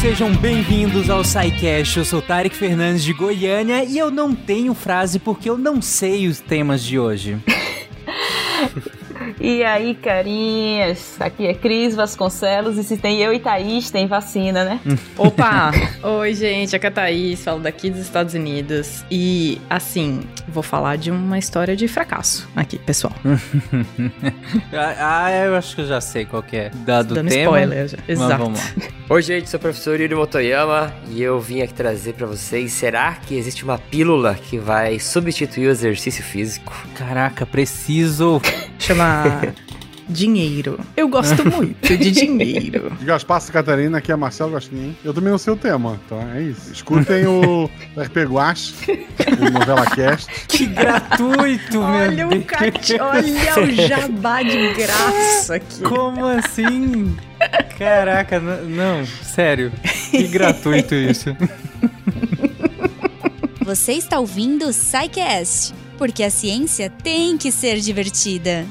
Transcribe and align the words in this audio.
sejam 0.00 0.34
bem-vindos 0.34 1.10
ao 1.10 1.22
SciCast. 1.22 1.98
Eu 1.98 2.04
sou 2.06 2.22
Tarek 2.22 2.56
Fernandes 2.56 3.04
de 3.04 3.12
Goiânia 3.12 3.84
e 3.84 3.98
eu 3.98 4.10
não 4.10 4.34
tenho 4.34 4.72
frase 4.72 5.18
porque 5.18 5.50
eu 5.50 5.58
não 5.58 5.82
sei 5.82 6.26
os 6.26 6.40
temas 6.40 6.82
de 6.82 6.98
hoje. 6.98 7.38
E 9.38 9.62
aí, 9.62 9.94
carinhas? 9.94 11.16
Aqui 11.20 11.46
é 11.46 11.54
Cris 11.54 11.94
Vasconcelos 11.94 12.78
e 12.78 12.84
se 12.84 12.96
tem 12.96 13.20
eu 13.20 13.32
e 13.32 13.38
Thaís, 13.38 13.90
tem 13.90 14.06
vacina, 14.06 14.64
né? 14.64 14.80
Opa! 15.16 15.72
Oi, 16.02 16.34
gente, 16.34 16.74
aqui 16.74 16.86
é 16.86 16.88
a 16.88 16.92
Thaís, 16.92 17.44
falo 17.44 17.60
daqui 17.60 17.90
dos 17.90 18.00
Estados 18.00 18.34
Unidos. 18.34 19.04
E, 19.10 19.60
assim, 19.68 20.22
vou 20.48 20.62
falar 20.62 20.96
de 20.96 21.10
uma 21.10 21.38
história 21.38 21.76
de 21.76 21.86
fracasso 21.86 22.48
aqui, 22.56 22.78
pessoal. 22.78 23.12
ah, 24.72 25.30
eu 25.44 25.54
acho 25.54 25.74
que 25.74 25.82
eu 25.82 25.86
já 25.86 26.00
sei 26.00 26.24
qual 26.24 26.42
que 26.42 26.56
é. 26.56 26.70
Dado 26.70 27.14
Dando 27.14 27.28
tema. 27.28 27.42
spoiler 27.42 27.88
já. 27.88 27.98
Exato. 28.08 28.42
vamos 28.42 28.58
lá. 28.58 28.90
Oi, 29.10 29.22
gente, 29.22 29.50
sou 29.50 29.58
o 29.58 29.60
professor 29.60 30.00
Yuri 30.00 30.14
Motoyama 30.14 30.94
e 31.08 31.20
eu 31.20 31.40
vim 31.40 31.62
aqui 31.62 31.74
trazer 31.74 32.14
pra 32.14 32.26
vocês: 32.26 32.72
será 32.72 33.14
que 33.14 33.34
existe 33.34 33.64
uma 33.64 33.76
pílula 33.76 34.34
que 34.34 34.56
vai 34.56 34.98
substituir 34.98 35.66
o 35.66 35.70
exercício 35.70 36.22
físico? 36.22 36.72
Caraca, 36.94 37.44
preciso. 37.44 38.40
Chama 38.80 39.42
dinheiro. 40.08 40.80
Eu 40.96 41.08
gosto 41.08 41.48
muito 41.48 41.96
de 41.96 42.10
dinheiro. 42.10 42.90
De 42.98 43.04
Gaspar 43.06 43.40
Catarina, 43.52 43.98
aqui 43.98 44.10
é 44.10 44.16
Marcelo 44.16 44.50
Gostinho. 44.50 44.96
Eu 45.04 45.14
também 45.14 45.30
não 45.30 45.38
sei 45.38 45.52
o 45.52 45.56
tema, 45.56 46.00
então 46.04 46.20
é 46.34 46.42
isso. 46.42 46.72
Escutem 46.72 47.26
o 47.26 47.70
RP 47.96 48.16
Guache, 48.28 48.74
o 49.40 49.50
Novela 49.50 49.86
Cast. 49.86 50.26
Que 50.48 50.66
gratuito, 50.66 51.78
meu 51.78 51.82
Olha 51.82 52.26
o, 52.26 52.30
Deus. 52.30 52.44
cat... 52.44 52.96
Olha 53.00 53.62
o 53.64 53.88
jabá 53.88 54.42
de 54.42 54.72
graça 54.74 55.54
aqui. 55.54 55.82
Como 55.82 56.26
assim? 56.26 57.16
Caraca, 57.78 58.40
n- 58.40 58.74
não, 58.74 59.06
sério. 59.22 59.70
Que 60.10 60.26
gratuito 60.26 60.94
isso. 60.96 61.36
Você 63.64 63.92
está 63.92 64.18
ouvindo 64.18 64.66
o 64.66 64.72
SciCast, 64.72 65.72
porque 66.00 66.22
a 66.22 66.30
ciência 66.30 66.88
tem 66.88 67.36
que 67.36 67.52
ser 67.52 67.78
divertida. 67.78 68.66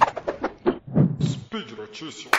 Speed 1.22 1.78
Notícia. 1.78 2.32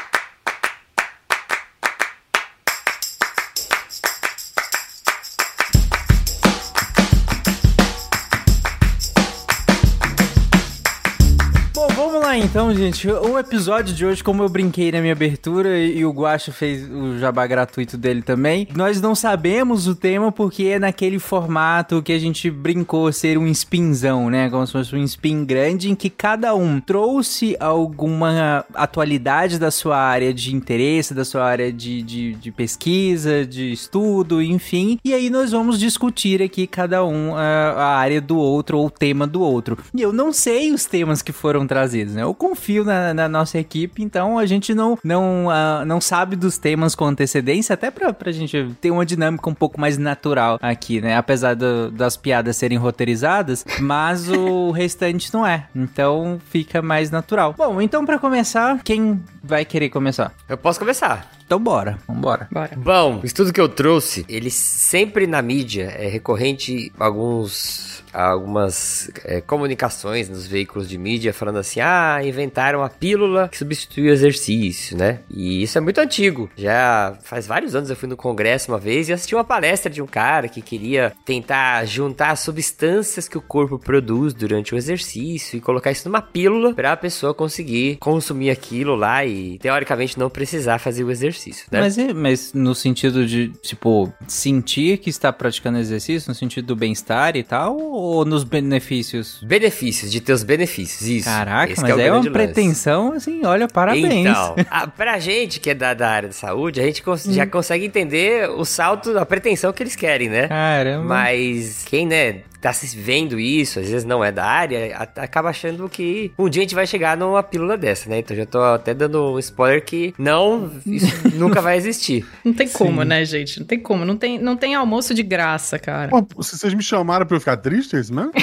Então, 12.36 12.74
gente. 12.74 13.10
O 13.10 13.38
episódio 13.38 13.94
de 13.94 14.06
hoje, 14.06 14.22
como 14.22 14.42
eu 14.42 14.48
brinquei 14.48 14.92
na 14.92 15.00
minha 15.00 15.12
abertura 15.12 15.78
e 15.78 16.04
o 16.04 16.10
Guacho 16.12 16.52
fez 16.52 16.88
o 16.88 17.18
jabá 17.18 17.46
gratuito 17.46 17.96
dele 17.96 18.22
também, 18.22 18.68
nós 18.76 19.00
não 19.00 19.14
sabemos 19.14 19.88
o 19.88 19.94
tema 19.94 20.30
porque 20.30 20.64
é 20.64 20.78
naquele 20.78 21.18
formato 21.18 22.02
que 22.02 22.12
a 22.12 22.18
gente 22.18 22.50
brincou 22.50 23.12
ser 23.12 23.36
um 23.36 23.46
spinzão, 23.48 24.30
né? 24.30 24.48
Como 24.48 24.66
se 24.66 24.72
fosse 24.72 24.94
um 24.94 25.02
spin 25.02 25.44
grande 25.44 25.90
em 25.90 25.94
que 25.94 26.08
cada 26.08 26.54
um 26.54 26.80
trouxe 26.80 27.56
alguma 27.58 28.64
atualidade 28.74 29.58
da 29.58 29.70
sua 29.70 29.98
área 29.98 30.32
de 30.32 30.54
interesse, 30.54 31.12
da 31.12 31.24
sua 31.24 31.44
área 31.44 31.72
de, 31.72 32.02
de, 32.02 32.34
de 32.34 32.52
pesquisa, 32.52 33.44
de 33.44 33.72
estudo, 33.72 34.40
enfim. 34.40 34.98
E 35.04 35.12
aí 35.14 35.30
nós 35.30 35.50
vamos 35.50 35.78
discutir 35.78 36.42
aqui 36.42 36.66
cada 36.66 37.04
um 37.04 37.34
a, 37.34 37.40
a 37.42 37.96
área 37.96 38.20
do 38.20 38.38
outro 38.38 38.78
ou 38.78 38.86
o 38.86 38.90
tema 38.90 39.26
do 39.26 39.40
outro. 39.40 39.76
E 39.94 40.00
eu 40.00 40.12
não 40.12 40.32
sei 40.32 40.72
os 40.72 40.84
temas 40.84 41.22
que 41.22 41.32
foram 41.32 41.66
trazidos, 41.66 42.14
né? 42.14 42.19
Eu 42.20 42.34
confio 42.34 42.84
na, 42.84 43.12
na 43.14 43.28
nossa 43.28 43.58
equipe, 43.58 44.02
então 44.02 44.38
a 44.38 44.46
gente 44.46 44.74
não, 44.74 44.98
não, 45.04 45.48
ah, 45.50 45.84
não 45.86 46.00
sabe 46.00 46.36
dos 46.36 46.58
temas 46.58 46.94
com 46.94 47.04
antecedência, 47.04 47.74
até 47.74 47.90
pra, 47.90 48.12
pra 48.12 48.32
gente 48.32 48.74
ter 48.80 48.90
uma 48.90 49.04
dinâmica 49.06 49.48
um 49.48 49.54
pouco 49.54 49.80
mais 49.80 49.96
natural 49.98 50.58
aqui, 50.62 51.00
né? 51.00 51.16
Apesar 51.16 51.54
do- 51.54 51.90
das 51.90 52.16
piadas 52.16 52.56
serem 52.56 52.78
roteirizadas, 52.78 53.64
mas 53.80 54.28
o 54.28 54.70
restante 54.72 55.32
não 55.32 55.46
é. 55.46 55.66
Então 55.74 56.38
fica 56.50 56.80
mais 56.82 57.10
natural. 57.10 57.54
Bom, 57.56 57.80
então 57.80 58.04
pra 58.04 58.18
começar, 58.18 58.80
quem 58.84 59.20
vai 59.42 59.64
querer 59.64 59.88
começar? 59.88 60.34
Eu 60.48 60.56
posso 60.56 60.78
começar. 60.78 61.30
Então 61.44 61.58
bora, 61.58 61.98
vambora. 62.06 62.46
Bora. 62.50 62.70
Bom, 62.76 63.20
o 63.22 63.26
estudo 63.26 63.52
que 63.52 63.60
eu 63.60 63.68
trouxe, 63.68 64.24
ele 64.28 64.50
sempre 64.50 65.26
na 65.26 65.42
mídia 65.42 65.92
é 65.98 66.08
recorrente 66.08 66.92
alguns 66.96 68.00
algumas 68.12 69.10
é, 69.24 69.40
comunicações 69.40 70.28
nos 70.28 70.46
veículos 70.46 70.88
de 70.88 70.98
mídia 70.98 71.32
falando 71.32 71.58
assim, 71.58 71.80
ah, 71.80 72.20
inventaram 72.24 72.82
a 72.82 72.88
pílula 72.88 73.48
que 73.48 73.56
substitui 73.56 74.08
o 74.08 74.12
exercício, 74.12 74.96
né? 74.96 75.20
E 75.30 75.62
isso 75.62 75.78
é 75.78 75.80
muito 75.80 76.00
antigo. 76.00 76.50
Já 76.56 77.16
faz 77.22 77.46
vários 77.46 77.74
anos 77.74 77.90
eu 77.90 77.96
fui 77.96 78.08
no 78.08 78.16
congresso 78.16 78.70
uma 78.70 78.78
vez 78.78 79.08
e 79.08 79.12
assisti 79.12 79.34
uma 79.34 79.44
palestra 79.44 79.90
de 79.90 80.02
um 80.02 80.06
cara 80.06 80.48
que 80.48 80.60
queria 80.60 81.12
tentar 81.24 81.84
juntar 81.84 82.30
as 82.30 82.40
substâncias 82.40 83.28
que 83.28 83.38
o 83.38 83.42
corpo 83.42 83.78
produz 83.78 84.34
durante 84.34 84.74
o 84.74 84.78
exercício 84.78 85.56
e 85.56 85.60
colocar 85.60 85.90
isso 85.90 86.08
numa 86.08 86.22
pílula 86.22 86.74
para 86.74 86.92
a 86.92 86.96
pessoa 86.96 87.34
conseguir 87.34 87.96
consumir 87.98 88.50
aquilo 88.50 88.94
lá 88.96 89.24
e 89.24 89.29
teoricamente 89.60 90.18
não 90.18 90.28
precisar 90.30 90.78
fazer 90.78 91.04
o 91.04 91.10
exercício, 91.10 91.66
né? 91.70 91.80
Mas, 91.80 91.98
é- 91.98 92.12
mas 92.12 92.52
no 92.54 92.74
sentido 92.74 93.26
de, 93.26 93.48
tipo, 93.62 94.12
sentir 94.28 94.98
que 94.98 95.10
está 95.10 95.32
praticando 95.32 95.78
exercício, 95.78 96.28
no 96.28 96.34
sentido 96.34 96.66
do 96.66 96.76
bem-estar 96.76 97.36
e 97.36 97.42
tal, 97.42 97.76
ou 97.78 98.24
nos 98.24 98.44
benefícios? 98.44 99.40
Benefícios, 99.42 100.10
de 100.10 100.20
teus 100.20 100.42
benefícios, 100.42 101.08
isso. 101.08 101.24
Caraca, 101.24 101.72
Esse 101.72 101.82
mas 101.82 101.90
é, 101.98 102.10
o 102.10 102.14
uma 102.14 102.16
lance. 102.18 102.30
pretensão, 102.30 103.12
assim, 103.12 103.44
olha, 103.44 103.68
parabéns. 103.68 104.26
Então, 104.26 104.54
a, 104.70 104.86
pra 104.88 105.18
gente 105.18 105.60
que 105.60 105.70
é 105.70 105.74
da, 105.74 105.94
da 105.94 106.08
área 106.08 106.28
da 106.28 106.34
saúde, 106.34 106.80
a 106.80 106.84
gente 106.84 107.02
cons- 107.02 107.24
já 107.24 107.46
consegue 107.46 107.84
entender 107.84 108.48
o 108.50 108.64
salto, 108.64 109.18
a 109.18 109.26
pretensão 109.26 109.72
que 109.72 109.82
eles 109.82 109.96
querem, 109.96 110.28
né? 110.28 110.48
Caramba. 110.48 111.04
Mas 111.04 111.84
quem, 111.84 112.06
né, 112.06 112.42
tá 112.60 112.72
se 112.72 112.96
vendo 112.96 113.38
isso, 113.38 113.80
às 113.80 113.88
vezes 113.88 114.04
não 114.04 114.24
é 114.24 114.30
da 114.30 114.44
área, 114.44 114.96
acaba 115.16 115.50
achando 115.50 115.88
que 115.88 116.32
um 116.38 116.48
dia 116.48 116.62
a 116.62 116.64
gente 116.64 116.74
vai 116.74 116.86
chegar 116.86 117.16
numa 117.16 117.42
pílula 117.42 117.76
dessa, 117.76 118.08
né? 118.08 118.18
Então 118.18 118.36
já 118.36 118.46
tô 118.46 118.60
até 118.62 118.92
dando 118.92 119.32
um 119.34 119.38
spoiler 119.38 119.84
que 119.84 120.14
não, 120.18 120.70
isso 120.86 121.10
nunca 121.34 121.60
vai 121.60 121.76
existir. 121.76 122.26
Não 122.44 122.52
tem 122.52 122.68
como, 122.68 123.02
né, 123.02 123.24
gente? 123.24 123.60
Não 123.60 123.66
tem 123.66 123.78
como. 123.78 124.04
Não 124.04 124.16
tem, 124.16 124.38
não 124.38 124.56
tem 124.56 124.74
almoço 124.74 125.14
de 125.14 125.22
graça, 125.22 125.78
cara. 125.78 126.08
Pô, 126.08 126.42
se 126.42 126.58
vocês 126.58 126.74
me 126.74 126.82
chamaram 126.82 127.26
pra 127.26 127.36
eu 127.36 127.40
ficar 127.40 127.56
triste, 127.56 127.96
é 127.96 128.00
isso 128.00 128.14
mesmo? 128.14 128.32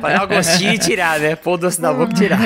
Pra 0.00 0.12
dar 0.12 0.24
um 0.24 0.28
gostinho 0.28 0.74
e 0.74 0.78
tirar, 0.78 1.18
né? 1.18 1.36
Pôr 1.36 1.54
o 1.54 1.56
doce 1.56 1.80
na 1.80 1.92
boca 1.92 2.12
e 2.12 2.16
tirar. 2.16 2.38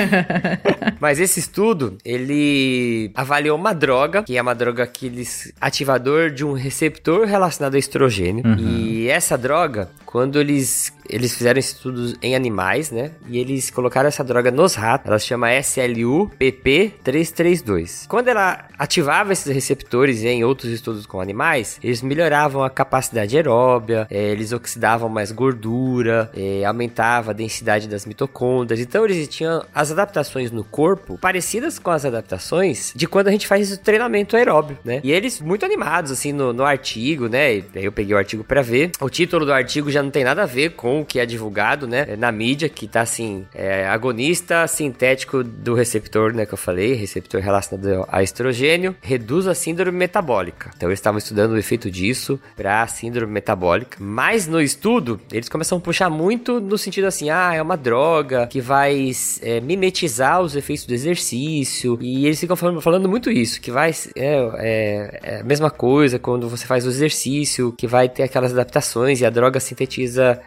Mas 0.99 1.19
esse 1.19 1.39
estudo, 1.39 1.97
ele 2.03 3.11
avaliou 3.15 3.57
uma 3.57 3.73
droga, 3.73 4.23
que 4.23 4.37
é 4.37 4.41
uma 4.41 4.55
droga 4.55 4.85
que 4.85 5.05
eles 5.05 5.53
ativador 5.59 6.29
de 6.31 6.45
um 6.45 6.53
receptor 6.53 7.25
relacionado 7.25 7.75
a 7.75 7.79
estrogênio. 7.79 8.43
E 8.57 9.07
essa 9.07 9.37
droga, 9.37 9.68
Чикаго 9.69 9.91
quando 10.09 10.39
eles 10.39 10.91
eles 11.09 11.35
fizeram 11.35 11.59
estudos 11.59 12.15
em 12.21 12.35
animais, 12.35 12.91
né? 12.91 13.13
E 13.27 13.39
eles 13.39 13.71
colocaram 13.71 14.07
essa 14.07 14.23
droga 14.23 14.51
nos 14.51 14.75
ratos. 14.75 15.07
Ela 15.07 15.17
se 15.17 15.25
chama 15.25 15.49
SLU-PP332. 15.49 18.05
Quando 18.07 18.27
ela 18.27 18.67
ativava 18.77 19.33
esses 19.33 19.51
receptores 19.51 20.23
em 20.23 20.43
outros 20.43 20.71
estudos 20.71 21.07
com 21.07 21.19
animais, 21.19 21.79
eles 21.83 22.03
melhoravam 22.03 22.63
a 22.63 22.69
capacidade 22.69 23.35
aeróbia, 23.35 24.05
eh, 24.09 24.31
eles 24.31 24.53
oxidavam 24.53 25.09
mais 25.09 25.31
gordura, 25.31 26.29
eh, 26.35 26.63
aumentava 26.63 27.31
a 27.31 27.33
densidade 27.33 27.87
das 27.87 28.05
mitocôndrias. 28.05 28.79
Então 28.79 29.03
eles 29.03 29.27
tinham 29.27 29.65
as 29.73 29.91
adaptações 29.91 30.51
no 30.51 30.63
corpo 30.63 31.17
parecidas 31.17 31.79
com 31.79 31.89
as 31.89 32.05
adaptações 32.05 32.93
de 32.95 33.07
quando 33.07 33.29
a 33.29 33.31
gente 33.31 33.47
faz 33.47 33.71
o 33.71 33.79
treinamento 33.79 34.35
aeróbio, 34.35 34.77
né? 34.85 35.01
E 35.03 35.11
eles 35.11 35.41
muito 35.41 35.65
animados 35.65 36.11
assim 36.11 36.31
no, 36.31 36.53
no 36.53 36.63
artigo, 36.63 37.27
né? 37.27 37.55
E 37.55 37.65
aí 37.75 37.85
eu 37.85 37.91
peguei 37.91 38.13
o 38.13 38.17
artigo 38.17 38.43
pra 38.43 38.61
ver. 38.61 38.91
O 39.01 39.09
título 39.09 39.43
do 39.43 39.51
artigo 39.51 39.89
já 39.89 39.98
não 40.01 40.11
tem 40.11 40.23
nada 40.23 40.43
a 40.43 40.45
ver 40.45 40.71
com 40.71 41.01
o 41.01 41.05
que 41.05 41.19
é 41.19 41.25
divulgado, 41.25 41.87
né? 41.87 42.15
Na 42.17 42.31
mídia, 42.31 42.69
que 42.69 42.87
tá 42.87 43.01
assim, 43.01 43.45
é, 43.53 43.87
agonista 43.87 44.67
sintético 44.67 45.43
do 45.43 45.73
receptor, 45.73 46.33
né? 46.33 46.45
Que 46.45 46.53
eu 46.53 46.57
falei, 46.57 46.93
receptor 46.93 47.41
relacionado 47.41 48.05
a 48.07 48.23
estrogênio, 48.23 48.95
reduz 49.01 49.47
a 49.47 49.53
síndrome 49.53 49.97
metabólica. 49.97 50.71
Então 50.75 50.89
eles 50.89 50.99
estavam 50.99 51.17
estudando 51.17 51.51
o 51.51 51.57
efeito 51.57 51.89
disso 51.89 52.39
pra 52.55 52.85
síndrome 52.87 53.31
metabólica. 53.31 53.97
Mas 53.99 54.47
no 54.47 54.61
estudo, 54.61 55.19
eles 55.31 55.49
começam 55.49 55.77
a 55.77 55.81
puxar 55.81 56.09
muito 56.09 56.59
no 56.59 56.77
sentido 56.77 57.05
assim, 57.05 57.29
ah, 57.29 57.53
é 57.53 57.61
uma 57.61 57.77
droga 57.77 58.47
que 58.47 58.61
vai 58.61 59.11
é, 59.41 59.59
mimetizar 59.59 60.41
os 60.41 60.55
efeitos 60.55 60.85
do 60.85 60.93
exercício. 60.93 61.97
E 62.01 62.25
eles 62.25 62.39
ficam 62.39 62.55
falando, 62.55 62.81
falando 62.81 63.09
muito 63.09 63.29
isso, 63.29 63.61
que 63.61 63.71
vai 63.71 63.91
é, 64.15 64.49
é, 64.57 65.19
é 65.23 65.39
a 65.41 65.43
mesma 65.43 65.69
coisa 65.69 66.19
quando 66.19 66.47
você 66.49 66.65
faz 66.65 66.85
o 66.85 66.89
exercício, 66.89 67.73
que 67.77 67.87
vai 67.87 68.09
ter 68.09 68.23
aquelas 68.23 68.51
adaptações 68.51 69.21
e 69.21 69.25
a 69.25 69.29
droga 69.29 69.59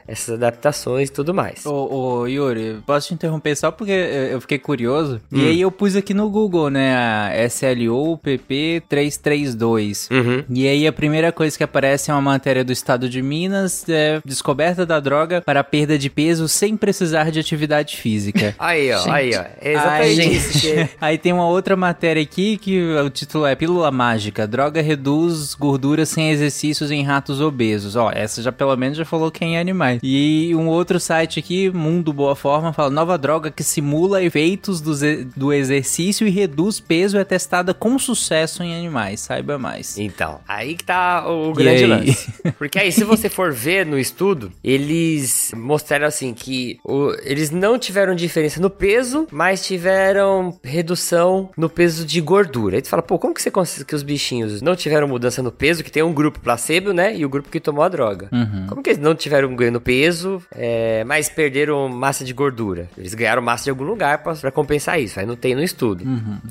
essas 0.06 0.34
adaptações 0.34 1.08
e 1.08 1.12
tudo 1.12 1.32
mais. 1.34 1.64
Ô, 1.66 2.20
ô, 2.20 2.26
Yuri, 2.26 2.78
posso 2.86 3.08
te 3.08 3.14
interromper 3.14 3.56
só 3.56 3.70
porque 3.70 3.90
eu 3.92 4.40
fiquei 4.40 4.58
curioso? 4.58 5.20
E 5.32 5.46
aí 5.46 5.60
eu 5.60 5.70
pus 5.70 5.94
aqui 5.96 6.14
no 6.14 6.28
Google, 6.30 6.70
né, 6.70 6.94
a 6.94 7.30
SLO-PP332. 7.48 10.08
Uhum. 10.10 10.44
E 10.50 10.66
aí 10.68 10.86
a 10.86 10.92
primeira 10.92 11.32
coisa 11.32 11.56
que 11.56 11.64
aparece 11.64 12.10
é 12.10 12.14
uma 12.14 12.20
matéria 12.20 12.62
do 12.64 12.72
estado 12.72 13.08
de 13.08 13.22
Minas, 13.22 13.84
é, 13.88 14.20
descoberta 14.24 14.84
da 14.86 15.00
droga 15.00 15.40
para 15.40 15.62
perda 15.64 15.98
de 15.98 16.08
peso 16.10 16.46
sem 16.48 16.76
precisar 16.76 17.30
de 17.30 17.38
atividade 17.40 17.96
física. 17.96 18.54
Aí, 18.62 18.92
ó, 18.92 18.98
Gente. 18.98 19.10
aí, 19.10 19.30
ó. 19.34 19.42
É 19.60 19.72
exatamente 19.72 20.20
Aí, 20.20 20.36
isso. 20.36 20.60
que- 20.60 20.88
aí 21.00 21.18
tem 21.18 21.32
uma 21.32 21.46
outra 21.46 21.76
matéria 21.76 22.22
aqui 22.22 22.56
que 22.56 22.80
o 22.94 23.10
título 23.10 23.46
é 23.46 23.54
Pílula 23.54 23.90
Mágica. 23.90 24.46
Droga 24.46 24.80
reduz 24.82 25.54
gordura 25.54 26.04
sem 26.06 26.30
exercícios 26.30 26.90
em 26.90 27.02
ratos 27.02 27.40
obesos. 27.40 27.96
Ó, 27.96 28.10
essa 28.12 28.42
já 28.42 28.52
pelo 28.52 28.76
menos 28.76 28.96
já 28.98 29.04
falou 29.04 29.30
é 29.40 29.46
em 29.46 29.58
animais. 29.58 30.00
E 30.02 30.52
um 30.54 30.68
outro 30.68 30.98
site 31.00 31.38
aqui, 31.38 31.70
Mundo 31.70 32.12
Boa 32.12 32.34
Forma, 32.36 32.72
fala 32.72 32.90
nova 32.90 33.16
droga 33.16 33.50
que 33.50 33.62
simula 33.62 34.22
efeitos 34.22 34.80
do, 34.80 34.92
do 35.36 35.52
exercício 35.52 36.26
e 36.26 36.30
reduz 36.30 36.80
peso 36.80 37.16
é 37.18 37.24
testada 37.24 37.72
com 37.72 37.98
sucesso 37.98 38.62
em 38.62 38.74
animais. 38.76 39.20
Saiba 39.20 39.58
mais. 39.58 39.98
Então, 39.98 40.40
aí 40.46 40.74
que 40.74 40.84
tá 40.84 41.24
o 41.28 41.52
grande 41.52 41.86
lance. 41.86 42.32
Porque 42.58 42.78
aí, 42.78 42.90
se 42.92 43.04
você 43.04 43.28
for 43.28 43.52
ver 43.52 43.84
no 43.86 43.98
estudo, 43.98 44.52
eles 44.62 45.52
mostraram 45.56 46.06
assim 46.06 46.32
que 46.34 46.78
o- 46.84 47.14
eles 47.22 47.50
não 47.50 47.78
tiveram 47.78 48.14
diferença 48.14 48.60
no 48.60 48.68
peso, 48.70 49.26
mas 49.30 49.64
tiveram 49.64 50.58
redução 50.62 51.50
no 51.56 51.68
peso 51.68 52.04
de 52.04 52.20
gordura. 52.20 52.76
Aí 52.76 52.82
tu 52.82 52.88
fala, 52.88 53.02
pô, 53.02 53.18
como 53.18 53.34
que 53.34 53.42
você 53.42 53.50
consegue 53.50 53.86
que 53.86 53.94
os 53.94 54.02
bichinhos 54.02 54.60
não 54.62 54.74
tiveram 54.76 55.06
mudança 55.08 55.42
no 55.42 55.52
peso, 55.52 55.82
que 55.84 55.90
tem 55.90 56.02
um 56.02 56.12
grupo 56.12 56.40
placebo, 56.40 56.92
né, 56.92 57.16
e 57.16 57.24
o 57.24 57.28
grupo 57.28 57.48
que 57.48 57.60
tomou 57.60 57.82
a 57.84 57.88
droga? 57.88 58.28
Uhum. 58.32 58.66
Como 58.68 58.82
que 58.82 58.90
eles 58.90 58.98
não 59.02 59.14
tiveram 59.22 59.54
ganho 59.56 59.72
no 59.72 59.80
peso, 59.80 60.42
é, 60.50 61.02
mas 61.04 61.28
perderam 61.28 61.88
massa 61.88 62.24
de 62.24 62.32
gordura? 62.32 62.88
Eles 62.98 63.14
ganharam 63.14 63.40
massa 63.42 63.64
de 63.64 63.70
algum 63.70 63.84
lugar 63.84 64.22
pra, 64.22 64.34
pra 64.34 64.50
compensar 64.50 65.00
isso, 65.00 65.18
aí 65.18 65.26
não 65.26 65.36
tem 65.36 65.54
no 65.54 65.62
estudo. 65.62 66.04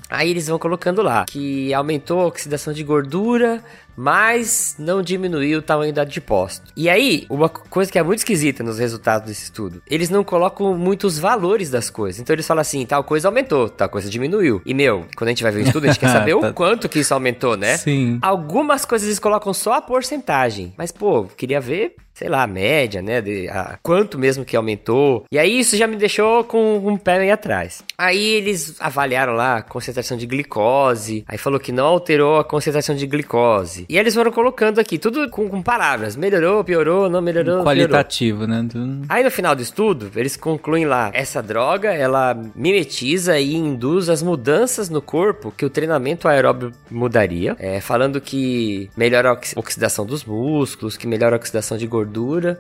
Aí 0.10 0.30
eles 0.30 0.48
vão 0.48 0.58
colocando 0.58 1.02
lá 1.02 1.26
que 1.26 1.74
aumentou 1.74 2.20
a 2.22 2.26
oxidação 2.26 2.74
de 2.74 2.84
gordura, 2.84 3.64
mas 3.96 4.76
não 4.80 5.02
diminuiu 5.02 5.60
o 5.60 5.62
tamanho 5.62 5.94
do 5.94 6.02
adipócito. 6.02 6.72
E 6.76 6.90
aí, 6.90 7.26
uma 7.30 7.48
co- 7.50 7.64
coisa 7.70 7.92
que 7.92 8.00
é 8.00 8.04
muito 8.04 8.20
esquisita 8.20 8.64
nos 8.64 8.80
resultados 8.80 9.28
desse 9.28 9.44
estudo, 9.44 9.82
eles 9.88 10.10
não 10.10 10.24
colocam 10.24 10.76
muitos 10.78 11.20
valores 11.20 11.70
das 11.70 11.90
coisas. 11.90 12.20
Então 12.20 12.34
eles 12.34 12.48
falam 12.48 12.62
assim, 12.62 12.86
tal 12.86 13.04
coisa 13.04 13.28
aumentou, 13.28 13.70
tal 13.70 13.90
coisa 13.90 14.10
diminuiu. 14.10 14.62
E 14.66 14.74
meu, 14.74 15.06
quando 15.16 15.28
a 15.28 15.32
gente 15.32 15.44
vai 15.44 15.52
ver 15.52 15.60
o 15.60 15.66
estudo, 15.68 15.84
a 15.86 15.88
gente 15.88 16.00
quer 16.00 16.10
saber 16.12 16.32
Tá. 16.40 16.50
o 16.50 16.54
quanto 16.54 16.88
que 16.90 17.00
isso 17.00 17.14
aumentou, 17.14 17.56
né? 17.58 17.78
Sim. 17.78 18.18
Algumas 18.22 18.86
coisas 18.86 19.08
eles 19.08 19.20
colocam 19.20 19.54
só 19.54 19.74
a 19.74 19.82
porcentagem. 19.82 20.74
Mas, 20.78 20.92
pô, 20.92 21.26
queria 21.26 21.60
ver, 21.62 21.96
sei 22.14 22.30
lá, 22.30 22.44
a 22.44 22.48
média, 22.48 23.02
né? 23.02 23.22
De, 23.22 23.48
a- 23.50 23.78
quanto 23.82 24.18
mesmo 24.20 24.46
que 24.46 24.56
aumentou. 24.56 25.26
E 25.32 25.38
aí 25.40 25.60
isso 25.60 25.76
já 25.78 25.88
me 25.88 25.96
deixou 25.96 26.44
com 26.44 26.78
um 26.78 26.98
pé 26.98 27.18
meio 27.20 27.34
atrás. 27.34 27.84
Aí 27.98 28.34
eles 28.36 28.76
avaliaram 28.80 29.34
lá 29.34 29.58
a 29.58 29.62
concentração 29.62 30.18
de 30.18 30.26
glicose. 30.26 31.24
Aí 31.28 31.38
falou 31.38 31.60
que 31.60 31.72
não 31.72 31.86
alterou 31.86 32.38
a 32.40 32.44
concentração 32.44 32.96
de 32.96 33.06
glicose. 33.08 33.86
E 33.90 33.98
eles 33.98 34.14
foram 34.14 34.32
colocando 34.32 34.80
aqui, 34.80 34.98
tudo 34.98 35.30
com, 35.30 35.50
com 35.50 35.62
palavras. 35.62 36.16
Melhorou, 36.16 36.64
piorou, 36.64 37.10
não 37.10 37.22
melhorou, 37.22 37.56
piorou. 37.56 37.66
Qualitativo, 37.66 38.46
né? 38.48 38.62
Do- 38.64 39.02
Aí 39.10 39.24
no 39.24 39.32
final 39.32 39.56
do 39.56 39.62
estudo, 39.62 40.12
eles 40.16 40.36
concluem 40.38 40.86
lá, 40.86 41.10
essa 41.14 41.42
droga, 41.42 41.92
ela 41.94 42.36
mimetiza 42.56 43.40
e 43.40 43.56
induz 43.56 44.10
as 44.10 44.22
mudanças 44.22 44.90
no 44.90 45.02
corpo 45.02 45.52
que 45.56 45.66
o 45.66 45.70
treinamento 45.70 46.28
aeróbio 46.28 46.72
mudaria, 46.90 47.56
é, 47.60 47.80
falando 47.82 48.20
que 48.22 48.90
melhora 48.96 49.30
a 49.30 49.34
oxi- 49.34 49.54
oxidação 49.58 50.06
dos 50.06 50.24
músculos, 50.24 50.98
que 50.98 51.08
melhora 51.08 51.36
a 51.36 51.40
oxidação 51.40 51.78
de 51.78 51.88
gordura 51.88 52.11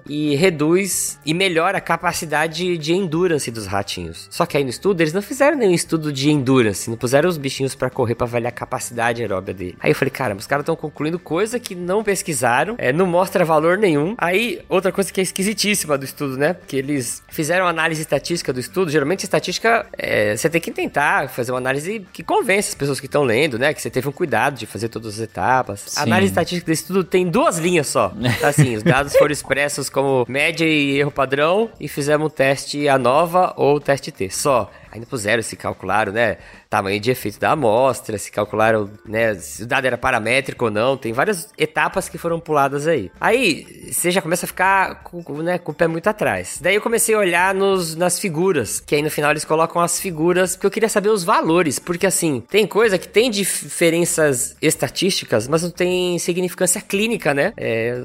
e 0.07 0.36
reduz 0.36 1.19
e 1.25 1.33
melhora 1.33 1.77
a 1.77 1.81
capacidade 1.81 2.77
de 2.77 2.94
endurance 2.94 3.50
dos 3.51 3.65
ratinhos. 3.65 4.27
Só 4.30 4.45
que 4.45 4.57
aí 4.57 4.63
no 4.63 4.69
estudo, 4.69 5.01
eles 5.01 5.13
não 5.13 5.21
fizeram 5.21 5.57
nenhum 5.57 5.74
estudo 5.74 6.12
de 6.12 6.30
endurance, 6.30 6.89
não 6.89 6.98
puseram 6.98 7.30
os 7.30 7.38
bichinhos 7.38 7.75
pra 7.75 7.89
correr 7.89 8.15
pra 8.15 8.27
avaliar 8.27 8.51
a 8.51 8.56
capacidade 8.56 9.21
aeróbia 9.21 9.53
dele. 9.53 9.77
Aí 9.80 9.92
eu 9.92 9.95
falei, 9.95 10.12
cara, 10.12 10.36
os 10.36 10.48
caras 10.48 10.63
estão 10.63 10.75
concluindo 10.75 11.19
coisa 11.19 11.59
que 11.59 11.75
não 11.75 12.03
pesquisaram, 12.03 12.75
é, 12.77 12.92
não 12.92 13.06
mostra 13.06 13.44
valor 13.44 13.77
nenhum. 13.77 14.15
Aí, 14.18 14.62
outra 14.69 14.92
coisa 14.92 15.12
que 15.12 15.19
é 15.19 15.24
esquisitíssima 15.24 15.97
do 15.97 16.06
estudo, 16.06 16.38
né? 16.38 16.54
Porque 16.54 16.75
eles 16.75 17.24
fizeram 17.30 17.68
análise 17.68 18.01
estatística 18.01 18.51
do 18.54 18.59
estudo. 18.59 18.92
Geralmente, 18.92 19.24
estatística, 19.24 19.86
é, 19.97 20.36
você 20.36 20.50
tem 20.50 20.62
que 20.62 20.71
tentar 20.71 21.30
fazer 21.30 21.51
uma 21.51 21.57
análise 21.57 22.06
que 22.13 22.24
convence 22.24 22.69
as 22.69 22.75
pessoas 22.75 23.00
que 23.00 23.06
estão 23.06 23.24
lendo, 23.24 23.57
né? 23.57 23.74
Que 23.74 23.81
você 23.81 23.89
teve 23.89 24.07
um 24.07 24.12
cuidado 24.12 24.57
de 24.57 24.65
fazer 24.65 24.89
todas 24.89 25.15
as 25.15 25.19
etapas. 25.19 25.97
A 25.97 26.04
análise 26.04 26.31
estatística 26.31 26.65
desse 26.65 26.83
estudo 26.83 27.04
tem 27.04 27.30
duas 27.30 27.57
linhas 27.57 27.88
só. 27.88 28.13
Assim, 28.44 28.75
os 28.75 28.83
dados 28.83 29.15
foram 29.15 29.31
expressos 29.31 29.89
como 29.89 30.25
média 30.28 30.66
e 30.66 31.00
erro 31.00 31.12
padrão 31.12 31.69
e 31.80 31.88
fizemos 31.88 32.28
um 32.28 32.30
teste 32.30 32.88
ANOVA 32.88 33.54
ou 33.57 33.80
teste 33.80 34.12
T. 34.12 34.30
Só. 34.30 34.69
Ainda 34.92 35.06
puseram, 35.06 35.42
se 35.42 35.56
calcularam, 35.56 36.12
né? 36.12 36.38
Tamanho 36.70 37.00
de 37.00 37.12
efeito 37.12 37.40
da 37.40 37.52
amostra, 37.52 38.18
se 38.18 38.32
calcularam, 38.32 38.90
né? 39.06 39.36
Se 39.36 39.64
o 39.64 39.68
dado 39.68 39.86
era 39.86 39.98
paramétrico 39.98 40.66
ou 40.66 40.72
não. 40.72 40.98
Tem 40.98 41.14
várias 41.14 41.50
etapas 41.58 42.10
que 42.10 42.18
foram 42.18 42.40
puladas 42.40 42.88
aí. 42.88 43.12
Aí, 43.20 43.92
você 43.92 44.12
já 44.12 44.22
começa 44.22 44.46
a 44.46 44.48
ficar 44.48 45.04
com, 45.04 45.42
né, 45.42 45.58
com 45.58 45.72
o 45.72 45.76
pé 45.76 45.88
muito 45.88 46.08
atrás. 46.08 46.60
Daí 46.62 46.76
eu 46.76 46.82
comecei 46.82 47.16
a 47.16 47.20
olhar 47.20 47.54
nos, 47.54 47.96
nas 47.96 48.20
figuras, 48.20 48.80
que 48.80 48.96
aí 48.96 49.02
no 49.02 49.10
final 49.10 49.32
eles 49.32 49.46
colocam 49.46 49.82
as 49.82 50.00
figuras, 50.00 50.56
porque 50.56 50.68
eu 50.68 50.72
queria 50.72 50.90
saber 50.90 51.10
os 51.10 51.24
valores. 51.24 51.80
Porque 51.80 52.06
assim, 52.06 52.44
tem 52.50 52.68
coisa 52.68 52.98
que 52.98 53.08
tem 53.08 53.30
diferenças 53.32 54.56
estatísticas, 54.62 55.48
mas 55.48 55.64
não 55.64 55.72
tem 55.72 56.18
significância 56.20 56.82
clínica, 56.82 57.34
né? 57.34 57.54
É, 57.58 58.02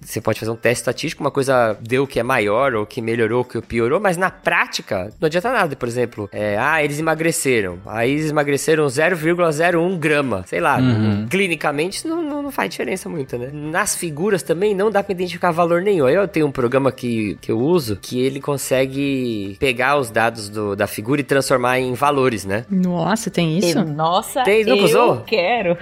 você 0.00 0.20
pode 0.20 0.40
fazer 0.40 0.50
um 0.50 0.56
teste 0.56 0.82
estatístico, 0.82 1.22
uma 1.22 1.30
coisa 1.30 1.76
deu 1.80 2.06
que 2.06 2.20
é 2.20 2.22
maior, 2.22 2.74
ou 2.74 2.86
que 2.86 3.00
melhorou, 3.00 3.44
que 3.44 3.60
piorou, 3.62 4.00
mas 4.00 4.16
na 4.16 4.30
prática 4.30 5.12
não 5.20 5.26
adianta 5.26 5.52
nada. 5.52 5.76
Por 5.76 5.88
exemplo, 5.88 6.17
é, 6.32 6.56
ah, 6.58 6.82
eles 6.82 6.98
emagreceram. 6.98 7.78
Aí 7.86 8.10
eles 8.12 8.30
emagreceram 8.30 8.86
0,01 8.86 9.98
grama. 9.98 10.42
Sei 10.46 10.60
lá, 10.60 10.78
clinicamente 11.28 12.06
não, 12.06 12.22
não, 12.22 12.42
não 12.42 12.50
faz 12.50 12.70
diferença 12.70 13.08
muito, 13.08 13.36
né? 13.36 13.50
Nas 13.52 13.94
figuras 13.94 14.42
também 14.42 14.74
não 14.74 14.90
dá 14.90 15.02
pra 15.02 15.12
identificar 15.12 15.50
valor 15.50 15.82
nenhum. 15.82 16.06
Aí 16.06 16.14
eu 16.14 16.26
tenho 16.26 16.46
um 16.46 16.50
programa 16.52 16.90
que, 16.90 17.36
que 17.40 17.50
eu 17.52 17.58
uso 17.58 17.96
que 17.96 18.20
ele 18.20 18.40
consegue 18.40 19.56
pegar 19.60 19.98
os 19.98 20.10
dados 20.10 20.48
do- 20.48 20.74
da 20.74 20.86
figura 20.86 21.20
e 21.20 21.24
transformar 21.24 21.78
em 21.78 21.92
valores, 21.94 22.44
né? 22.44 22.64
Nossa, 22.70 23.30
tem 23.30 23.58
isso? 23.58 23.78
Eu- 23.78 23.84
Nossa, 23.84 24.42
Tem, 24.42 24.64
nunca 24.64 24.80
eu 24.80 24.84
usou? 24.84 25.16
quero. 25.26 25.76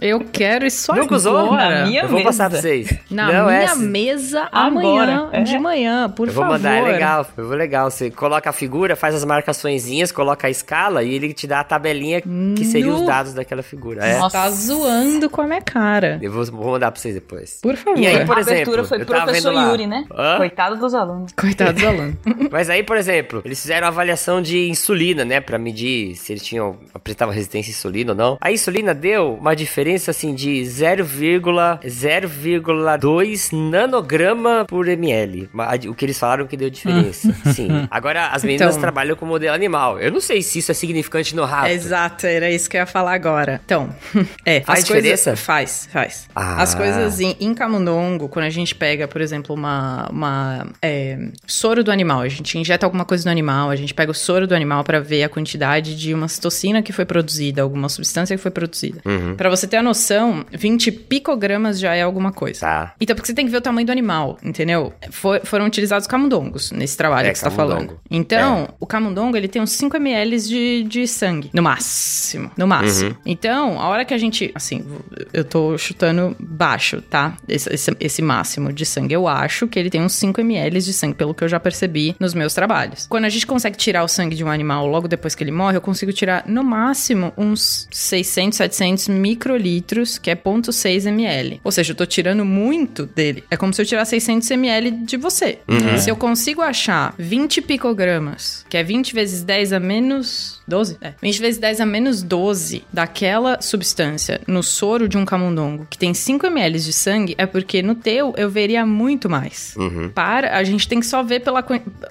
Eu 0.00 0.20
quero 0.20 0.66
isso 0.66 0.92
Nunca 0.94 1.14
usou? 1.14 1.36
agora. 1.38 1.80
Na 1.80 1.86
minha 1.86 2.02
eu 2.02 2.08
vou 2.08 2.22
passar 2.22 2.50
pra 2.50 2.60
mesa. 2.60 2.68
vocês. 2.68 2.98
Na 3.10 3.32
Não, 3.32 3.46
minha 3.46 3.62
é- 3.62 3.74
mesa 3.76 4.48
Agora, 4.52 4.68
amanhã, 4.68 5.28
é. 5.32 5.42
de 5.42 5.58
manhã, 5.58 6.08
por 6.10 6.28
Eu 6.28 6.34
vou 6.34 6.42
favor. 6.44 6.58
mandar, 6.58 6.74
é 6.74 6.82
legal, 6.82 7.26
eu 7.36 7.46
vou 7.46 7.56
legal. 7.56 7.90
Você 7.90 8.10
coloca 8.10 8.50
a 8.50 8.52
figura, 8.52 8.94
faz 8.96 9.14
as 9.14 9.24
marcaçõezinhas, 9.24 10.12
coloca 10.12 10.46
a 10.46 10.50
escala 10.50 11.02
e 11.02 11.14
ele 11.14 11.32
te 11.32 11.46
dá 11.46 11.60
a 11.60 11.64
tabelinha 11.64 12.20
que 12.20 12.64
seriam 12.64 12.94
os 12.94 13.00
No- 13.00 13.06
dados 13.06 13.32
daquela 13.34 13.62
figura. 13.62 14.04
É. 14.04 14.18
Nossa. 14.18 14.36
Tá 14.36 14.50
zoando 14.50 15.30
com 15.30 15.40
a 15.40 15.46
minha 15.46 15.62
cara. 15.62 16.18
Eu 16.20 16.30
vou, 16.30 16.44
vou 16.46 16.72
mandar 16.72 16.90
pra 16.90 17.00
vocês 17.00 17.14
depois. 17.14 17.58
Por 17.62 17.76
favor. 17.76 17.98
E 17.98 18.06
aí, 18.06 18.24
por 18.26 18.36
a 18.36 18.40
abertura 18.42 18.82
exemplo, 18.82 18.84
foi 18.84 19.00
eu 19.00 19.06
tava 19.06 19.22
professor 19.24 19.52
Yuri, 19.54 19.86
né? 19.86 20.04
Hã? 20.14 20.36
Coitado 20.36 20.76
dos 20.76 20.94
alunos. 20.94 21.32
Coitado 21.32 21.72
dos 21.72 21.84
alunos. 21.86 22.14
Mas 22.50 22.68
aí, 22.68 22.82
por 22.82 22.96
exemplo, 22.96 23.40
eles 23.44 23.60
fizeram 23.60 23.86
a 23.86 23.90
avaliação 23.90 24.42
de 24.42 24.68
insulina, 24.68 25.24
né? 25.24 25.40
Pra 25.40 25.58
medir 25.58 26.14
se 26.16 26.32
eles 26.32 26.44
tinham 26.44 26.76
apresentavam 26.94 27.34
resistência 27.34 27.70
à 27.70 27.72
insulina 27.72 28.12
ou 28.12 28.16
não. 28.16 28.38
A 28.40 28.52
insulina 28.52 28.92
deu 28.94 29.34
uma 29.34 29.54
diferença 29.56 29.85
assim 29.94 30.34
de 30.34 30.62
0,0,2 30.62 33.52
nanograma 33.52 34.64
por 34.66 34.88
ml. 34.88 35.48
O 35.88 35.94
que 35.94 36.04
eles 36.04 36.18
falaram 36.18 36.46
que 36.46 36.56
deu 36.56 36.70
diferença. 36.70 37.34
Sim. 37.54 37.86
Agora, 37.90 38.28
as 38.28 38.42
meninas 38.44 38.70
Então- 38.74 38.80
trabalham 38.80 39.16
com 39.16 39.26
modelo 39.26 39.54
animal. 39.54 39.98
Eu 40.00 40.10
não 40.10 40.20
sei 40.20 40.42
se 40.42 40.58
isso 40.58 40.70
é 40.70 40.74
significante 40.74 41.34
no 41.34 41.44
rato. 41.44 41.70
Exato, 41.70 42.26
era 42.26 42.50
isso 42.50 42.68
que 42.68 42.76
eu 42.76 42.80
ia 42.80 42.86
falar 42.86 43.14
agora. 43.14 43.60
Então, 43.64 43.88
é. 44.44 44.60
Faz 44.60 44.80
as 44.80 44.84
coisas- 44.88 45.02
diferença? 45.04 45.36
Faz, 45.36 45.88
faz. 45.92 46.28
Ah. 46.34 46.62
As 46.62 46.74
coisas 46.74 47.20
em, 47.20 47.36
em 47.40 47.54
camundongo, 47.54 48.28
quando 48.28 48.44
a 48.46 48.50
gente 48.50 48.74
pega, 48.74 49.06
por 49.06 49.20
exemplo, 49.20 49.54
uma, 49.54 50.08
uma 50.10 50.66
é, 50.82 51.18
soro 51.46 51.84
do 51.84 51.90
animal, 51.90 52.20
a 52.22 52.28
gente 52.28 52.58
injeta 52.58 52.86
alguma 52.86 53.04
coisa 53.04 53.24
no 53.24 53.30
animal, 53.30 53.70
a 53.70 53.76
gente 53.76 53.94
pega 53.94 54.10
o 54.10 54.14
soro 54.14 54.46
do 54.46 54.54
animal 54.54 54.82
pra 54.84 55.00
ver 55.00 55.22
a 55.22 55.28
quantidade 55.28 55.96
de 55.96 56.12
uma 56.14 56.28
citocina 56.28 56.82
que 56.82 56.92
foi 56.92 57.04
produzida, 57.04 57.62
alguma 57.62 57.88
substância 57.88 58.36
que 58.36 58.42
foi 58.42 58.50
produzida. 58.50 59.00
Uhum. 59.04 59.34
Pra 59.36 59.48
você 59.48 59.66
ter 59.66 59.75
a 59.76 59.82
noção, 59.82 60.44
20 60.52 60.90
picogramas 60.92 61.78
já 61.78 61.94
é 61.94 62.02
alguma 62.02 62.32
coisa. 62.32 62.60
Tá. 62.60 62.94
Então, 63.00 63.14
porque 63.14 63.26
você 63.28 63.34
tem 63.34 63.44
que 63.46 63.50
ver 63.50 63.58
o 63.58 63.60
tamanho 63.60 63.86
do 63.86 63.92
animal, 63.92 64.38
entendeu? 64.42 64.92
For- 65.10 65.40
foram 65.44 65.66
utilizados 65.66 66.06
camundongos 66.06 66.72
nesse 66.72 66.96
trabalho 66.96 67.28
É, 67.28 67.32
que 67.32 67.38
você 67.38 67.44
tá 67.44 67.50
camundongo. 67.50 67.78
falando. 67.86 68.00
Então, 68.10 68.68
o 68.80 68.86
camundongo, 68.86 69.36
ele 69.36 69.48
tem 69.48 69.60
uns 69.62 69.72
5 69.72 69.96
ml 69.96 70.36
de, 70.40 70.82
de 70.84 71.06
sangue, 71.06 71.50
no 71.52 71.62
máximo. 71.62 72.50
No 72.56 72.66
máximo. 72.66 73.10
Uhum. 73.10 73.16
Então, 73.26 73.80
a 73.80 73.88
hora 73.88 74.04
que 74.04 74.14
a 74.14 74.18
gente, 74.18 74.50
assim, 74.54 74.84
eu 75.32 75.44
tô 75.44 75.76
chutando 75.78 76.34
baixo, 76.40 77.00
tá? 77.02 77.36
Esse, 77.48 77.72
esse, 77.72 77.96
esse 78.00 78.22
máximo 78.22 78.72
de 78.72 78.84
sangue. 78.86 79.14
Eu 79.14 79.28
acho 79.28 79.66
que 79.68 79.78
ele 79.78 79.90
tem 79.90 80.00
uns 80.02 80.12
5 80.14 80.40
ml 80.40 80.80
de 80.80 80.92
sangue, 80.92 81.14
pelo 81.14 81.34
que 81.34 81.44
eu 81.44 81.48
já 81.48 81.60
percebi 81.60 82.14
nos 82.18 82.34
meus 82.34 82.54
trabalhos. 82.54 83.06
Quando 83.08 83.24
a 83.24 83.28
gente 83.28 83.46
consegue 83.46 83.76
tirar 83.76 84.02
o 84.04 84.08
sangue 84.08 84.34
de 84.36 84.44
um 84.44 84.50
animal 84.50 84.86
logo 84.86 85.06
depois 85.08 85.34
que 85.34 85.42
ele 85.44 85.50
morre, 85.52 85.76
eu 85.76 85.80
consigo 85.80 86.12
tirar, 86.12 86.44
no 86.46 86.62
máximo, 86.64 87.32
uns 87.36 87.88
600, 87.90 88.56
700 88.56 89.08
microlitros 89.08 89.65
litros, 89.66 90.18
que 90.18 90.30
é 90.30 90.36
0,6 90.36 91.06
ml. 91.06 91.60
Ou 91.64 91.72
seja, 91.72 91.92
eu 91.92 91.96
tô 91.96 92.06
tirando 92.06 92.44
muito 92.44 93.06
dele. 93.06 93.44
É 93.50 93.56
como 93.56 93.72
se 93.72 93.82
eu 93.82 93.86
tirasse 93.86 94.10
600 94.10 94.50
ml 94.52 94.90
de 94.90 95.16
você. 95.16 95.58
Se 95.98 96.10
eu 96.10 96.16
consigo 96.16 96.62
achar 96.62 97.14
20 97.18 97.62
picogramas, 97.62 98.64
que 98.68 98.76
é 98.76 98.82
20 98.82 99.14
vezes 99.14 99.42
10 99.42 99.72
a 99.72 99.80
menos 99.80 100.55
12? 100.66 100.98
É. 101.00 101.12
20 101.22 101.40
vezes 101.40 101.58
10 101.60 101.80
a 101.80 101.86
menos 101.86 102.22
12 102.22 102.84
daquela 102.92 103.60
substância 103.60 104.40
no 104.46 104.62
soro 104.62 105.08
de 105.08 105.16
um 105.16 105.24
camundongo 105.24 105.86
que 105.88 105.96
tem 105.98 106.12
5 106.14 106.46
ml 106.46 106.78
de 106.80 106.92
sangue, 106.92 107.34
é 107.38 107.46
porque 107.46 107.82
no 107.82 107.94
teu 107.94 108.34
eu 108.36 108.50
veria 108.50 108.84
muito 108.84 109.28
mais. 109.28 109.74
Uhum. 109.76 110.10
Para, 110.14 110.56
a 110.56 110.64
gente 110.64 110.88
tem 110.88 111.00
que 111.00 111.06
só 111.06 111.22
ver 111.22 111.40
pela. 111.40 111.64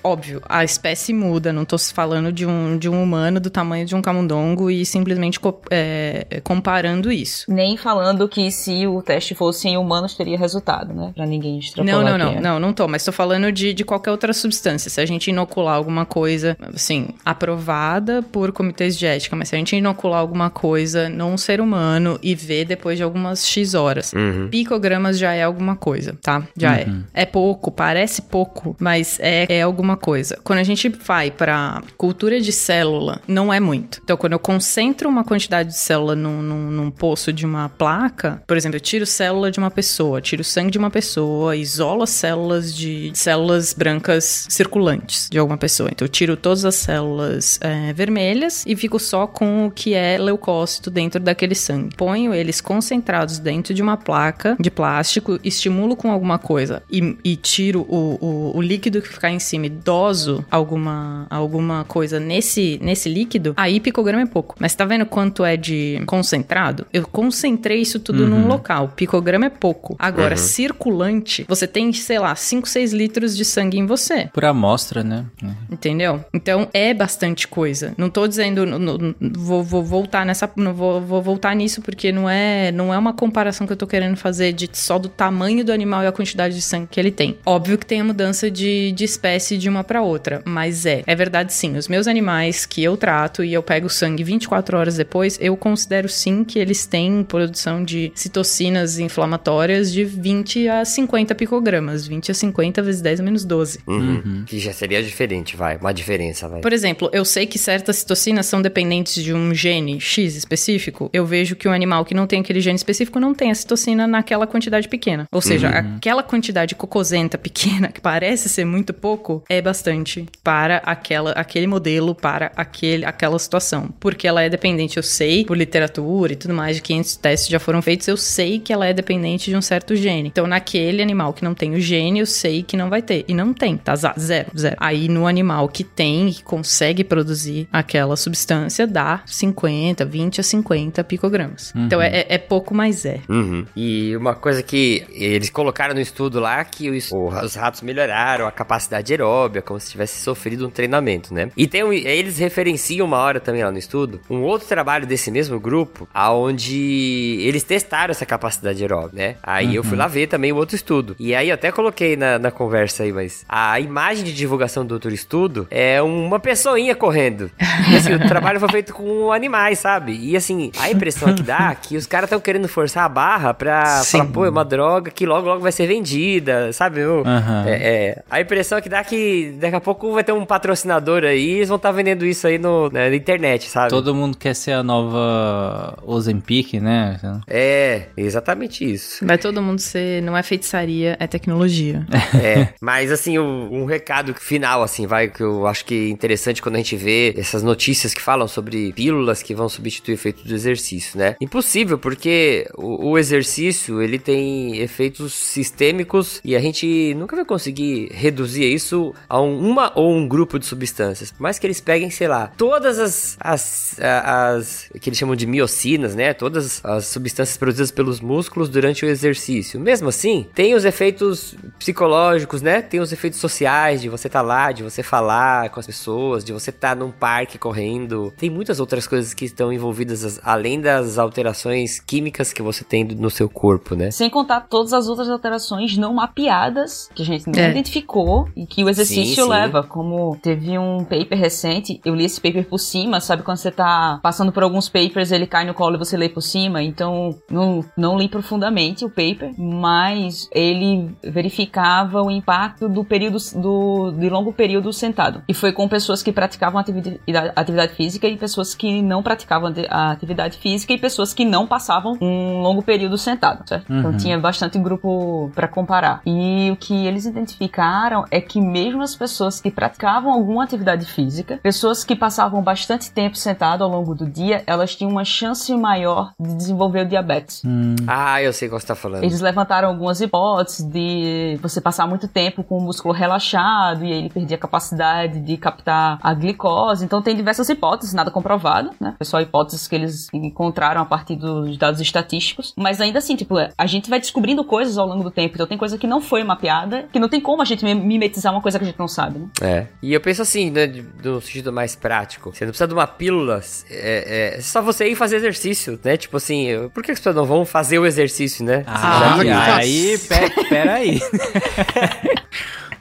Óbvio, 0.04 0.42
a 0.48 0.64
espécie 0.64 1.14
muda. 1.14 1.52
Não 1.54 1.66
tô 1.66 1.78
falando 1.78 2.32
de 2.32 2.46
um, 2.46 2.78
de 2.78 2.90
um 2.90 3.02
humano 3.02 3.40
do 3.40 3.50
tamanho 3.50 3.86
de 3.86 3.96
um 3.96 4.02
camundongo 4.02 4.70
e 4.72 4.86
simplesmente 4.86 5.40
co- 5.40 5.62
é, 5.70 6.42
comparando 6.44 7.12
isso. 7.12 7.52
Nem 7.52 7.78
falando 7.78 8.28
que 8.28 8.50
se 8.52 8.88
o 8.88 9.02
teste 9.02 9.36
fosse 9.36 9.68
em 9.68 9.78
humanos 9.78 10.14
teria 10.16 10.38
resultado, 10.38 10.94
né? 10.94 11.12
Pra 11.16 11.26
ninguém 11.26 11.60
extrapolar 11.60 11.96
Não, 12.04 12.04
não, 12.04 12.18
não, 12.18 12.34
né? 12.36 12.42
não, 12.42 12.60
não 12.60 12.74
tô, 12.74 12.88
mas 12.88 13.04
tô 13.04 13.12
falando 13.12 13.52
de, 13.52 13.74
de 13.74 13.84
qualquer 13.84 14.12
outra 14.12 14.34
substância. 14.34 14.90
Se 14.90 15.00
a 15.02 15.06
gente 15.06 15.30
inocular 15.30 15.76
alguma 15.76 16.06
coisa, 16.06 16.58
assim, 16.74 17.10
aprovada 17.24 18.22
por 18.22 18.45
comitês 18.52 18.98
de 18.98 19.06
ética, 19.06 19.36
mas 19.36 19.50
se 19.50 19.56
a 19.56 19.58
gente 19.58 19.76
inocular 19.76 20.20
alguma 20.20 20.50
coisa 20.50 21.10
num 21.10 21.38
ser 21.38 21.60
humano 21.62 22.20
e 22.22 22.36
ver 22.36 22.66
depois 22.66 22.98
de 22.98 23.04
algumas 23.04 23.46
X 23.48 23.74
horas, 23.74 24.14
Uhum. 24.14 24.48
picogramas 24.50 25.18
já 25.18 25.34
é 25.34 25.44
alguma 25.44 25.76
coisa, 25.76 26.18
tá? 26.22 26.44
Já 26.58 26.78
é. 26.78 26.88
É 27.14 27.26
pouco, 27.26 27.72
parece 27.72 28.22
pouco, 28.24 28.76
mas 28.80 29.18
é, 29.20 29.46
é 29.50 29.62
alguma 29.62 29.98
coisa. 29.98 30.38
Quando 30.44 30.60
a 30.60 30.64
gente 30.64 30.90
vai 30.90 31.32
pra 31.32 31.82
cultura 31.98 32.40
de 32.40 32.52
célula, 32.52 33.22
não 33.28 33.54
é 33.54 33.60
muito. 33.60 34.00
Então, 34.04 34.18
quando 34.18 34.34
eu 34.34 34.40
concentro 34.40 35.08
uma 35.10 35.24
quantidade 35.24 35.70
de 35.70 35.78
célula 35.78 36.16
num, 36.16 36.42
num, 36.42 36.72
num 36.72 36.92
poço 36.92 37.32
de 37.34 37.46
uma 37.46 37.70
placa, 37.70 38.42
por 38.48 38.58
exemplo, 38.58 38.76
eu 38.78 38.82
tiro 38.82 39.06
célula 39.06 39.52
de 39.52 39.60
uma 39.60 39.72
pessoa, 39.72 40.22
tiro 40.22 40.44
sangue 40.44 40.72
de 40.72 40.78
uma 40.78 40.90
pessoa, 40.90 41.56
isolo 41.56 42.04
as 42.04 42.10
células 42.12 42.74
de 42.76 43.12
células 43.14 43.74
brancas 43.74 44.48
circulantes 44.50 45.28
de 45.32 45.38
alguma 45.38 45.58
pessoa. 45.58 45.90
Então, 45.92 46.06
eu 46.06 46.10
tiro 46.10 46.36
todas 46.38 46.66
as 46.66 46.76
células 46.76 47.60
é, 47.62 47.94
vermelhas 47.94 48.16
e 48.66 48.76
fico 48.76 49.00
só 49.00 49.28
com 49.28 49.68
o 49.68 49.72
que 49.72 49.94
é 49.94 50.18
leucócito 50.18 50.90
dentro 50.90 51.20
daquele 51.20 51.56
sangue. 51.56 51.96
Ponho 51.96 52.34
eles 52.34 52.62
concentrados 52.62 53.40
dentro 53.40 53.74
de 53.74 53.82
uma 53.82 53.98
placa 53.98 54.56
de 54.60 54.72
plástico, 54.72 55.40
estimulo 55.44 55.96
com 55.96 56.12
alguma 56.12 56.38
coisa 56.38 56.84
e, 56.92 57.18
e 57.24 57.36
tiro 57.36 57.82
o, 57.90 58.18
o, 58.20 58.58
o 58.58 58.62
líquido 58.62 59.02
que 59.02 59.10
ficar 59.10 59.30
em 59.30 59.40
cima 59.40 59.68
e 59.68 59.70
doso 59.70 60.46
alguma, 60.50 61.28
alguma 61.30 61.84
coisa 61.84 62.20
nesse, 62.20 62.80
nesse 62.82 63.10
líquido, 63.10 63.54
aí 63.58 63.80
picograma 63.80 64.24
é 64.24 64.26
pouco. 64.26 64.56
Mas 64.60 64.76
tá 64.76 64.86
vendo 64.86 65.06
quanto 65.06 65.44
é 65.44 65.56
de 65.56 66.02
concentrado? 66.06 66.86
Eu 66.92 67.08
concentrei 67.08 67.82
isso 67.82 68.00
tudo 68.00 68.28
num 68.28 68.48
local. 68.48 68.94
Picograma 68.96 69.46
é 69.46 69.50
pouco. 69.50 69.96
Agora, 70.00 70.36
circulante, 70.38 71.46
você 71.48 71.68
tem, 71.68 71.92
sei 71.94 72.20
lá, 72.20 72.36
5, 72.36 72.68
6 72.68 72.94
litros 72.94 73.36
de 73.36 73.46
sangue 73.46 73.78
em 73.78 73.86
você. 73.86 74.30
Por 74.34 74.46
amostra, 74.46 75.04
né? 75.04 75.26
Entendeu? 75.70 76.24
Então 76.34 76.68
é 76.74 76.94
bastante 76.94 77.48
coisa. 77.48 77.94
Não 77.98 78.10
tô 78.10 78.25
dizendo, 78.28 78.66
não- 78.66 78.80
não- 78.80 79.16
vou, 79.36 79.64
vou 79.64 79.84
voltar 79.84 80.26
nessa, 80.26 80.50
não 80.56 80.74
vou, 80.74 81.02
vou 81.02 81.22
voltar 81.22 81.56
nisso 81.56 81.82
porque 81.82 82.12
não 82.12 82.30
é, 82.30 82.72
não 82.72 82.94
é 82.94 82.98
uma 82.98 83.14
comparação 83.14 83.66
que 83.68 83.74
eu 83.74 83.78
tô 83.78 83.88
querendo 83.88 84.16
fazer 84.18 84.54
de 84.54 84.70
só 84.74 84.98
do 85.00 85.10
tamanho 85.10 85.64
do 85.64 85.72
animal 85.72 86.04
e 86.04 86.08
a 86.08 86.12
quantidade 86.12 86.56
de 86.56 86.62
sangue 86.62 86.88
que 86.92 87.00
ele 87.00 87.12
tem. 87.12 87.38
Óbvio 87.46 87.78
que 87.78 87.86
tem 87.86 88.02
a 88.02 88.04
mudança 88.04 88.50
de, 88.50 88.92
de 88.92 89.04
espécie 89.04 89.58
de 89.58 89.70
uma 89.70 89.84
pra 89.84 90.02
outra, 90.02 90.42
mas 90.46 90.86
é, 90.86 91.04
é 91.06 91.16
verdade 91.16 91.54
sim. 91.54 91.76
Os 91.78 91.88
meus 91.88 92.08
animais 92.08 92.66
que 92.66 92.84
eu 92.84 92.98
trato 92.98 93.44
e 93.44 93.54
eu 93.54 93.62
pego 93.64 93.90
sangue 93.90 94.24
24 94.24 94.78
horas 94.78 94.96
depois, 94.98 95.38
eu 95.42 95.56
considero 95.56 96.08
sim 96.10 96.44
que 96.44 96.60
eles 96.60 96.86
têm 96.86 97.24
produção 97.24 97.84
de 97.84 98.12
citocinas 98.16 99.00
inflamatórias 99.00 99.92
de 99.92 100.04
20 100.04 100.68
a 100.68 100.86
50 100.86 101.34
picogramas, 101.36 102.06
20 102.08 102.32
a 102.32 102.34
50 102.34 102.82
vezes 102.82 103.02
10 103.02 103.20
a 103.20 103.24
menos 103.24 103.46
12. 103.46 103.80
Uhum. 103.88 104.44
Que 104.46 104.60
já 104.60 104.74
seria 104.74 105.02
diferente, 105.04 105.56
vai. 105.56 105.78
Uma 105.78 105.94
diferença, 105.94 106.48
vai. 106.48 106.62
Por 106.62 106.74
exemplo, 106.74 107.10
eu 107.14 107.24
sei 107.26 107.46
que 107.46 107.58
certas 107.58 107.98
citocinas 107.98 108.15
são 108.44 108.62
dependentes 108.62 109.24
de 109.24 109.34
um 109.34 109.54
gene 109.54 110.00
X 110.00 110.36
específico. 110.36 111.10
Eu 111.14 111.26
vejo 111.26 111.56
que 111.56 111.68
um 111.68 111.72
animal 111.72 112.06
que 112.06 112.14
não 112.14 112.28
tem 112.28 112.42
aquele 112.42 112.62
gene 112.62 112.76
específico 112.76 113.20
não 113.20 113.34
tem 113.34 113.52
a 113.52 113.56
citocina 113.56 114.08
naquela 114.08 114.48
quantidade 114.48 114.88
pequena. 114.88 115.26
Ou 115.32 115.42
seja, 115.42 115.70
aquela 115.70 116.24
quantidade 116.24 116.76
cocosenta 116.76 117.38
pequena, 117.38 117.90
que 117.90 118.02
parece 118.02 118.50
ser 118.50 118.66
muito 118.66 118.94
pouco, 118.94 119.44
é 119.50 119.62
bastante 119.62 120.26
para 120.44 120.78
aquela, 120.78 121.32
aquele 121.32 121.68
modelo, 121.68 122.14
para 122.16 122.52
aquele, 122.56 123.06
aquela 123.06 123.38
situação. 123.40 123.90
Porque 124.00 124.28
ela 124.28 124.42
é 124.42 124.50
dependente, 124.50 124.98
eu 124.98 125.04
sei, 125.04 125.46
por 125.46 125.58
literatura 125.58 126.34
e 126.34 126.36
tudo 126.36 126.54
mais, 126.54 126.76
de 126.78 126.82
500 126.82 127.16
testes 127.18 127.50
já 127.50 127.60
foram 127.60 127.82
feitos, 127.82 128.08
eu 128.08 128.18
sei 128.18 128.60
que 128.60 128.72
ela 128.72 128.86
é 128.86 128.94
dependente 128.94 129.50
de 129.50 129.56
um 129.56 129.62
certo 129.62 129.96
gene. 129.96 130.30
Então, 130.30 130.48
naquele 130.48 131.02
animal 131.02 131.34
que 131.34 131.44
não 131.44 131.54
tem 131.54 131.74
o 131.74 131.80
gene, 131.80 132.20
eu 132.20 132.26
sei 132.26 132.64
que 132.64 132.78
não 132.78 132.90
vai 132.90 133.02
ter. 133.02 133.26
E 133.28 133.34
não 133.34 133.54
tem, 133.54 133.78
tá? 133.78 133.96
Zero, 133.96 134.52
zero. 134.58 134.76
Aí, 134.80 135.08
no 135.08 135.28
animal 135.28 135.68
que 135.68 135.84
tem, 135.84 136.32
que 136.32 136.44
consegue 136.44 137.04
produzir 137.04 137.68
aquela 137.72 138.05
substância, 138.16 138.86
dá 138.86 139.22
50, 139.26 140.06
20 140.06 140.40
a 140.42 140.44
50 140.44 141.04
picogramas. 141.04 141.74
Então, 141.76 142.00
é, 142.02 142.08
é- 142.22 142.26
é 142.36 142.38
pouco, 142.38 142.74
mas 142.76 143.06
é. 143.06 143.20
Uhum. 143.28 143.66
E 143.76 144.16
uma 144.16 144.36
coisa 144.36 144.62
que 144.62 145.06
eles 145.12 145.50
colocaram 145.50 145.94
no 145.96 146.00
estudo 146.02 146.40
lá 146.40 146.64
que 146.64 146.90
os, 146.90 147.10
os 147.12 147.56
ratos 147.56 147.82
melhoraram 147.82 148.46
a 148.46 148.52
capacidade 148.52 149.12
aeróbia, 149.12 149.62
como 149.62 149.80
se 149.80 149.90
tivesse 149.92 150.22
sofrido 150.22 150.68
um 150.68 150.70
treinamento, 150.70 151.34
né? 151.34 151.50
E 151.58 151.66
tem 151.68 151.84
um- 151.84 151.92
eles 151.94 152.38
referenciam 152.38 153.08
uma 153.08 153.18
hora 153.18 153.40
também 153.40 153.64
lá 153.64 153.72
no 153.72 153.78
estudo 153.78 154.20
um 154.30 154.42
outro 154.42 154.68
trabalho 154.68 155.08
desse 155.08 155.32
mesmo 155.32 155.60
grupo, 155.60 156.08
aonde 156.14 157.38
eles 157.42 157.64
testaram 157.64 158.12
essa 158.12 158.26
capacidade 158.26 158.82
aeróbia, 158.82 159.10
né? 159.14 159.36
Aí 159.42 159.76
eu 159.76 159.84
fui 159.84 159.98
lá 159.98 160.08
ver 160.08 160.28
também 160.28 160.52
o 160.52 160.56
outro 160.58 160.76
estudo. 160.76 161.16
E 161.20 161.34
aí 161.34 161.50
eu 161.50 161.56
até 161.56 161.72
coloquei 161.72 162.16
na, 162.16 162.38
na 162.38 162.52
conversa 162.52 163.04
aí, 163.04 163.12
mas 163.12 163.46
a 163.48 163.80
imagem 163.80 164.24
de 164.24 164.34
divulgação 164.34 164.86
do 164.86 164.94
outro 164.94 165.14
estudo 165.14 165.68
é 165.72 166.02
uma 166.02 166.40
pessoinha 166.40 166.96
correndo. 166.96 167.50
Assim, 167.98 168.14
o 168.14 168.28
trabalho 168.28 168.60
foi 168.60 168.70
feito 168.70 168.94
com 168.94 169.32
animais, 169.32 169.80
sabe? 169.80 170.14
E 170.22 170.36
assim, 170.36 170.72
a 170.80 170.90
impressão 170.92 171.34
que 171.34 171.44
dá 171.44 171.72
é 171.72 171.76
que 171.76 171.98
os 171.98 172.06
caras 172.06 172.28
estão 172.28 172.40
querendo 172.40 172.68
forçar 172.68 173.04
a 173.06 173.10
barra 173.10 173.54
pra 173.54 173.86
Sim. 174.04 174.20
falar, 174.20 174.32
pô, 174.32 174.46
é 174.46 174.50
uma 174.50 174.66
droga 174.66 175.12
que 175.12 175.26
logo, 175.26 175.48
logo 175.48 175.62
vai 175.62 175.72
ser 175.72 175.88
vendida, 175.88 176.72
sabe? 176.74 177.02
Eu- 177.02 177.24
Aham. 177.26 177.64
é, 177.68 177.72
é, 177.72 178.24
a 178.30 178.42
impressão 178.42 178.82
que 178.82 178.90
dá 178.90 179.00
é 179.00 179.04
que 179.04 179.56
daqui 179.60 179.76
a 179.76 179.82
pouco 179.82 180.12
vai 180.14 180.24
ter 180.24 180.32
um 180.32 180.46
patrocinador 180.46 181.24
aí 181.24 181.46
e 181.46 181.52
eles 181.58 181.68
vão 181.70 181.78
estar 181.78 181.92
vendendo 181.92 182.26
isso 182.26 182.48
aí 182.48 182.58
no, 182.58 182.90
né, 182.90 183.10
na 183.10 183.16
internet, 183.16 183.70
sabe? 183.70 183.90
Todo 183.90 184.14
mundo 184.16 184.38
quer 184.38 184.56
ser 184.56 184.72
a 184.74 184.84
nova 184.84 185.98
Ozempic, 186.06 186.74
né? 186.82 187.20
É, 187.48 188.04
exatamente 188.18 188.90
isso. 188.90 189.26
Vai 189.26 189.38
todo 189.38 189.62
mundo 189.62 189.80
ser. 189.80 190.22
Não 190.22 190.36
é 190.36 190.44
feitiçaria, 190.44 191.16
é 191.20 191.28
tecnologia. 191.28 192.06
É, 192.42 192.70
mas 192.82 193.12
assim, 193.12 193.38
um, 193.40 193.82
um 193.82 193.86
recado 193.86 194.34
final, 194.34 194.82
assim, 194.84 195.06
vai, 195.08 195.28
que 195.28 195.42
eu 195.42 195.68
acho 195.68 195.86
que 195.86 196.08
é 196.08 196.10
interessante 196.10 196.62
quando 196.62 196.76
a 196.76 196.78
gente 196.80 196.96
vê 196.96 197.34
essas 197.38 197.62
notícias 197.64 197.75
que 197.76 198.22
falam 198.22 198.48
sobre 198.48 198.94
pílulas 198.94 199.42
que 199.44 199.54
vão 199.56 199.68
substituir 199.70 200.14
o 200.14 200.16
efeito 200.16 200.48
do 200.48 200.54
exercício, 200.54 201.18
né? 201.18 201.36
Impossível, 201.42 201.98
porque 201.98 202.68
o, 202.76 203.12
o 203.12 203.18
exercício, 203.18 204.02
ele 204.02 204.18
tem 204.20 204.78
efeitos 204.78 205.34
sistêmicos 205.34 206.40
e 206.44 206.56
a 206.56 206.60
gente 206.60 207.14
nunca 207.16 207.36
vai 207.36 207.46
conseguir 207.46 208.10
reduzir 208.12 208.66
isso 208.72 209.14
a 209.28 209.42
um- 209.42 209.60
uma 209.70 209.92
ou 209.96 210.12
um 210.14 210.28
grupo 210.28 210.58
de 210.60 210.66
substâncias. 210.66 211.34
Mais 211.40 211.60
que 211.60 211.68
eles 211.68 211.82
peguem, 211.82 212.10
sei 212.10 212.28
lá, 212.28 212.52
todas 212.58 213.00
as, 213.00 213.38
as, 213.40 214.00
as 214.00 214.90
que 215.00 215.10
eles 215.10 215.18
chamam 215.20 215.36
de 215.36 215.46
miocinas, 215.46 216.16
né? 216.16 216.34
Todas 216.34 216.84
as 216.84 217.06
substâncias 217.08 217.58
produzidas 217.58 217.92
pelos 217.92 218.20
músculos 218.20 218.70
durante 218.70 219.06
o 219.06 219.10
exercício. 219.10 219.80
Mesmo 219.80 220.10
assim, 220.10 220.48
tem 220.54 220.74
os 220.74 220.86
efeitos 220.86 221.56
psicológicos, 221.80 222.62
né? 222.62 222.82
Tem 222.82 223.00
os 223.00 223.12
efeitos 223.12 223.40
sociais 223.40 224.02
de 224.02 224.10
você 224.10 224.28
estar 224.28 224.42
lá, 224.42 224.72
de 224.72 224.84
você 224.84 225.02
falar 225.04 225.70
com 225.70 225.80
as 225.80 225.86
pessoas, 225.86 226.44
de 226.44 226.54
você 226.54 226.70
estar 226.70 226.96
num 226.96 227.12
parque 227.12 227.58
correndo. 227.66 228.32
Tem 228.38 228.50
muitas 228.50 228.80
outras 228.80 229.08
coisas 229.08 229.34
que 229.34 229.46
estão 229.46 229.74
envolvidas 229.74 230.24
as- 230.24 230.40
além 230.44 230.80
das 230.80 231.18
alterações 231.18 232.00
químicas 232.00 232.54
que 232.54 232.62
você 232.62 232.84
tem 232.84 233.04
no 233.04 233.30
seu 233.32 233.50
corpo, 233.50 233.96
né? 233.96 234.12
Sem 234.12 234.30
contar 234.30 234.62
todas 234.70 234.94
as 234.94 235.08
outras 235.08 235.28
alterações 235.30 235.98
não 235.98 236.14
mapeadas 236.14 237.10
que 237.16 237.24
a 237.24 237.26
gente 237.26 237.48
não 237.48 237.60
É. 237.60 237.72
identificou 237.72 238.48
e 238.56 238.68
que 238.68 238.84
o 238.84 238.90
exercício 238.90 239.36
Sim, 239.36 239.42
sim. 239.44 239.50
leva. 239.50 239.82
Como 239.84 240.38
teve 240.42 240.78
um 240.78 241.04
paper 241.04 241.38
recente, 241.40 242.00
eu 242.06 242.14
li 242.14 242.26
esse 242.26 242.40
paper 242.40 242.68
por 242.68 242.78
cima, 242.78 243.20
sabe? 243.20 243.42
Quando 243.42 243.58
você 243.58 243.72
tá 243.72 244.20
passando 244.22 244.52
por 244.52 244.62
alguns 244.62 244.88
papers, 244.88 245.32
ele 245.32 245.48
cai 245.48 245.66
no 245.66 245.74
colo 245.74 245.96
e 245.96 245.98
você 246.00 246.16
lê 246.16 246.30
por 246.30 246.42
cima. 246.42 246.84
Então, 246.84 247.36
não, 247.50 247.84
não 247.98 248.16
li 248.18 248.28
profundamente 248.30 249.04
o 249.04 249.10
paper, 249.10 249.54
mas 249.58 250.48
ele 250.52 251.10
verificava 251.24 252.22
o 252.22 252.30
impacto 252.30 252.88
do 252.88 253.04
período 253.04 253.38
do, 253.56 254.12
de 254.12 254.30
longo 254.30 254.54
período 254.54 254.94
sentado. 254.94 255.42
E 255.48 255.54
foi 255.54 255.72
com 255.72 255.88
pessoas 255.88 256.22
que 256.22 256.32
praticavam 256.32 256.80
atividade, 256.80 257.20
atividade 257.56 257.94
física 257.94 258.28
e 258.28 258.38
pessoas 258.38 258.74
que 258.76 259.02
não 259.02 259.22
praticavam 259.24 259.70
ati- 259.70 259.88
a 259.90 260.12
atividade 260.12 260.58
física 260.58 260.94
e 260.94 260.98
pessoas 260.98 261.34
que 261.34 261.46
não 261.46 261.66
passavam 261.68 262.18
um 262.22 262.62
longo 262.62 262.82
período 262.82 263.18
sentado, 263.18 263.68
certo? 263.68 263.86
Então 263.92 264.16
tinha 264.18 264.38
bastante 264.40 264.78
grupo 264.78 265.52
para 265.56 265.68
comparar. 265.68 266.22
E 266.26 266.70
o 266.72 266.76
que 266.76 267.06
eles 267.06 267.26
identificaram 267.26 268.26
é 268.32 268.40
que 268.42 268.60
mesmo 268.62 269.02
as 269.02 269.16
pessoas 269.16 269.60
que 269.60 269.72
praticavam 269.72 270.32
alguma 270.32 270.64
atividade 270.64 271.06
física, 271.06 271.60
pessoas 271.64 272.04
que 272.04 272.16
passavam 272.16 272.62
bastante 272.62 273.12
tempo 273.12 273.36
sentado 273.38 273.84
ao 273.84 273.90
longo 273.90 274.14
do 274.16 274.26
dia, 274.30 274.64
elas 274.68 274.96
tinham 274.96 275.12
uma 275.12 275.24
chance 275.26 275.74
maior 275.76 276.32
de 276.40 276.54
desenvolver 276.56 277.02
o 277.02 277.06
diabetes. 277.08 277.62
Ah, 278.08 278.42
eu 278.42 278.52
sei 278.54 278.68
o 278.68 278.72
que 278.72 278.80
você 278.80 278.88
tá 278.88 278.96
falando. 278.96 279.24
Eles 279.24 279.42
levantaram 279.42 279.90
algumas 279.90 280.20
hipóteses 280.22 280.84
de 280.86 281.58
você 281.62 281.80
passar 281.82 282.08
muito 282.08 282.28
tempo 282.28 282.64
com 282.64 282.78
o 282.78 282.82
músculo 282.82 283.14
relaxado 283.14 284.04
e 284.04 284.12
aí 284.12 284.20
ele 284.20 284.30
perdia 284.30 284.58
a 284.58 284.60
capacidade 284.60 285.40
de 285.40 285.58
captar 285.58 286.20
a 286.22 286.34
glicose. 286.34 287.06
Então 287.06 287.22
tem 287.22 287.36
diversas 287.46 287.70
hipóteses, 287.70 288.14
nada 288.14 288.32
comprovado, 288.32 288.90
né? 289.00 289.14
Foi 289.18 289.26
só 289.26 289.40
hipóteses 289.40 289.88
que 289.88 289.94
eles 289.96 290.28
encontraram 290.34 291.02
a 291.02 291.06
partir 291.06 291.36
dos 291.36 291.78
dados 291.78 292.02
estatísticos. 292.02 292.74
Mas 292.76 293.00
ainda 293.00 293.20
assim, 293.20 293.36
tipo, 293.36 293.56
a 293.78 293.86
gente 293.86 294.10
vai 294.10 294.20
descobrindo 294.20 294.64
coisas 294.64 294.98
ao 294.98 295.08
longo 295.08 295.24
do 295.24 295.30
tempo. 295.32 295.54
Então 295.56 295.68
tem 295.68 295.78
coisa 295.78 295.98
que 295.98 296.08
não 296.08 296.20
foi 296.20 296.44
mapeada, 296.44 297.08
que 297.14 297.20
não 297.20 297.30
tem 297.30 297.40
como 297.40 297.62
a 297.62 297.66
gente 297.66 297.86
mim- 297.86 297.94
mimetizar 297.94 298.52
uma 298.52 298.62
coisa 298.62 298.80
que 298.80 298.84
a 298.84 298.88
gente 298.88 298.98
não 299.00 299.08
sabe, 299.08 299.38
né? 299.40 299.48
É. 299.62 299.88
E 300.02 300.12
eu 300.14 300.20
penso 300.20 300.42
assim, 300.42 300.72
né, 300.72 300.88
no 301.24 301.40
sentido 301.40 301.72
mais 301.72 301.96
prático. 301.96 302.52
Você 302.54 302.66
não 302.66 302.72
precisa 302.72 302.88
de 302.88 302.94
uma 302.94 303.06
pílula, 303.08 303.62
é, 303.90 304.56
é 304.58 304.62
só 304.62 304.82
você 304.82 305.08
ir 305.08 305.16
fazer 305.16 305.36
exercício, 305.38 306.00
né? 306.04 306.18
Tipo 306.18 306.38
assim, 306.38 306.90
por 306.94 307.04
que 307.04 307.12
as 307.12 307.20
pessoas 307.20 307.36
não 307.36 307.46
vão 307.46 307.64
fazer 307.66 308.00
o 308.00 308.06
exercício, 308.06 308.66
né? 308.66 308.84
Ah, 308.88 309.38
que 309.40 309.48
aí, 309.50 310.18
fácil. 310.18 310.34
aí 310.34 310.50
pe- 310.50 310.64
pera 310.70 310.94
aí. 310.94 311.20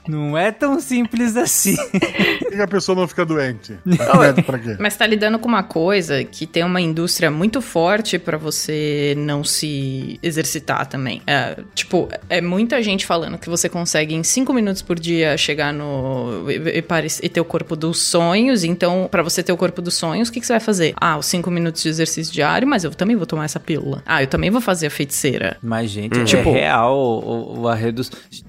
Não 0.07 0.37
é 0.37 0.51
tão 0.51 0.79
simples 0.79 1.35
assim. 1.35 1.75
Por 1.75 2.51
que 2.53 2.61
a 2.61 2.67
pessoa 2.67 2.95
não 2.95 3.07
fica 3.07 3.25
doente? 3.25 3.73
Tá 3.97 4.19
médico 4.19 4.43
pra 4.43 4.59
quê? 4.59 4.75
Mas 4.79 4.95
tá 4.95 5.07
lidando 5.07 5.39
com 5.39 5.47
uma 5.47 5.63
coisa 5.63 6.23
que 6.23 6.45
tem 6.45 6.63
uma 6.63 6.79
indústria 6.79 7.31
muito 7.31 7.59
forte 7.59 8.19
pra 8.19 8.37
você 8.37 9.15
não 9.17 9.43
se 9.43 10.19
exercitar 10.21 10.85
também. 10.85 11.23
É, 11.25 11.57
tipo, 11.73 12.07
é 12.29 12.39
muita 12.39 12.83
gente 12.83 13.03
falando 13.05 13.37
que 13.39 13.49
você 13.49 13.67
consegue 13.67 14.13
em 14.13 14.23
cinco 14.23 14.53
minutos 14.53 14.83
por 14.83 14.99
dia 14.99 15.35
chegar 15.37 15.73
no. 15.73 16.45
e, 16.51 16.79
e 16.79 16.85
e 17.23 17.29
ter 17.29 17.41
o 17.41 17.45
corpo 17.45 17.75
dos 17.75 17.99
sonhos. 18.03 18.63
Então, 18.63 19.07
pra 19.09 19.23
você 19.23 19.41
ter 19.41 19.51
o 19.53 19.57
corpo 19.57 19.81
dos 19.81 19.95
sonhos, 19.95 20.29
o 20.29 20.31
que, 20.31 20.39
que 20.39 20.45
você 20.45 20.53
vai 20.53 20.59
fazer? 20.59 20.93
Ah, 21.01 21.17
os 21.17 21.25
cinco 21.25 21.49
minutos 21.49 21.81
de 21.81 21.89
exercício 21.89 22.31
diário, 22.31 22.67
mas 22.67 22.83
eu 22.83 22.91
também 22.91 23.15
vou 23.15 23.25
tomar 23.25 23.45
essa 23.45 23.59
pílula. 23.59 24.03
Ah, 24.05 24.21
eu 24.21 24.27
também 24.27 24.51
vou 24.51 24.61
fazer 24.61 24.87
a 24.87 24.89
feiticeira. 24.91 25.57
Mas, 25.63 25.89
gente, 25.89 26.23
Tipo- 26.25 26.49
é 26.49 26.53
real 26.53 26.95
o, 26.95 27.61
o 27.61 27.67
arredo. 27.67 28.03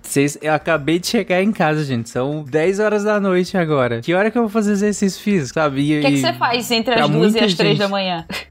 Vocês, 0.07 0.39
eu 0.41 0.53
acabei 0.53 0.99
de 0.99 1.07
chegar 1.09 1.43
em 1.43 1.53
casa, 1.53 1.85
gente. 1.85 2.09
São 2.09 2.45
10 2.45 2.81
horas 2.81 3.05
da 3.05 3.19
noite 3.21 3.57
agora. 3.57 4.01
Que 4.01 4.15
hora 4.15 4.31
que 4.31 4.39
eu 4.39 4.43
vou 4.43 4.49
fazer 4.51 4.73
exercício 4.73 5.21
físico, 5.23 5.55
sabe? 5.55 5.81
E- 5.83 5.99
O 5.99 6.01
que, 6.01 6.07
é 6.07 6.11
e- 6.11 6.21
você 6.21 6.33
faz 6.35 6.71
entre 6.71 6.95
as 6.95 7.09
duas 7.09 7.35
e 7.35 7.39
as 7.41 7.55
três 7.55 7.73
gente. 7.73 7.79
da 7.79 7.89
manhã? 7.89 8.25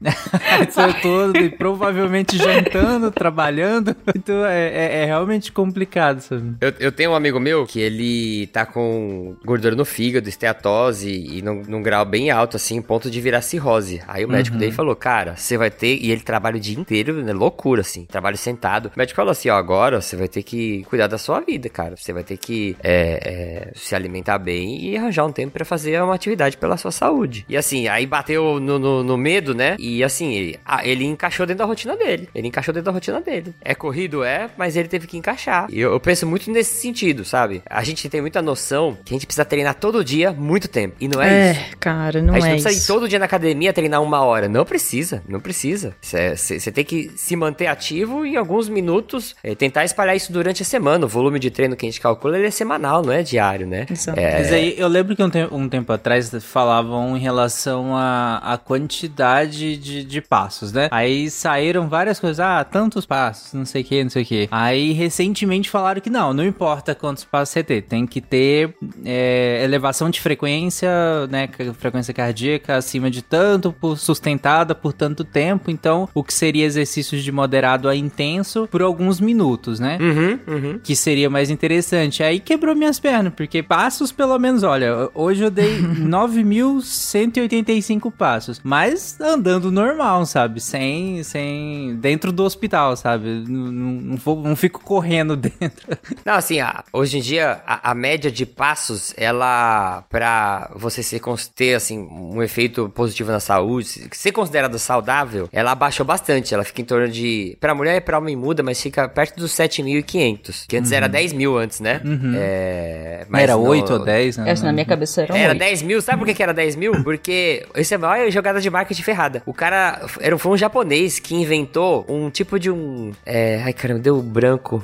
eu 0.76 1.32
tô 1.32 1.38
e 1.38 1.48
provavelmente 1.50 2.36
jantando, 2.36 3.10
trabalhando. 3.10 3.96
Então 4.14 4.44
é, 4.46 4.68
é- 4.68 5.02
é 5.02 5.04
realmente 5.06 5.50
complicado, 5.52 6.20
sabe? 6.20 6.54
Eu, 6.60 6.72
eu 6.78 6.92
tenho 6.92 7.10
um 7.10 7.14
amigo 7.14 7.40
meu 7.40 7.66
que 7.66 7.80
ele 7.80 8.46
tá 8.48 8.64
com 8.66 9.34
gordura 9.44 9.74
no 9.74 9.84
fígado, 9.84 10.28
esteatose 10.28 11.10
e 11.10 11.42
num, 11.42 11.62
num 11.66 11.82
grau 11.82 12.04
bem 12.04 12.30
alto, 12.30 12.56
assim, 12.56 12.80
ponto 12.82 13.10
de 13.10 13.20
virar 13.20 13.40
cirrose. 13.42 14.02
Aí 14.06 14.24
o 14.24 14.28
médico 14.28 14.56
dele 14.56 14.72
falou, 14.72 14.94
cara, 14.94 15.36
você 15.36 15.56
vai 15.56 15.70
ter. 15.70 15.96
E 16.00 16.10
ele 16.10 16.20
trabalha 16.20 16.56
o 16.56 16.60
dia 16.60 16.78
inteiro, 16.78 17.22
né? 17.22 17.32
Loucura, 17.32 17.80
assim, 17.80 18.04
trabalho 18.04 18.36
sentado. 18.36 18.86
O 18.94 18.98
médico 18.98 19.16
falou 19.16 19.30
assim: 19.32 19.48
ó, 19.48 19.56
agora 19.56 20.00
você 20.00 20.16
vai 20.16 20.28
ter 20.28 20.42
que 20.42 20.84
cuidar 20.88 21.06
da 21.06 21.18
sua 21.18 21.40
vida, 21.46 21.68
cara. 21.68 21.96
Você 21.96 22.12
vai 22.12 22.24
ter 22.24 22.36
que 22.36 22.76
é, 22.82 23.70
é, 23.70 23.72
se 23.74 23.94
alimentar 23.94 24.38
bem 24.38 24.84
e 24.84 24.96
arranjar 24.96 25.24
um 25.24 25.32
tempo 25.32 25.52
pra 25.52 25.64
fazer 25.64 26.00
uma 26.02 26.14
atividade 26.14 26.56
pela 26.56 26.76
sua 26.76 26.90
saúde. 26.90 27.44
E 27.48 27.56
assim, 27.56 27.88
aí 27.88 28.06
bateu 28.06 28.58
no, 28.60 28.78
no, 28.78 29.02
no 29.02 29.16
medo, 29.16 29.54
né? 29.54 29.76
E 29.78 30.02
assim, 30.02 30.34
ele, 30.34 30.60
ele 30.82 31.04
encaixou 31.04 31.46
dentro 31.46 31.58
da 31.58 31.64
rotina 31.64 31.96
dele. 31.96 32.28
Ele 32.34 32.48
encaixou 32.48 32.74
dentro 32.74 32.86
da 32.86 32.92
rotina 32.92 33.20
dele. 33.20 33.54
É 33.60 33.74
corrido, 33.74 34.24
é, 34.24 34.50
mas 34.56 34.76
ele 34.76 34.88
teve 34.88 35.06
que 35.06 35.16
encaixar. 35.16 35.66
E 35.70 35.80
eu, 35.80 35.92
eu 35.92 36.00
penso 36.00 36.26
muito 36.26 36.50
nesse 36.50 36.80
sentido, 36.80 37.24
sabe? 37.24 37.62
A 37.68 37.82
gente 37.84 38.08
tem 38.08 38.20
muita 38.20 38.42
noção 38.42 38.96
que 39.04 39.14
a 39.14 39.16
gente 39.16 39.26
precisa 39.26 39.44
treinar 39.44 39.74
todo 39.74 40.04
dia 40.04 40.32
muito 40.32 40.68
tempo. 40.68 40.96
E 41.00 41.08
não 41.08 41.22
é, 41.22 41.52
isso. 41.52 41.76
cara, 41.78 42.20
não 42.22 42.34
a 42.34 42.40
gente 42.40 42.46
é 42.46 42.50
não 42.50 42.62
precisa 42.62 42.70
isso. 42.70 42.92
ir 42.92 42.94
todo 42.94 43.08
dia 43.08 43.18
na 43.18 43.24
academia 43.24 43.72
treinar 43.72 44.02
uma 44.02 44.20
hora. 44.22 44.48
Não 44.48 44.64
precisa, 44.64 45.22
não 45.28 45.40
precisa. 45.40 45.94
Você 46.00 46.72
tem 46.72 46.84
que 46.84 47.10
se 47.16 47.36
manter 47.36 47.66
ativo 47.66 48.24
e 48.24 48.34
em 48.34 48.36
alguns 48.36 48.68
minutos 48.68 49.34
eh, 49.42 49.54
tentar 49.54 49.84
espalhar 49.84 50.16
isso 50.16 50.32
durante 50.32 50.62
a 50.62 50.64
semana. 50.64 51.06
O 51.06 51.08
volume 51.08 51.35
de 51.38 51.50
treino 51.50 51.76
que 51.76 51.86
a 51.86 51.88
gente 51.88 52.00
calcula 52.00 52.38
ele 52.38 52.46
é 52.46 52.50
semanal, 52.50 53.02
não 53.02 53.12
é 53.12 53.22
diário, 53.22 53.66
né? 53.66 53.86
Exato. 53.90 54.18
É, 54.18 54.38
Mas 54.38 54.52
aí, 54.52 54.74
eu 54.76 54.88
lembro 54.88 55.14
que 55.16 55.22
um, 55.22 55.30
te- 55.30 55.48
um 55.50 55.68
tempo 55.68 55.92
atrás 55.92 56.30
falavam 56.42 57.16
em 57.16 57.20
relação 57.20 57.96
à 57.96 58.36
à 58.46 58.58
quantidade 58.58 59.76
de, 59.76 60.04
de 60.04 60.20
passos, 60.20 60.72
né? 60.72 60.88
Aí 60.90 61.30
saíram 61.30 61.88
várias 61.88 62.18
coisas, 62.20 62.40
ah, 62.40 62.62
tantos 62.64 63.04
passos, 63.06 63.52
não 63.52 63.64
sei 63.64 63.82
o 63.82 63.84
que, 63.84 64.02
não 64.02 64.10
sei 64.10 64.22
o 64.22 64.26
que. 64.26 64.48
Aí 64.50 64.92
recentemente 64.92 65.68
falaram 65.70 66.00
que 66.00 66.10
não, 66.10 66.32
não 66.32 66.44
importa 66.44 66.94
quantos 66.94 67.24
passos 67.24 67.50
você 67.52 67.62
ter, 67.62 67.82
tem 67.82 68.06
que 68.06 68.20
ter 68.20 68.74
é, 69.04 69.60
elevação 69.64 70.10
de 70.10 70.20
frequência, 70.20 70.88
né? 71.28 71.48
Frequência 71.78 72.12
cardíaca 72.14 72.76
acima 72.76 73.10
de 73.10 73.22
tanto, 73.22 73.72
por, 73.72 73.96
sustentada 73.98 74.74
por 74.74 74.92
tanto 74.92 75.24
tempo. 75.24 75.70
Então, 75.70 76.08
o 76.14 76.22
que 76.22 76.32
seria 76.34 76.64
exercícios 76.64 77.22
de 77.22 77.32
moderado 77.32 77.88
a 77.88 77.94
intenso 77.96 78.68
por 78.70 78.82
alguns 78.82 79.20
minutos, 79.20 79.78
né? 79.80 79.98
Uhum, 80.00 80.38
uhum. 80.46 80.78
que 80.82 80.94
seria 80.96 81.25
mais 81.30 81.50
interessante. 81.50 82.22
Aí 82.22 82.38
quebrou 82.40 82.74
minhas 82.74 82.98
pernas, 83.00 83.32
porque 83.34 83.62
passos, 83.62 84.12
pelo 84.12 84.38
menos, 84.38 84.62
olha, 84.62 85.08
hoje 85.14 85.42
eu 85.44 85.50
dei 85.50 85.78
9.185 85.80 88.10
passos, 88.12 88.60
mas 88.62 89.18
andando 89.20 89.70
normal, 89.70 90.24
sabe? 90.26 90.60
Sem, 90.60 91.22
sem, 91.22 91.96
dentro 91.96 92.32
do 92.32 92.44
hospital, 92.44 92.96
sabe? 92.96 93.44
Não, 93.48 93.72
não, 93.72 93.92
não 93.92 94.16
vou- 94.16 94.42
não 94.42 94.56
fico 94.56 94.80
correndo 94.82 95.36
dentro. 95.36 95.86
Não, 96.24 96.34
assim, 96.34 96.60
a- 96.60 96.84
hoje 96.92 97.18
em 97.18 97.20
dia, 97.20 97.60
a, 97.66 97.90
a 97.90 97.94
média 97.94 98.30
de 98.30 98.46
passos, 98.46 99.12
ela, 99.16 100.02
pra 100.08 100.70
você 100.76 101.02
ser, 101.02 101.20
ter, 101.54 101.74
assim, 101.74 101.98
um 101.98 102.42
efeito 102.42 102.88
positivo 102.90 103.30
na 103.30 103.40
saúde, 103.40 103.86
se- 103.88 104.08
ser 104.12 104.32
considerada 104.32 104.78
saudável, 104.78 105.48
ela 105.52 105.72
abaixou 105.72 106.04
bastante. 106.06 106.54
Ela 106.54 106.64
fica 106.64 106.80
em 106.80 106.84
torno 106.84 107.08
de, 107.08 107.56
pra 107.60 107.74
mulher 107.74 107.96
e 107.96 108.00
pra 108.00 108.18
homem 108.18 108.36
muda, 108.36 108.62
mas 108.62 108.80
fica 108.80 109.08
perto 109.08 109.36
dos 109.38 109.52
7.500, 109.52 110.64
que 110.68 110.76
antes 110.76 110.92
era 110.92 111.08
10 111.16 111.32
mil 111.32 111.56
antes, 111.58 111.80
né? 111.80 112.00
É, 112.36 113.24
mas 113.28 113.42
Era 113.42 113.54
no- 113.54 113.62
8 113.66 113.92
ou 113.94 113.98
10, 114.04 114.36
né? 114.36 114.50
Essa 114.50 114.66
na 114.66 114.72
minha 114.72 114.84
cabeça 114.84 115.22
era 115.22 115.32
um 115.32 115.36
Era 115.36 115.48
oito. 115.50 115.58
10 115.58 115.82
mil, 115.82 116.00
sabe 116.02 116.18
por 116.18 116.26
que, 116.26 116.34
que 116.34 116.42
era 116.42 116.52
10 116.54 116.76
mil? 116.76 117.02
Porque 117.02 117.66
isso 117.76 117.94
é 117.94 117.96
a 117.96 117.98
maior 117.98 118.30
jogada 118.30 118.60
de 118.60 118.68
marketing 118.70 119.02
ferrada. 119.02 119.42
O 119.46 119.52
cara 119.54 120.02
era, 120.20 120.36
foi 120.38 120.52
um 120.52 120.56
japonês 120.56 121.18
que 121.18 121.34
inventou 121.34 122.04
um 122.08 122.30
tipo 122.30 122.58
de 122.58 122.70
um. 122.70 123.12
É, 123.24 123.62
ai 123.64 123.72
caramba, 123.72 124.00
deu 124.00 124.20
branco. 124.22 124.82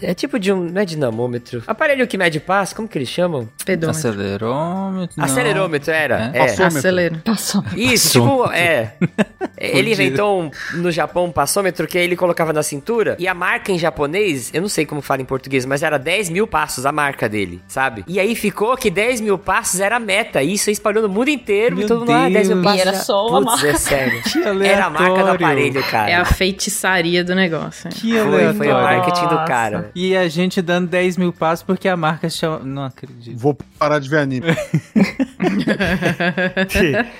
É, 0.00 0.10
é 0.10 0.14
tipo 0.14 0.38
de 0.38 0.52
um. 0.52 0.64
Não 0.70 0.80
é 0.80 0.84
dinamômetro. 0.84 1.62
Aparelho 1.66 2.06
que 2.06 2.16
mede 2.16 2.40
passo, 2.40 2.74
como 2.74 2.88
que 2.88 2.98
eles 2.98 3.08
chamam? 3.08 3.48
Pedômetro. 3.64 3.98
Acelerômetro. 3.98 5.14
não. 5.16 5.24
Acelerômetro 5.24 5.92
era. 5.92 6.30
É? 6.32 6.38
É. 6.38 6.40
Passômetro. 6.46 6.78
Acelera. 6.78 7.22
Passou. 7.24 7.64
Isso, 7.76 8.20
tipo, 8.20 8.50
é. 8.52 8.94
Ele 9.58 9.92
inventou 9.92 10.42
um, 10.42 10.50
no 10.74 10.90
Japão 10.90 11.24
um 11.24 11.32
passômetro 11.32 11.86
que 11.86 11.96
ele 11.96 12.14
colocava 12.14 12.52
na 12.52 12.62
cintura 12.62 13.16
e 13.18 13.26
a 13.26 13.32
marca 13.32 13.72
em 13.72 13.78
japonês, 13.78 14.50
eu 14.52 14.60
não 14.60 14.68
sei 14.68 14.84
como 14.84 15.00
fala 15.00 15.22
em 15.22 15.24
português, 15.24 15.55
mas 15.64 15.82
era 15.82 15.98
10 15.98 16.30
mil 16.30 16.46
passos 16.46 16.84
a 16.84 16.92
marca 16.92 17.28
dele, 17.28 17.62
sabe? 17.66 18.04
E 18.06 18.18
aí 18.20 18.34
ficou 18.34 18.76
que 18.76 18.90
10 18.90 19.20
mil 19.20 19.38
passos 19.38 19.80
era 19.80 19.96
a 19.96 20.00
meta. 20.00 20.42
E 20.42 20.52
isso 20.54 20.70
espalhou 20.70 21.02
no 21.02 21.08
mundo 21.08 21.28
inteiro 21.28 21.76
Meu 21.76 21.84
e 21.84 21.88
todo 21.88 22.00
mundo, 22.00 22.12
ah, 22.12 22.28
10 22.28 22.48
mil 22.48 22.62
passos. 22.62 22.78
E 22.78 22.80
era 22.80 22.94
só 22.94 23.26
a 23.26 23.30
Putz, 23.30 23.62
é 23.62 23.66
marca. 23.66 23.78
sério. 23.78 24.22
Que 24.26 24.66
Era 24.66 24.86
a 24.86 24.90
marca 24.90 25.22
do 25.22 25.30
aparelho, 25.30 25.82
cara. 25.84 26.10
É 26.10 26.14
a 26.14 26.24
feitiçaria 26.24 27.22
do 27.24 27.34
negócio. 27.34 27.88
Que 27.90 28.12
Foi, 28.18 28.54
foi 28.54 28.68
o 28.68 28.72
marketing 28.74 29.28
do 29.28 29.44
cara. 29.44 29.90
E 29.94 30.16
a 30.16 30.28
gente 30.28 30.60
dando 30.60 30.88
10 30.88 31.16
mil 31.16 31.32
passos 31.32 31.62
porque 31.62 31.88
a 31.88 31.96
marca 31.96 32.28
chama. 32.28 32.58
Não 32.58 32.84
acredito. 32.84 33.38
Vou 33.38 33.56
parar 33.78 33.98
de 33.98 34.08
ver 34.08 34.18
anime. 34.18 34.46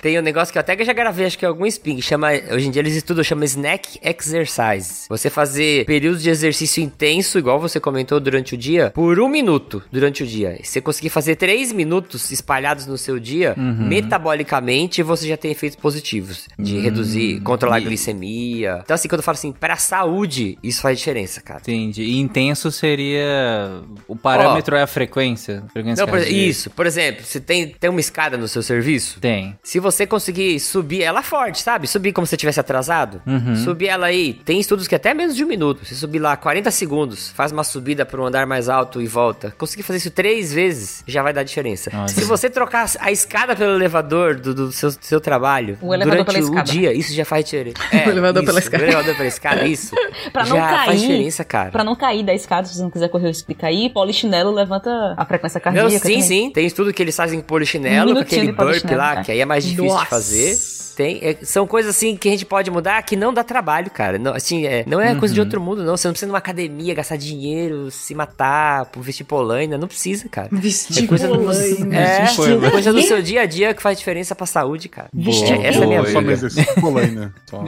Tem 0.03 0.19
um 0.19 0.23
negócio 0.23 0.53
que 0.53 0.59
eu 0.59 0.61
até 0.61 0.77
já 0.85 0.93
gravei, 0.93 1.27
acho 1.27 1.39
que 1.39 1.45
é 1.45 1.49
algum 1.49 1.67
spin, 1.67 2.01
chama, 2.01 2.29
hoje 2.53 2.69
em 2.69 2.71
dia 2.71 2.81
eles 2.83 2.95
estudam, 2.95 3.23
chama 3.25 3.45
Snack 3.45 3.99
Exercise. 4.03 5.07
Você 5.09 5.31
fazer 5.31 5.85
períodos 5.85 6.23
de 6.23 6.31
exercício 6.31 6.83
intenso, 6.83 7.39
igual 7.39 7.59
você 7.59 7.79
comentou 7.81 8.21
durante 8.27 8.55
o 8.55 8.59
dia, 8.59 8.91
por 8.95 9.21
um 9.21 9.29
minuto 9.29 9.83
durante 9.91 10.23
o 10.23 10.27
dia. 10.27 10.59
Se 10.63 10.73
você 10.73 10.81
conseguir 10.81 11.11
fazer 11.11 11.37
três 11.37 11.73
minutos 11.73 12.31
espalhados 12.33 12.87
no 12.87 12.99
seu 12.99 13.19
dia, 13.21 13.55
metabolicamente 13.57 15.03
você 15.03 15.29
já 15.29 15.37
tem 15.37 15.51
efeitos 15.51 15.77
positivos. 15.77 16.49
De 16.59 16.79
reduzir, 16.79 17.41
controlar 17.41 17.77
a 17.77 17.81
glicemia. 17.81 18.81
Então 18.83 18.95
assim, 18.95 19.09
quando 19.09 19.21
eu 19.21 19.25
falo 19.25 19.37
assim, 19.37 19.53
pra 19.53 19.77
saúde, 19.77 20.59
isso 20.63 20.81
faz 20.81 20.99
diferença, 20.99 21.41
cara. 21.41 21.61
Entendi. 21.61 22.03
E 22.03 22.19
intenso 22.19 22.71
seria. 22.71 23.83
O 24.09 24.17
parâmetro 24.17 24.77
é 24.77 24.83
a 24.83 24.87
frequência? 24.87 25.63
frequência 25.73 26.05
Não, 26.05 26.11
por- 26.11 26.27
isso, 26.27 26.71
por 26.71 26.87
exemplo, 26.87 27.25
você 27.25 27.41
tem, 27.41 27.69
tem 27.69 27.91
uma 27.91 28.01
escada 28.01 28.37
no 28.37 28.49
seu 28.49 28.63
serviço? 28.63 29.21
Tem. 29.21 29.57
Se 29.63 29.79
você 29.79 30.07
conseguir 30.07 30.59
subir 30.61 31.03
ela 31.03 31.23
forte, 31.23 31.61
sabe? 31.61 31.87
Subir 31.87 32.13
como 32.13 32.27
se 32.27 32.31
você 32.31 32.37
tivesse 32.37 32.61
atrasado. 32.61 33.23
Uhum. 33.27 33.57
Subir 33.57 33.89
ela 33.89 34.07
aí. 34.07 34.33
Tem 34.45 34.59
estudos 34.59 34.89
que 34.89 34.95
até 34.95 35.15
menos 35.15 35.37
de 35.37 35.45
um 35.45 35.49
minuto. 35.49 35.85
Se 35.85 35.95
subir 35.95 36.19
lá 36.19 36.37
40 36.37 36.71
segundos, 36.71 37.31
faz 37.31 37.53
uma 37.53 37.65
subida 37.65 38.05
para 38.17 38.23
um 38.23 38.27
andar 38.27 38.47
mais 38.47 38.69
alto 38.69 39.03
e 39.03 39.07
volta. 39.07 39.55
Conseguir 39.59 39.83
fazer 39.83 39.99
isso 39.99 40.11
três 40.11 40.53
vezes 40.53 41.05
já 41.07 41.23
vai 41.23 41.33
dar 41.35 41.43
diferença. 41.43 41.91
Olha. 41.95 42.09
Se 42.09 42.25
você 42.25 42.49
trocar 42.49 42.91
a 42.99 43.13
escada 43.13 43.55
pelo 43.55 43.75
elevador 43.75 44.37
do, 44.37 44.55
do 44.55 44.73
seu, 44.73 44.91
seu 45.01 45.21
trabalho 45.21 45.77
O 45.83 45.97
durante 45.97 46.35
o 46.37 46.39
escada. 46.39 46.63
dia, 46.63 46.93
isso 46.95 47.13
já 47.13 47.25
faz 47.25 47.45
diferença. 47.45 47.77
É, 47.93 48.07
O 48.09 48.11
elevador 48.11 48.43
isso, 48.43 48.47
pela 48.47 48.59
escada. 48.59 48.83
O 48.83 48.87
elevador 48.87 49.15
pela 49.17 49.29
escada, 49.29 49.67
isso. 49.67 49.95
Pra 50.33 50.45
não 50.47 50.57
já 50.57 50.69
cair. 50.69 50.87
faz 50.87 51.01
diferença, 51.01 51.45
cara. 51.45 51.71
Pra 51.71 51.85
não 51.85 51.95
cair 51.95 52.25
da 52.25 52.35
escada, 52.35 52.67
se 52.67 52.75
você 52.75 52.83
não 52.83 52.91
quiser 52.91 53.09
correr 53.09 53.27
o 53.27 53.29
risco 53.29 53.47
de 53.49 53.55
cair, 53.55 53.91
polichinelo 53.91 54.51
levanta 54.51 55.15
a 55.17 55.25
frequência 55.27 55.59
Não, 55.59 55.63
cardíaca. 55.63 55.91
sim, 55.91 55.99
também. 56.15 56.23
sim. 56.23 56.51
Tem 56.51 56.67
estudo 56.67 56.93
que 56.93 57.03
eles 57.03 57.15
fazem 57.15 57.41
polichinelo 57.41 58.09
com 58.09 58.15
minutinho 58.15 58.43
aquele 58.51 58.53
burp 58.57 58.91
lá, 58.93 59.11
neve, 59.17 59.27
que 59.27 59.33
aí 59.33 59.41
é 59.41 59.45
mais 59.45 59.63
difícil 59.65 59.85
Nossa. 59.87 60.05
de 60.05 60.09
fazer. 60.11 60.57
Tem, 60.97 61.19
é, 61.23 61.37
são 61.43 61.67
coisas 61.67 61.95
assim 61.95 62.17
que 62.17 62.27
a 62.27 62.31
gente 62.31 62.47
pode 62.47 62.71
mudar 62.71 63.03
que 63.03 63.15
não 63.17 63.33
dá 63.35 63.45
trabalho, 63.45 63.91
cara. 63.91 64.19
Não, 64.19 64.33
assim, 64.33 64.65
é, 64.65 64.83
não 64.87 64.99
é 64.99 65.15
coisa 65.15 65.35
de 65.35 65.41
outro 65.41 65.61
mundo, 65.61 65.85
não. 65.85 65.95
Você 65.95 66.09
não 66.09 66.13
precisa 66.13 66.27
ir 66.27 66.31
numa 66.33 66.39
academia, 66.39 66.95
gastar 66.95 67.17
dinheiro, 67.17 67.91
se 67.91 68.15
matar, 68.15 68.87
por 68.87 69.03
vestir 69.03 69.25
polaina. 69.25 69.77
Não 69.77 69.87
precisa, 69.87 70.27
cara. 70.31 70.49
Vestir 70.51 71.05
É 71.05 71.07
coisa 71.07 71.29
do- 71.29 71.37
polaina. 71.39 71.97
É, 71.97 72.23
Vestir 72.23 72.65
é 72.65 72.71
coisa 72.71 72.93
do 72.95 73.03
seu 73.03 73.21
dia 73.21 73.43
a 73.43 73.47
dia 73.47 73.75
que 73.75 73.83
faz 73.83 73.99
diferença 73.99 74.35
pra 74.35 74.47
saúde, 74.47 74.89
cara. 74.89 75.09
Boa, 75.13 75.37
Essa 75.67 75.81
é 75.81 75.85
a 75.85 75.87
minha 75.87 76.07
Só 76.07 76.21
exercício 76.23 76.75
polaina. 76.81 77.35
Só. 77.45 77.63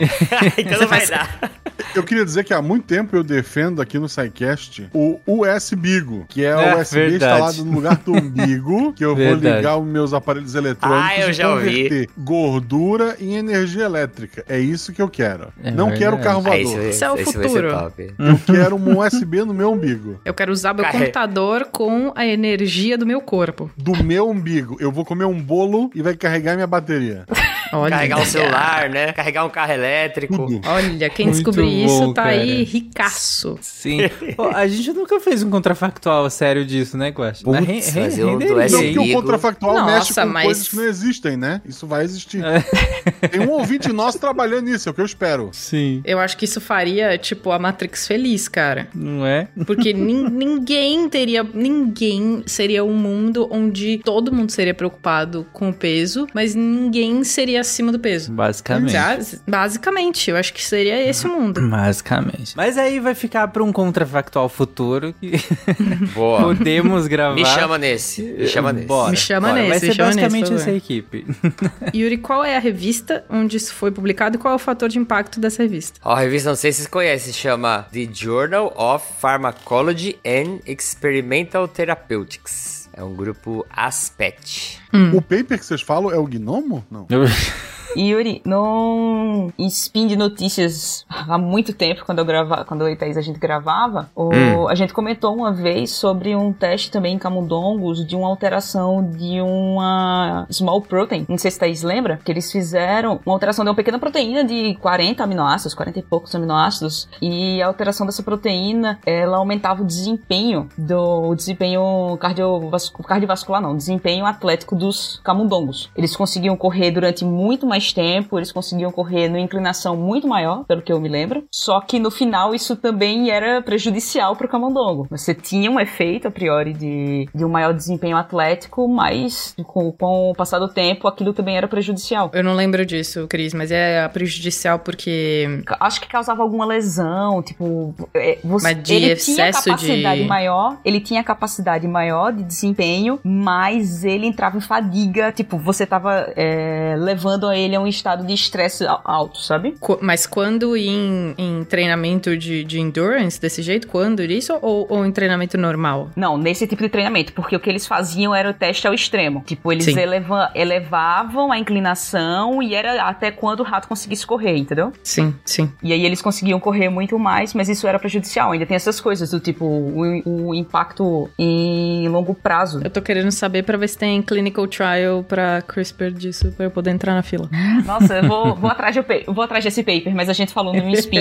então 0.56 0.80
não 0.80 0.88
vai 0.88 1.06
dar. 1.06 1.52
Eu 1.98 2.04
queria 2.04 2.24
dizer 2.24 2.44
que 2.44 2.54
há 2.54 2.62
muito 2.62 2.84
tempo 2.86 3.14
eu 3.16 3.22
defendo 3.24 3.82
aqui 3.82 3.98
no 3.98 4.08
SciCast 4.08 4.88
o 4.94 5.18
USB-Bigo, 5.26 6.24
que 6.28 6.44
é, 6.44 6.48
É, 6.50 6.54
o 6.76 6.80
USB 6.80 7.00
verdade. 7.00 7.14
instalado 7.16 7.64
no 7.64 7.72
lugar 7.72 7.96
do 7.98 8.12
umbigo, 8.12 8.92
que 8.96 9.04
eu 9.04 9.14
vou 9.16 9.24
Verdade. 9.24 9.56
ligar 9.56 9.76
os 9.76 9.86
meus 9.86 10.12
aparelhos 10.14 10.54
eletrônicos 10.54 11.10
Ah, 11.10 11.20
eu 11.20 11.30
e 11.30 11.32
já 11.32 11.50
ouvi. 11.52 11.64
converter 11.84 12.08
gordura 12.16 13.16
em 13.20 13.34
energia 13.36 13.84
elétrica. 13.84 14.44
É 14.48 14.58
isso 14.58 14.92
que 14.92 15.02
eu 15.02 15.08
quero. 15.08 15.48
É 15.62 15.70
Não 15.70 15.86
verdade. 15.90 15.98
quero 15.98 16.18
carro 16.18 16.38
Ah, 16.38 16.42
voador. 16.50 16.60
isso, 16.62 16.78
Isso 16.80 17.04
é 17.04 17.10
o 17.12 17.16
futuro. 17.18 17.70
top. 17.70 18.14
Eu 18.18 18.38
quero 18.46 18.76
um 18.76 18.98
USB 18.98 19.44
no 19.44 19.52
meu 19.54 19.72
umbigo. 19.72 20.20
Eu 20.24 20.34
quero 20.34 20.52
usar 20.52 20.72
meu 20.74 20.84
Carre- 20.84 20.98
computador 20.98 21.66
com 21.70 22.12
a 22.14 22.26
energia 22.26 22.96
do 22.96 23.04
meu 23.06 23.20
corpo. 23.20 23.70
Do 23.76 24.02
meu 24.04 24.28
umbigo. 24.30 24.76
Eu 24.80 24.90
vou 24.92 25.04
comer 25.04 25.24
um 25.24 25.40
bolo 25.40 25.90
e 25.94 26.02
vai 26.02 26.14
carregar 26.16 26.54
minha 26.54 26.66
bateria. 26.66 27.24
Olha. 27.72 27.90
Carregar 27.90 28.20
um 28.20 28.24
celular, 28.26 28.88
né? 28.90 29.12
Carregar 29.12 29.44
um 29.44 29.50
carro 29.50 29.72
elétrico. 29.72 30.46
Olha, 30.66 31.10
quem 31.10 31.30
bom, 31.30 31.62
isso 31.62 32.12
tá 32.14 32.24
aí 32.24 32.62
ricaço. 32.64 33.58
Sim. 33.60 34.00
Pô, 34.36 34.48
a 34.48 34.66
gente 34.66 34.92
nunca 34.92 35.20
fez 35.20 35.42
um 35.42 35.50
contrafactual 35.50 36.28
sério 36.30 36.64
disso, 36.64 36.96
né, 36.96 37.10
Guax? 37.10 37.42
Putz, 37.42 37.60
re- 37.66 37.82
fazer 37.82 38.24
um 38.24 38.38
do 38.38 38.44
Não, 38.46 38.54
porque 38.56 38.98
o 38.98 39.12
contrafactual 39.12 39.74
Nossa, 39.74 39.92
mexe 39.92 40.14
com 40.14 40.26
mas- 40.26 40.44
coisas 40.44 40.68
que 40.68 40.76
não 40.76 40.84
existem, 40.84 41.36
né? 41.36 41.60
Isso 41.66 41.86
vai 41.86 42.04
existir. 42.04 42.42
Tem 43.30 43.40
um 43.40 43.50
ouvinte 43.50 43.92
nosso 43.92 44.18
trabalhando 44.18 44.64
nisso, 44.66 44.88
é 44.88 44.92
o 44.92 44.94
que 44.94 45.00
eu 45.00 45.06
espero. 45.06 45.50
Sim. 45.52 46.02
Eu 46.04 46.18
acho 46.18 46.36
que 46.36 46.44
isso 46.44 46.60
faria, 46.60 47.16
tipo, 47.18 47.50
a 47.50 47.58
Matrix 47.58 48.06
feliz, 48.06 48.48
cara. 48.48 48.88
Não 48.94 49.24
é? 49.26 49.48
Porque 49.66 49.92
nin- 49.92 50.28
ninguém 50.30 51.08
teria. 51.08 51.42
Ninguém 51.42 52.42
seria 52.46 52.84
um 52.84 52.94
mundo 52.94 53.48
onde 53.50 53.98
todo 54.04 54.32
mundo 54.32 54.50
seria 54.50 54.74
preocupado 54.74 55.46
com 55.52 55.70
o 55.70 55.72
peso, 55.74 56.26
mas 56.34 56.54
ninguém 56.54 57.22
seria 57.24 57.57
acima 57.58 57.92
do 57.92 57.98
peso. 57.98 58.32
Basicamente. 58.32 58.92
Bas- 58.92 59.42
Basicamente, 59.46 60.30
eu 60.30 60.36
acho 60.36 60.52
que 60.52 60.62
seria 60.64 61.00
esse 61.08 61.26
o 61.26 61.30
mundo. 61.30 61.60
Basicamente. 61.68 62.56
Mas 62.56 62.76
aí 62.78 62.98
vai 63.00 63.14
ficar 63.14 63.48
pra 63.48 63.62
um 63.62 63.72
contrafactual 63.72 64.48
futuro 64.48 65.14
que 65.20 65.32
Boa. 66.14 66.40
podemos 66.42 67.06
gravar. 67.06 67.34
Me 67.34 67.44
chama 67.44 67.78
nesse. 67.78 68.22
Me 68.22 68.46
chama 68.46 68.72
nesse. 68.72 68.86
Bora, 68.86 69.10
Me 69.10 69.16
chama 69.16 69.48
bora. 69.48 69.60
nesse, 69.60 69.68
Vai 69.70 69.80
ser 69.80 69.86
nesse, 69.86 69.98
basicamente 69.98 70.46
por 70.50 70.56
essa 70.56 70.70
equipe. 70.70 71.26
Yuri, 71.94 72.18
qual 72.18 72.44
é 72.44 72.56
a 72.56 72.60
revista 72.60 73.24
onde 73.28 73.56
isso 73.56 73.74
foi 73.74 73.90
publicado 73.90 74.36
e 74.36 74.38
qual 74.38 74.52
é 74.52 74.56
o 74.56 74.58
fator 74.58 74.88
de 74.88 74.98
impacto 74.98 75.40
dessa 75.40 75.62
revista? 75.62 75.98
Ó, 76.04 76.12
a 76.14 76.20
revista, 76.20 76.48
não 76.48 76.56
sei 76.56 76.72
se 76.72 76.78
vocês 76.78 76.88
conhecem, 76.88 77.32
chama 77.32 77.86
The 77.92 78.08
Journal 78.12 78.72
of 78.76 79.04
Pharmacology 79.20 80.18
and 80.24 80.60
Experimental 80.66 81.66
Therapeutics. 81.68 82.77
É 82.98 83.04
um 83.04 83.14
grupo 83.14 83.64
ASPET. 83.70 84.80
O 85.14 85.22
paper 85.22 85.56
que 85.56 85.64
vocês 85.64 85.80
falam 85.80 86.10
é 86.10 86.18
o 86.18 86.26
gnomo? 86.26 86.84
Não. 86.90 87.06
Yuri, 87.96 88.42
num 88.44 89.50
spin 89.58 90.06
de 90.06 90.16
notícias 90.16 91.04
há 91.08 91.38
muito 91.38 91.72
tempo, 91.72 92.04
quando 92.04 92.18
eu 92.18 92.24
gravava, 92.24 92.64
quando 92.64 92.82
eu 92.82 92.88
e 92.88 92.96
Thaís 92.96 93.16
a 93.16 93.20
gente 93.20 93.38
gravava, 93.38 94.10
o- 94.14 94.68
a 94.68 94.74
gente 94.74 94.92
comentou 94.92 95.34
uma 95.34 95.52
vez 95.52 95.92
sobre 95.92 96.34
um 96.36 96.52
teste 96.52 96.90
também 96.90 97.14
em 97.14 97.18
camundongos 97.18 98.06
de 98.06 98.14
uma 98.16 98.28
alteração 98.28 99.02
de 99.10 99.40
uma 99.40 100.46
small 100.50 100.80
protein. 100.82 101.24
Não 101.28 101.38
sei 101.38 101.50
se 101.50 101.58
Thaís 101.58 101.82
lembra, 101.82 102.18
que 102.24 102.30
eles 102.30 102.50
fizeram 102.52 103.20
uma 103.24 103.34
alteração 103.34 103.64
de 103.64 103.70
uma 103.70 103.76
pequena 103.76 103.98
proteína 103.98 104.44
de 104.44 104.74
40 104.80 105.24
aminoácidos, 105.24 105.74
40 105.74 105.98
e 105.98 106.02
poucos 106.02 106.34
aminoácidos, 106.34 107.08
e 107.20 107.60
a 107.62 107.66
alteração 107.66 108.06
dessa 108.06 108.22
proteína, 108.22 108.98
ela 109.06 109.38
aumentava 109.38 109.82
o 109.82 109.86
desempenho 109.86 110.68
do 110.76 110.98
o 111.28 111.34
desempenho 111.34 112.16
cardiovascu- 112.20 113.02
cardiovascular, 113.02 113.60
não, 113.60 113.76
desempenho 113.76 114.26
atlético 114.26 114.74
dos 114.76 115.20
camundongos. 115.24 115.90
Eles 115.96 116.14
conseguiam 116.16 116.56
correr 116.56 116.90
durante 116.90 117.24
muito 117.24 117.66
mais 117.66 117.77
tempo, 117.92 118.38
eles 118.38 118.52
conseguiam 118.52 118.90
correr 118.90 119.28
numa 119.28 119.40
inclinação 119.40 119.96
muito 119.96 120.26
maior, 120.26 120.64
pelo 120.64 120.82
que 120.82 120.92
eu 120.92 121.00
me 121.00 121.08
lembro. 121.08 121.44
Só 121.50 121.80
que 121.80 121.98
no 121.98 122.10
final 122.10 122.54
isso 122.54 122.76
também 122.76 123.30
era 123.30 123.62
prejudicial 123.62 124.36
para 124.36 124.46
o 124.46 124.50
camundongo. 124.50 125.06
Você 125.10 125.34
tinha 125.34 125.70
um 125.70 125.78
efeito 125.80 126.28
a 126.28 126.30
priori 126.30 126.72
de, 126.72 127.28
de 127.34 127.44
um 127.44 127.48
maior 127.48 127.72
desempenho 127.72 128.16
atlético, 128.16 128.88
mas 128.88 129.54
com, 129.64 129.92
com 129.92 130.30
o 130.30 130.34
passar 130.34 130.58
do 130.58 130.68
tempo 130.68 131.06
aquilo 131.08 131.32
também 131.32 131.56
era 131.56 131.68
prejudicial. 131.68 132.30
Eu 132.32 132.44
não 132.44 132.54
lembro 132.54 132.84
disso, 132.84 133.26
Cris, 133.28 133.54
mas 133.54 133.70
é 133.70 134.06
prejudicial 134.08 134.78
porque. 134.78 135.62
Acho 135.80 136.00
que 136.00 136.08
causava 136.08 136.42
alguma 136.42 136.64
lesão, 136.64 137.42
tipo, 137.42 137.94
é, 138.14 138.38
você, 138.44 138.74
Mas 138.74 138.82
de 138.82 138.94
ele 138.94 139.16
tinha 139.16 139.52
capacidade 139.52 140.22
de- 140.22 140.26
maior, 140.28 140.78
ele 140.84 141.00
tinha 141.00 141.22
capacidade 141.22 141.86
maior 141.86 142.32
de 142.32 142.42
desempenho, 142.42 143.18
mas 143.24 144.04
ele 144.04 144.26
entrava 144.26 144.56
em 144.56 144.60
fadiga, 144.60 145.32
tipo, 145.32 145.58
você 145.58 145.86
tava 145.86 146.32
é, 146.36 146.94
levando 146.98 147.46
a 147.48 147.56
ele 147.56 147.67
a 147.76 147.80
um 147.80 147.86
estado 147.86 148.26
de 148.26 148.32
estresse 148.32 148.86
al- 148.86 149.00
alto, 149.04 149.40
sabe? 149.40 149.74
Mas 150.00 150.26
quando 150.26 150.76
em, 150.76 151.34
em 151.36 151.64
treinamento 151.64 152.36
de, 152.36 152.64
de 152.64 152.80
endurance, 152.80 153.40
desse 153.40 153.62
jeito, 153.62 153.86
quando 153.88 154.22
isso? 154.22 154.56
Ou, 154.62 154.86
ou 154.88 155.04
em 155.06 155.12
treinamento 155.12 155.56
normal? 155.58 156.10
Não, 156.16 156.36
nesse 156.36 156.66
tipo 156.66 156.82
de 156.82 156.88
treinamento, 156.88 157.32
porque 157.32 157.54
o 157.56 157.60
que 157.60 157.68
eles 157.70 157.86
faziam 157.86 158.34
era 158.34 158.50
o 158.50 158.54
teste 158.54 158.86
ao 158.86 158.94
extremo. 158.94 159.42
Tipo, 159.46 159.72
eles 159.72 159.86
eleva- 160.00 160.50
elevavam 160.54 161.50
a 161.52 161.58
inclinação 161.58 162.62
e 162.62 162.74
era 162.74 163.02
até 163.02 163.30
quando 163.30 163.60
o 163.60 163.62
rato 163.62 163.88
conseguisse 163.88 164.26
correr, 164.26 164.56
entendeu? 164.56 164.92
Sim, 165.02 165.34
sim. 165.44 165.72
E 165.82 165.92
aí 165.92 166.04
eles 166.04 166.20
conseguiam 166.22 166.60
correr 166.60 166.88
muito 166.88 167.18
mais, 167.18 167.54
mas 167.54 167.68
isso 167.68 167.86
era 167.86 167.98
prejudicial. 167.98 168.52
Ainda 168.52 168.66
tem 168.66 168.74
essas 168.76 169.00
coisas 169.00 169.30
do 169.30 169.40
tipo 169.40 169.64
o, 169.64 170.48
o 170.48 170.54
impacto 170.54 171.28
em 171.38 172.08
longo 172.08 172.34
prazo. 172.34 172.80
Eu 172.84 172.90
tô 172.90 173.00
querendo 173.02 173.30
saber 173.30 173.62
pra 173.62 173.76
ver 173.76 173.88
se 173.88 173.98
tem 173.98 174.20
clinical 174.22 174.66
trial 174.66 175.22
pra 175.26 175.62
CRISPR 175.62 176.10
disso, 176.12 176.52
pra 176.52 176.66
eu 176.66 176.70
poder 176.70 176.90
entrar 176.90 177.14
na 177.14 177.22
fila. 177.22 177.48
Nossa, 177.84 178.18
eu 178.18 178.28
vou, 178.28 178.54
vou, 178.54 178.70
atrás 178.70 178.94
de, 178.94 179.02
vou 179.26 179.42
atrás 179.44 179.64
desse 179.64 179.82
paper, 179.82 180.14
mas 180.14 180.28
a 180.28 180.32
gente 180.32 180.52
falou 180.52 180.74
no 180.74 180.90
spin. 180.90 181.20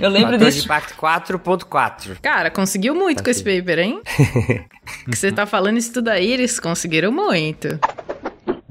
Eu 0.00 0.10
lembro 0.10 0.32
Fator 0.32 0.38
de 0.38 0.54
disso. 0.54 0.64
impacto 0.64 0.94
4.4. 0.94 2.16
Cara, 2.20 2.50
conseguiu 2.50 2.94
muito 2.94 3.22
com 3.22 3.30
esse 3.30 3.42
paper, 3.42 3.78
hein? 3.78 4.00
que 5.10 5.16
você 5.16 5.32
tá 5.32 5.46
falando 5.46 5.78
isso 5.78 5.92
tudo 5.92 6.08
aí, 6.08 6.32
eles 6.32 6.58
conseguiram 6.58 7.12
muito. 7.12 7.78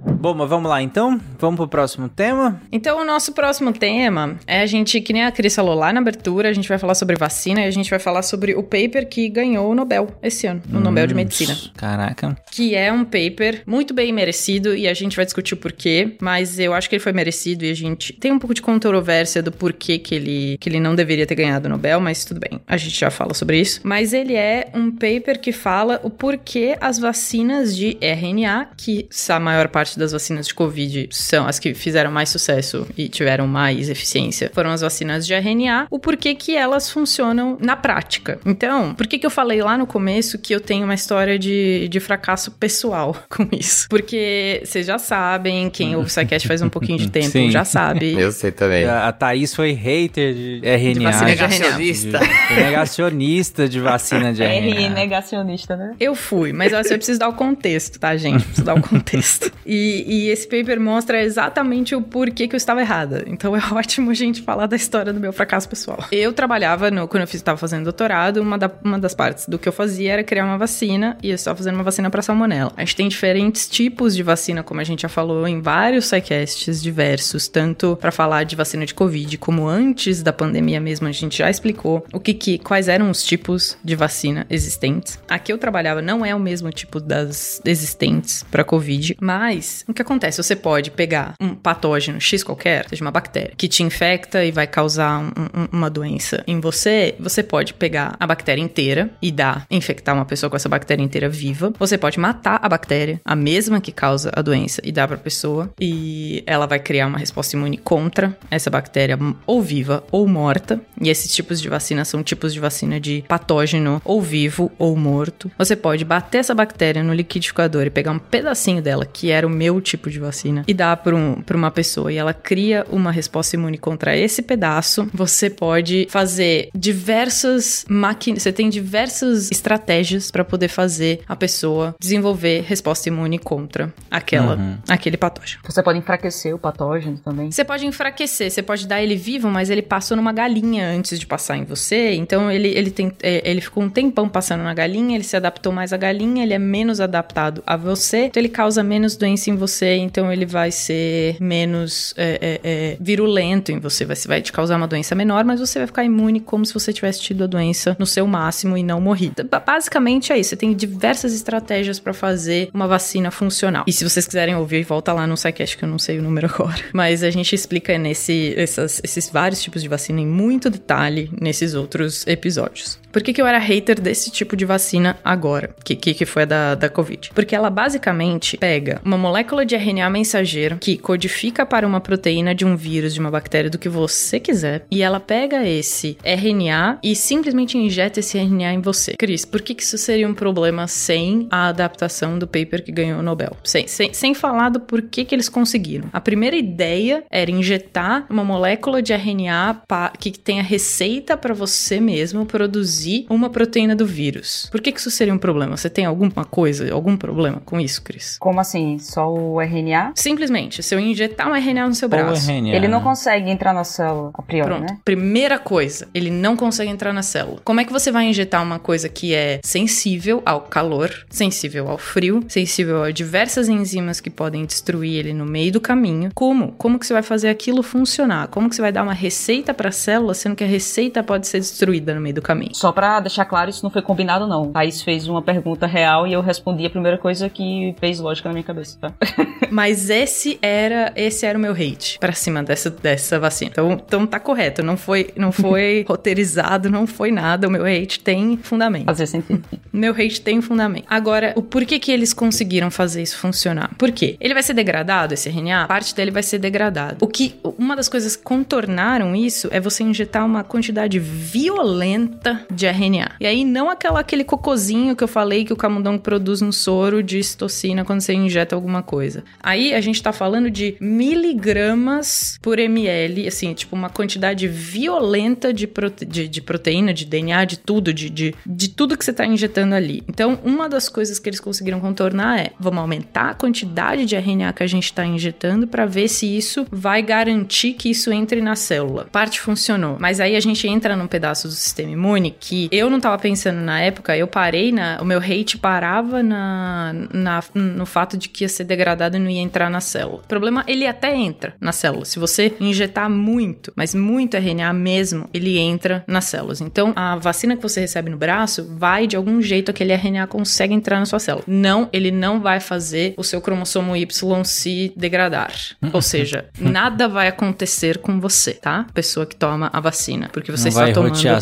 Bom, 0.03 0.33
mas 0.33 0.49
vamos 0.49 0.69
lá 0.69 0.81
então? 0.81 1.19
Vamos 1.39 1.57
pro 1.57 1.67
próximo 1.67 2.07
tema? 2.09 2.61
Então, 2.71 3.01
o 3.01 3.05
nosso 3.05 3.33
próximo 3.33 3.71
tema 3.73 4.37
é 4.45 4.61
a 4.61 4.65
gente, 4.65 5.01
que 5.01 5.13
nem 5.13 5.23
a 5.23 5.31
Cris 5.31 5.55
falou 5.55 5.73
lá 5.75 5.91
na 5.91 5.99
abertura, 5.99 6.49
a 6.49 6.53
gente 6.53 6.67
vai 6.69 6.77
falar 6.77 6.95
sobre 6.95 7.15
vacina 7.15 7.61
e 7.61 7.65
a 7.65 7.71
gente 7.71 7.89
vai 7.89 7.99
falar 7.99 8.21
sobre 8.21 8.53
o 8.55 8.63
paper 8.63 9.07
que 9.07 9.29
ganhou 9.29 9.71
o 9.71 9.75
Nobel 9.75 10.07
esse 10.21 10.47
ano, 10.47 10.61
o 10.71 10.79
Nobel 10.79 11.07
de 11.07 11.13
Hum, 11.13 11.17
Medicina. 11.17 11.55
Caraca. 11.75 12.37
Que 12.51 12.75
é 12.75 12.91
um 12.91 13.03
paper 13.03 13.63
muito 13.65 13.93
bem 13.93 14.11
merecido 14.11 14.75
e 14.75 14.87
a 14.87 14.93
gente 14.93 15.15
vai 15.15 15.25
discutir 15.25 15.53
o 15.53 15.57
porquê, 15.57 16.15
mas 16.21 16.59
eu 16.59 16.73
acho 16.73 16.89
que 16.89 16.95
ele 16.95 17.03
foi 17.03 17.13
merecido 17.13 17.65
e 17.65 17.71
a 17.71 17.75
gente 17.75 18.13
tem 18.13 18.31
um 18.31 18.39
pouco 18.39 18.53
de 18.53 18.61
controvérsia 18.61 19.41
do 19.41 19.51
porquê 19.51 19.97
que 19.97 20.13
ele, 20.15 20.57
que 20.59 20.69
ele 20.69 20.79
não 20.79 20.95
deveria 20.95 21.25
ter 21.25 21.35
ganhado 21.35 21.67
o 21.67 21.69
Nobel, 21.69 21.99
mas 21.99 22.25
tudo 22.25 22.39
bem, 22.39 22.59
a 22.67 22.77
gente 22.77 22.99
já 22.99 23.09
fala 23.09 23.33
sobre 23.33 23.59
isso. 23.59 23.81
Mas 23.83 24.13
ele 24.13 24.35
é 24.35 24.69
um 24.73 24.91
paper 24.91 25.39
que 25.39 25.51
fala 25.51 25.99
o 26.03 26.09
porquê 26.09 26.77
as 26.79 26.97
vacinas 26.99 27.75
de 27.75 27.97
RNA, 28.01 28.69
que 28.77 29.07
a 29.29 29.39
maior 29.39 29.67
parte 29.69 29.90
das 29.97 30.11
vacinas 30.11 30.47
de 30.47 30.53
Covid 30.53 31.07
são 31.11 31.47
as 31.47 31.59
que 31.59 31.73
fizeram 31.73 32.11
mais 32.11 32.29
sucesso 32.29 32.87
e 32.97 33.07
tiveram 33.09 33.47
mais 33.47 33.89
eficiência, 33.89 34.51
foram 34.53 34.71
as 34.71 34.81
vacinas 34.81 35.25
de 35.25 35.33
RNA, 35.33 35.87
o 35.89 35.99
porquê 35.99 36.33
que 36.35 36.55
elas 36.55 36.89
funcionam 36.89 37.57
na 37.61 37.75
prática. 37.75 38.39
Então, 38.45 38.93
por 38.95 39.07
que 39.07 39.19
que 39.19 39.25
eu 39.25 39.29
falei 39.31 39.61
lá 39.61 39.77
no 39.77 39.85
começo 39.87 40.37
que 40.39 40.53
eu 40.53 40.59
tenho 40.59 40.83
uma 40.85 40.93
história 40.93 41.37
de, 41.37 41.87
de 41.89 41.99
fracasso 41.99 42.51
pessoal 42.51 43.15
com 43.29 43.47
isso? 43.51 43.87
Porque 43.89 44.61
vocês 44.65 44.85
já 44.87 44.97
sabem, 44.97 45.69
quem 45.69 45.95
ouve 45.95 46.07
o 46.07 46.09
SciCast 46.09 46.47
faz 46.47 46.61
um 46.61 46.69
pouquinho 46.69 46.97
de 46.97 47.09
tempo 47.11 47.29
Sim. 47.31 47.51
já 47.51 47.63
sabe. 47.65 48.13
Eu 48.19 48.31
sei 48.31 48.51
também. 48.51 48.85
A, 48.85 49.07
a 49.07 49.11
Thaís 49.11 49.53
foi 49.55 49.71
hater 49.73 50.33
de 50.33 50.61
RNA. 50.63 51.11
vacina 51.11 51.35
de 51.35 51.41
RNA. 51.43 51.47
Negacionista. 51.47 52.19
De- 52.19 52.55
negacionista 52.55 53.69
de 53.69 53.79
vacina 53.79 54.33
de 54.33 54.43
R 54.43 54.69
RNA. 54.71 54.89
negacionista, 54.89 55.75
né? 55.75 55.93
Eu 55.99 56.15
fui, 56.15 56.51
mas 56.53 56.73
assim, 56.73 56.93
eu 56.93 56.97
preciso 56.97 57.19
dar 57.19 57.29
o 57.29 57.33
contexto, 57.33 57.99
tá, 57.99 58.15
gente? 58.17 58.43
Preciso 58.43 58.63
dar 58.65 58.75
o 58.75 58.81
contexto. 58.81 59.51
E, 59.65 59.80
E, 59.81 60.29
esse 60.31 60.47
paper 60.47 60.79
mostra 60.79 61.21
exatamente 61.21 61.95
o 61.95 62.01
porquê 62.01 62.47
que 62.47 62.55
eu 62.55 62.57
estava 62.57 62.81
errada. 62.81 63.23
Então 63.27 63.55
é 63.57 63.61
ótimo 63.71 64.11
a 64.11 64.13
gente 64.13 64.41
falar 64.41 64.67
da 64.67 64.75
história 64.75 65.11
do 65.11 65.19
meu 65.19 65.33
fracasso 65.33 65.67
pessoal. 65.67 66.05
Eu 66.11 66.31
trabalhava, 66.33 66.91
no, 66.91 67.07
quando 67.07 67.23
eu 67.23 67.29
estava 67.31 67.57
fazendo 67.57 67.83
doutorado, 67.83 68.37
uma, 68.37 68.57
da, 68.57 68.69
uma 68.83 68.99
das 68.99 69.13
partes 69.13 69.47
do 69.47 69.57
que 69.57 69.67
eu 69.67 69.73
fazia 69.73 70.13
era 70.13 70.23
criar 70.23 70.45
uma 70.45 70.57
vacina 70.57 71.17
e 71.21 71.29
eu 71.29 71.35
estava 71.35 71.57
fazendo 71.57 71.75
uma 71.75 71.83
vacina 71.83 72.09
para 72.09 72.21
salmonela. 72.21 72.71
A 72.77 72.81
gente 72.81 72.95
tem 72.95 73.07
diferentes 73.07 73.67
tipos 73.67 74.15
de 74.15 74.23
vacina, 74.23 74.63
como 74.63 74.79
a 74.79 74.83
gente 74.83 75.01
já 75.01 75.09
falou 75.09 75.47
em 75.47 75.61
vários 75.61 76.05
sidecasts 76.05 76.81
diversos, 76.81 77.47
tanto 77.47 77.95
para 77.95 78.11
falar 78.11 78.43
de 78.43 78.55
vacina 78.55 78.85
de 78.85 78.93
Covid, 78.93 79.37
como 79.37 79.67
antes 79.67 80.21
da 80.21 80.33
pandemia 80.33 80.79
mesmo, 80.79 81.07
a 81.07 81.11
gente 81.11 81.37
já 81.37 81.49
explicou 81.49 82.05
o 82.13 82.19
que, 82.19 82.33
que 82.33 82.57
quais 82.59 82.87
eram 82.87 83.09
os 83.09 83.23
tipos 83.23 83.77
de 83.83 83.95
vacina 83.95 84.45
existentes. 84.49 85.19
Aqui 85.27 85.51
eu 85.51 85.57
trabalhava 85.57 86.01
não 86.01 86.25
é 86.25 86.33
o 86.35 86.39
mesmo 86.39 86.71
tipo 86.71 86.99
das 86.99 87.61
existentes 87.65 88.43
para 88.43 88.63
Covid, 88.63 89.15
mas 89.19 89.70
o 89.87 89.93
que 89.93 90.01
acontece? 90.01 90.41
Você 90.41 90.55
pode 90.55 90.91
pegar 90.91 91.33
um 91.39 91.55
patógeno 91.55 92.19
X 92.19 92.43
qualquer, 92.43 92.87
seja 92.89 93.03
uma 93.03 93.11
bactéria, 93.11 93.53
que 93.57 93.67
te 93.67 93.83
infecta 93.83 94.43
e 94.43 94.51
vai 94.51 94.67
causar 94.67 95.19
um, 95.19 95.27
um, 95.27 95.67
uma 95.71 95.89
doença 95.89 96.43
em 96.47 96.59
você, 96.59 97.15
você 97.19 97.43
pode 97.43 97.73
pegar 97.73 98.15
a 98.19 98.27
bactéria 98.27 98.61
inteira 98.61 99.09
e 99.21 99.31
dar, 99.31 99.65
infectar 99.69 100.15
uma 100.15 100.25
pessoa 100.25 100.49
com 100.49 100.55
essa 100.55 100.69
bactéria 100.69 101.03
inteira 101.03 101.29
viva. 101.29 101.73
Você 101.77 101.97
pode 101.97 102.19
matar 102.19 102.59
a 102.61 102.69
bactéria, 102.69 103.19
a 103.25 103.35
mesma 103.35 103.81
que 103.81 103.91
causa 103.91 104.31
a 104.35 104.41
doença, 104.41 104.81
e 104.83 104.91
dar 104.91 105.07
pra 105.07 105.17
pessoa, 105.17 105.69
e 105.79 106.43
ela 106.45 106.65
vai 106.65 106.79
criar 106.79 107.07
uma 107.07 107.17
resposta 107.17 107.55
imune 107.55 107.77
contra 107.77 108.37
essa 108.49 108.69
bactéria, 108.69 109.17
ou 109.45 109.61
viva 109.61 110.03
ou 110.11 110.27
morta. 110.27 110.79
E 110.99 111.09
esses 111.09 111.33
tipos 111.33 111.61
de 111.61 111.69
vacina 111.69 112.05
são 112.05 112.23
tipos 112.23 112.53
de 112.53 112.59
vacina 112.59 112.99
de 112.99 113.23
patógeno 113.27 114.01
ou 114.05 114.21
vivo 114.21 114.71
ou 114.77 114.95
morto. 114.95 115.51
Você 115.57 115.75
pode 115.75 116.05
bater 116.05 116.39
essa 116.39 116.53
bactéria 116.53 117.03
no 117.03 117.13
liquidificador 117.13 117.85
e 117.85 117.89
pegar 117.89 118.11
um 118.11 118.19
pedacinho 118.19 118.81
dela, 118.81 119.05
que 119.05 119.31
era 119.31 119.45
o 119.45 119.49
meu 119.61 119.79
tipo 119.81 120.09
de 120.09 120.19
vacina, 120.19 120.63
e 120.67 120.73
dar 120.73 120.97
para 120.97 121.15
um, 121.15 121.41
pra 121.41 121.55
uma 121.55 121.69
pessoa, 121.69 122.11
e 122.11 122.17
ela 122.17 122.33
cria 122.33 122.83
uma 122.89 123.11
resposta 123.11 123.55
imune 123.55 123.77
contra 123.77 124.15
esse 124.17 124.41
pedaço. 124.41 125.07
Você 125.13 125.49
pode 125.49 126.07
fazer 126.09 126.69
diversas 127.05 127.85
máquinas, 127.89 128.41
você 128.43 128.51
tem 128.51 128.69
diversas 128.69 129.51
estratégias 129.51 130.31
para 130.31 130.43
poder 130.43 130.67
fazer 130.67 131.21
a 131.27 131.35
pessoa 131.35 131.95
desenvolver 131.99 132.63
resposta 132.67 133.09
imune 133.09 133.37
contra 133.37 133.93
aquela, 134.09 134.55
Uhum. 134.55 134.77
aquele 134.89 135.17
patógeno. 135.17 135.61
Você 135.63 135.83
pode 135.83 135.99
enfraquecer 135.99 136.53
o 136.55 136.57
patógeno 136.59 137.17
também. 137.17 137.51
Você 137.51 137.63
pode 137.63 137.85
enfraquecer, 137.85 138.49
você 138.49 138.61
pode 138.63 138.87
dar 138.87 139.01
ele 139.01 139.15
vivo, 139.15 139.49
mas 139.49 139.69
ele 139.69 139.81
passou 139.81 140.17
numa 140.17 140.33
galinha 140.33 140.87
antes 140.89 141.19
de 141.19 141.25
passar 141.27 141.57
em 141.57 141.63
você. 141.65 142.13
Então 142.13 142.51
ele, 142.51 142.69
ele, 142.69 142.89
tem, 142.89 143.11
é, 143.21 143.41
ele 143.49 143.61
ficou 143.61 143.83
um 143.83 143.89
tempão 143.89 144.27
passando 144.27 144.63
na 144.63 144.73
galinha, 144.73 145.15
ele 145.15 145.23
se 145.23 145.35
adaptou 145.37 145.71
mais 145.71 145.93
à 145.93 145.97
galinha, 145.97 146.43
ele 146.43 146.53
é 146.53 146.59
menos 146.59 146.99
adaptado 146.99 147.61
a 147.67 147.77
você, 147.77 148.25
então 148.25 148.41
ele 148.41 148.49
causa 148.49 148.81
menos 148.83 149.15
doença 149.15 149.49
em 149.51 149.55
você, 149.55 149.95
então 149.95 150.31
ele 150.31 150.45
vai 150.45 150.71
ser 150.71 151.37
menos 151.39 152.13
é, 152.17 152.39
é, 152.41 152.59
é, 152.63 152.97
virulento 152.99 153.71
em 153.71 153.79
você. 153.79 154.05
Vai, 154.05 154.15
vai 154.27 154.41
te 154.41 154.51
causar 154.51 154.77
uma 154.77 154.87
doença 154.87 155.13
menor, 155.15 155.43
mas 155.45 155.59
você 155.59 155.79
vai 155.79 155.87
ficar 155.87 156.03
imune 156.03 156.39
como 156.39 156.65
se 156.65 156.73
você 156.73 156.91
tivesse 156.93 157.21
tido 157.21 157.43
a 157.43 157.47
doença 157.47 157.95
no 157.99 158.05
seu 158.05 158.25
máximo 158.27 158.77
e 158.77 158.83
não 158.83 158.99
morrido. 159.01 159.43
Ba- 159.43 159.59
Basicamente 159.59 160.31
é 160.33 160.37
isso. 160.39 160.49
Você 160.51 160.55
tem 160.55 160.73
diversas 160.73 161.33
estratégias 161.33 161.99
para 161.99 162.13
fazer 162.13 162.69
uma 162.73 162.87
vacina 162.87 163.31
funcional. 163.31 163.83
E 163.87 163.93
se 163.93 164.03
vocês 164.03 164.25
quiserem 164.25 164.55
ouvir, 164.55 164.83
volta 164.83 165.13
lá 165.13 165.25
no 165.27 165.37
SciCast, 165.37 165.77
que 165.77 165.83
eu 165.85 165.89
não 165.89 165.99
sei 165.99 166.19
o 166.19 166.21
número 166.21 166.47
agora. 166.53 166.83
Mas 166.93 167.23
a 167.23 167.29
gente 167.29 167.53
explica 167.55 167.97
nesse, 167.97 168.53
essas- 168.57 169.01
esses 169.03 169.29
vários 169.29 169.61
tipos 169.61 169.81
de 169.81 169.87
vacina 169.87 170.19
em 170.21 170.27
muito 170.27 170.69
detalhe 170.69 171.29
nesses 171.39 171.73
outros 171.73 172.25
episódios. 172.27 172.99
Por 173.11 173.21
que, 173.21 173.33
que 173.33 173.41
eu 173.41 173.47
era 173.47 173.59
hater 173.59 173.99
desse 173.99 174.31
tipo 174.31 174.55
de 174.55 174.63
vacina 174.63 175.17
agora? 175.23 175.75
Que, 175.83 175.95
que, 175.95 176.13
que 176.13 176.25
foi 176.25 176.43
a 176.43 176.45
da, 176.45 176.75
da 176.75 176.89
Covid? 176.89 177.31
Porque 177.35 177.55
ela 177.55 177.69
basicamente 177.69 178.57
pega 178.57 179.01
uma 179.03 179.17
molécula 179.17 179.65
de 179.65 179.75
RNA 179.75 180.09
mensageiro 180.09 180.77
que 180.79 180.97
codifica 180.97 181.65
para 181.65 181.85
uma 181.85 181.99
proteína 181.99 182.55
de 182.55 182.65
um 182.65 182.75
vírus, 182.75 183.13
de 183.13 183.19
uma 183.19 183.29
bactéria, 183.29 183.69
do 183.69 183.77
que 183.77 183.89
você 183.89 184.39
quiser, 184.39 184.85
e 184.89 185.01
ela 185.01 185.19
pega 185.19 185.67
esse 185.67 186.17
RNA 186.23 186.99
e 187.03 187.15
simplesmente 187.15 187.77
injeta 187.77 188.21
esse 188.21 188.37
RNA 188.37 188.73
em 188.73 188.81
você. 188.81 189.15
Cris, 189.17 189.43
por 189.43 189.61
que, 189.61 189.75
que 189.75 189.83
isso 189.83 189.97
seria 189.97 190.27
um 190.27 190.33
problema 190.33 190.87
sem 190.87 191.47
a 191.51 191.67
adaptação 191.67 192.39
do 192.39 192.47
paper 192.47 192.83
que 192.83 192.91
ganhou 192.91 193.19
o 193.19 193.23
Nobel? 193.23 193.57
Sem, 193.63 193.87
sem, 193.87 194.13
sem 194.13 194.33
falar 194.33 194.69
do 194.69 194.79
porquê 194.79 195.25
que 195.25 195.35
eles 195.35 195.49
conseguiram. 195.49 196.09
A 196.13 196.21
primeira 196.21 196.55
ideia 196.55 197.23
era 197.29 197.51
injetar 197.51 198.25
uma 198.29 198.43
molécula 198.43 199.01
de 199.01 199.13
RNA 199.13 199.81
que 200.17 200.31
tenha 200.31 200.63
receita 200.63 201.35
para 201.35 201.53
você 201.53 201.99
mesmo 201.99 202.45
produzir 202.45 203.00
uma 203.29 203.49
proteína 203.49 203.95
do 203.95 204.05
vírus. 204.05 204.67
Por 204.71 204.81
que, 204.81 204.91
que 204.91 204.99
isso 204.99 205.11
seria 205.11 205.33
um 205.33 205.37
problema? 205.37 205.75
Você 205.77 205.89
tem 205.89 206.05
alguma 206.05 206.45
coisa, 206.45 206.91
algum 206.93 207.15
problema 207.17 207.61
com 207.65 207.79
isso, 207.79 208.01
Cris? 208.01 208.37
Como 208.39 208.59
assim? 208.59 208.97
Só 208.99 209.31
o 209.31 209.59
RNA? 209.61 210.13
Simplesmente, 210.15 210.81
se 210.83 210.93
eu 210.95 210.99
injetar 210.99 211.49
um 211.49 211.55
RNA 211.55 211.87
no 211.87 211.95
seu 211.95 212.07
Ou 212.07 212.09
braço. 212.09 212.49
RNA, 212.49 212.75
Ele 212.75 212.87
não 212.87 212.99
né? 212.99 213.03
consegue 213.03 213.49
entrar 213.49 213.73
na 213.73 213.83
célula 213.83 214.31
a 214.33 214.41
priori, 214.41 214.69
Pronto. 214.69 214.89
né? 214.91 214.99
Primeira 215.03 215.57
coisa, 215.59 216.07
ele 216.13 216.29
não 216.31 216.55
consegue 216.55 216.89
entrar 216.91 217.13
na 217.13 217.23
célula. 217.23 217.59
Como 217.63 217.79
é 217.79 217.85
que 217.85 217.91
você 217.91 218.11
vai 218.11 218.25
injetar 218.25 218.61
uma 218.63 218.79
coisa 218.79 219.09
que 219.09 219.33
é 219.33 219.59
sensível 219.63 220.41
ao 220.45 220.61
calor, 220.61 221.11
sensível 221.29 221.87
ao 221.89 221.97
frio, 221.97 222.43
sensível 222.47 223.03
a 223.03 223.11
diversas 223.11 223.67
enzimas 223.69 224.19
que 224.19 224.29
podem 224.29 224.65
destruir 224.65 225.15
ele 225.19 225.33
no 225.33 225.45
meio 225.45 225.71
do 225.71 225.81
caminho? 225.81 226.31
Como? 226.33 226.71
Como 226.73 226.99
que 226.99 227.05
você 227.05 227.13
vai 227.13 227.23
fazer 227.23 227.49
aquilo 227.49 227.81
funcionar? 227.83 228.47
Como 228.47 228.69
que 228.69 228.75
você 228.75 228.81
vai 228.81 228.91
dar 228.91 229.03
uma 229.03 229.13
receita 229.13 229.73
para 229.73 229.89
a 229.89 229.91
célula, 229.91 230.33
sendo 230.33 230.55
que 230.55 230.63
a 230.63 230.67
receita 230.67 231.23
pode 231.23 231.47
ser 231.47 231.59
destruída 231.59 232.13
no 232.13 232.21
meio 232.21 232.35
do 232.35 232.41
caminho? 232.41 232.75
Só 232.75 232.90
pra 232.93 233.19
deixar 233.19 233.45
claro, 233.45 233.69
isso 233.69 233.83
não 233.83 233.89
foi 233.89 234.01
combinado, 234.01 234.47
não. 234.47 234.71
Thaís 234.71 235.01
fez 235.01 235.27
uma 235.27 235.41
pergunta 235.41 235.85
real 235.85 236.27
e 236.27 236.33
eu 236.33 236.41
respondi 236.41 236.85
a 236.85 236.89
primeira 236.89 237.17
coisa 237.17 237.49
que 237.49 237.95
fez 237.99 238.19
lógica 238.19 238.49
na 238.49 238.53
minha 238.53 238.63
cabeça, 238.63 238.97
tá? 238.99 239.13
Mas 239.71 240.09
esse 240.09 240.59
era, 240.61 241.11
esse 241.15 241.45
era 241.45 241.57
o 241.57 241.61
meu 241.61 241.71
hate 241.71 242.19
pra 242.19 242.33
cima 242.33 242.61
dessa, 242.61 242.89
dessa 242.89 243.39
vacina. 243.39 243.71
Então, 243.71 243.91
então 243.93 244.27
tá 244.27 244.39
correto, 244.39 244.83
não 244.83 244.97
foi, 244.97 245.29
não 245.35 245.51
foi 245.51 246.05
roteirizado, 246.09 246.89
não 246.89 247.07
foi 247.07 247.31
nada. 247.31 247.67
O 247.67 247.71
meu 247.71 247.85
hate 247.85 248.19
tem 248.19 248.57
fundamento. 248.57 249.05
Fazer 249.05 249.27
sentido. 249.27 249.63
Meu 249.93 250.13
hate 250.13 250.41
tem 250.41 250.61
fundamento. 250.61 251.05
Agora, 251.09 251.53
o 251.55 251.61
porquê 251.61 251.99
que 251.99 252.11
eles 252.11 252.33
conseguiram 252.33 252.91
fazer 252.91 253.21
isso 253.21 253.37
funcionar? 253.37 253.91
Por 253.97 254.11
quê? 254.11 254.35
Ele 254.39 254.53
vai 254.53 254.63
ser 254.63 254.73
degradado, 254.73 255.33
esse 255.33 255.49
RNA? 255.49 255.87
Parte 255.87 256.13
dele 256.15 256.31
vai 256.31 256.43
ser 256.43 256.59
degradado. 256.59 257.17
O 257.21 257.27
que, 257.27 257.55
uma 257.77 257.95
das 257.95 258.09
coisas 258.09 258.35
que 258.35 258.43
contornaram 258.43 259.35
isso 259.35 259.69
é 259.71 259.79
você 259.79 260.03
injetar 260.03 260.45
uma 260.45 260.63
quantidade 260.63 261.19
violenta 261.19 262.65
de 262.71 262.80
RNA. 262.87 263.31
E 263.39 263.45
aí, 263.45 263.63
não 263.65 263.89
aquela, 263.89 264.19
aquele 264.19 264.43
cocozinho 264.43 265.15
que 265.15 265.23
eu 265.23 265.27
falei 265.27 265.65
que 265.65 265.73
o 265.73 265.77
camundongo 265.77 266.19
produz 266.21 266.61
no 266.61 266.71
soro 266.73 267.21
de 267.23 267.43
citocina 267.43 268.03
quando 268.05 268.21
você 268.21 268.33
injeta 268.33 268.75
alguma 268.75 269.01
coisa. 269.03 269.43
Aí, 269.61 269.93
a 269.93 270.01
gente 270.01 270.21
tá 270.21 270.31
falando 270.33 270.69
de 270.69 270.95
miligramas 270.99 272.57
por 272.61 272.79
ml, 272.79 273.47
assim, 273.47 273.73
tipo 273.73 273.95
uma 273.95 274.09
quantidade 274.09 274.67
violenta 274.67 275.73
de, 275.73 275.87
prote- 275.87 276.25
de, 276.25 276.47
de 276.47 276.61
proteína, 276.61 277.13
de 277.13 277.25
DNA, 277.25 277.65
de 277.65 277.77
tudo, 277.79 278.13
de, 278.13 278.29
de, 278.29 278.55
de 278.65 278.89
tudo 278.89 279.17
que 279.17 279.23
você 279.25 279.33
tá 279.33 279.45
injetando 279.45 279.95
ali. 279.95 280.23
Então, 280.27 280.59
uma 280.63 280.87
das 280.89 281.09
coisas 281.09 281.39
que 281.39 281.49
eles 281.49 281.59
conseguiram 281.59 281.99
contornar 281.99 282.59
é: 282.59 282.71
vamos 282.79 282.99
aumentar 282.99 283.51
a 283.51 283.53
quantidade 283.53 284.25
de 284.25 284.35
RNA 284.35 284.73
que 284.73 284.83
a 284.83 284.87
gente 284.87 285.11
tá 285.13 285.25
injetando 285.25 285.87
para 285.87 286.05
ver 286.05 286.27
se 286.27 286.45
isso 286.45 286.85
vai 286.91 287.21
garantir 287.21 287.93
que 287.93 288.09
isso 288.09 288.31
entre 288.31 288.61
na 288.61 288.75
célula. 288.75 289.27
Parte 289.31 289.59
funcionou. 289.59 290.17
Mas 290.19 290.39
aí 290.39 290.55
a 290.55 290.59
gente 290.59 290.87
entra 290.87 291.15
num 291.15 291.27
pedaço 291.27 291.67
do 291.67 291.73
sistema 291.73 292.11
imune 292.11 292.55
que 292.59 292.70
eu 292.91 293.09
não 293.09 293.19
tava 293.19 293.37
pensando 293.37 293.79
na 293.79 293.99
época, 294.01 294.35
eu 294.35 294.47
parei 294.47 294.91
na. 294.91 295.19
O 295.21 295.25
meu 295.25 295.39
hate 295.39 295.77
parava 295.77 296.41
na, 296.43 297.13
na, 297.33 297.63
no 297.73 298.05
fato 298.05 298.37
de 298.37 298.49
que 298.49 298.63
ia 298.63 298.69
ser 298.69 298.83
degradado 298.83 299.37
e 299.37 299.39
não 299.39 299.49
ia 299.49 299.61
entrar 299.61 299.89
na 299.89 299.99
célula. 299.99 300.41
O 300.43 300.47
problema, 300.47 300.83
ele 300.87 301.05
até 301.05 301.35
entra 301.35 301.73
na 301.79 301.91
célula. 301.91 302.25
Se 302.25 302.39
você 302.39 302.73
injetar 302.79 303.29
muito, 303.29 303.91
mas 303.95 304.13
muito 304.15 304.55
RNA 304.57 304.93
mesmo, 304.93 305.49
ele 305.53 305.77
entra 305.77 306.23
nas 306.27 306.45
células. 306.45 306.81
Então, 306.81 307.13
a 307.15 307.35
vacina 307.35 307.75
que 307.75 307.81
você 307.83 308.01
recebe 308.01 308.29
no 308.29 308.37
braço 308.37 308.87
vai 308.97 309.27
de 309.27 309.35
algum 309.35 309.61
jeito 309.61 309.91
aquele 309.91 310.13
RNA 310.13 310.47
consegue 310.47 310.93
entrar 310.93 311.19
na 311.19 311.25
sua 311.25 311.39
célula. 311.39 311.63
Não, 311.67 312.09
ele 312.11 312.31
não 312.31 312.59
vai 312.61 312.79
fazer 312.79 313.33
o 313.37 313.43
seu 313.43 313.61
cromossomo 313.61 314.15
Y 314.15 314.63
se 314.63 315.13
degradar. 315.15 315.71
Ou 316.13 316.21
seja, 316.21 316.65
nada 316.79 317.27
vai 317.27 317.47
acontecer 317.47 318.17
com 318.19 318.39
você, 318.39 318.73
tá? 318.73 319.05
Pessoa 319.13 319.45
que 319.45 319.55
toma 319.55 319.89
a 319.91 319.99
vacina. 319.99 320.49
Porque 320.51 320.71
você 320.71 320.83
Não 320.85 320.89
está 320.89 321.01
vai 321.01 321.13
tomando. 321.13 321.35
rotear 321.35 321.61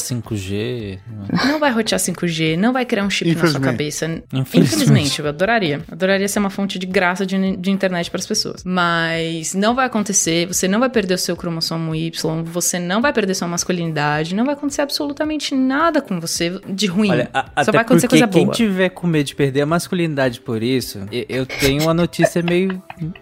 5G. 0.99 1.45
Não 1.47 1.59
vai 1.59 1.71
rotear 1.71 1.99
5G, 1.99 2.57
não 2.57 2.73
vai 2.73 2.85
criar 2.85 3.03
um 3.03 3.09
chip 3.09 3.33
na 3.35 3.47
sua 3.47 3.59
cabeça. 3.59 4.05
Infelizmente. 4.33 4.73
Infelizmente, 4.73 5.19
eu 5.19 5.27
adoraria. 5.27 5.81
Adoraria 5.91 6.27
ser 6.27 6.39
uma 6.39 6.49
fonte 6.49 6.77
de 6.79 6.85
graça 6.85 7.25
de, 7.25 7.55
de 7.57 7.71
internet 7.71 8.09
para 8.09 8.19
as 8.19 8.25
pessoas. 8.27 8.63
Mas 8.63 9.53
não 9.53 9.75
vai 9.75 9.85
acontecer, 9.85 10.47
você 10.47 10.67
não 10.67 10.79
vai 10.79 10.89
perder 10.89 11.13
o 11.13 11.17
seu 11.17 11.35
cromossomo 11.35 11.93
Y, 11.95 12.43
você 12.43 12.79
não 12.79 13.01
vai 13.01 13.11
perder 13.13 13.33
sua 13.35 13.47
masculinidade, 13.47 14.33
não 14.35 14.45
vai 14.45 14.53
acontecer 14.53 14.81
absolutamente 14.81 15.53
nada 15.55 16.01
com 16.01 16.19
você 16.19 16.59
de 16.67 16.87
ruim. 16.87 17.11
Olha, 17.11 17.29
a- 17.33 17.63
Só 17.63 17.71
vai 17.71 17.81
acontecer 17.81 18.07
porque 18.07 18.19
coisa 18.21 18.27
quem 18.33 18.45
boa. 18.45 18.55
tiver 18.55 18.89
com 18.89 19.07
medo 19.07 19.25
de 19.27 19.35
perder 19.35 19.61
a 19.61 19.65
masculinidade 19.65 20.39
por 20.41 20.63
isso, 20.63 20.99
eu 21.11 21.45
tenho 21.45 21.83
uma 21.83 21.93
notícia 21.93 22.41
meio 22.41 22.81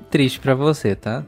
triste 0.09 0.39
pra 0.39 0.53
você, 0.55 0.95
tá? 0.95 1.23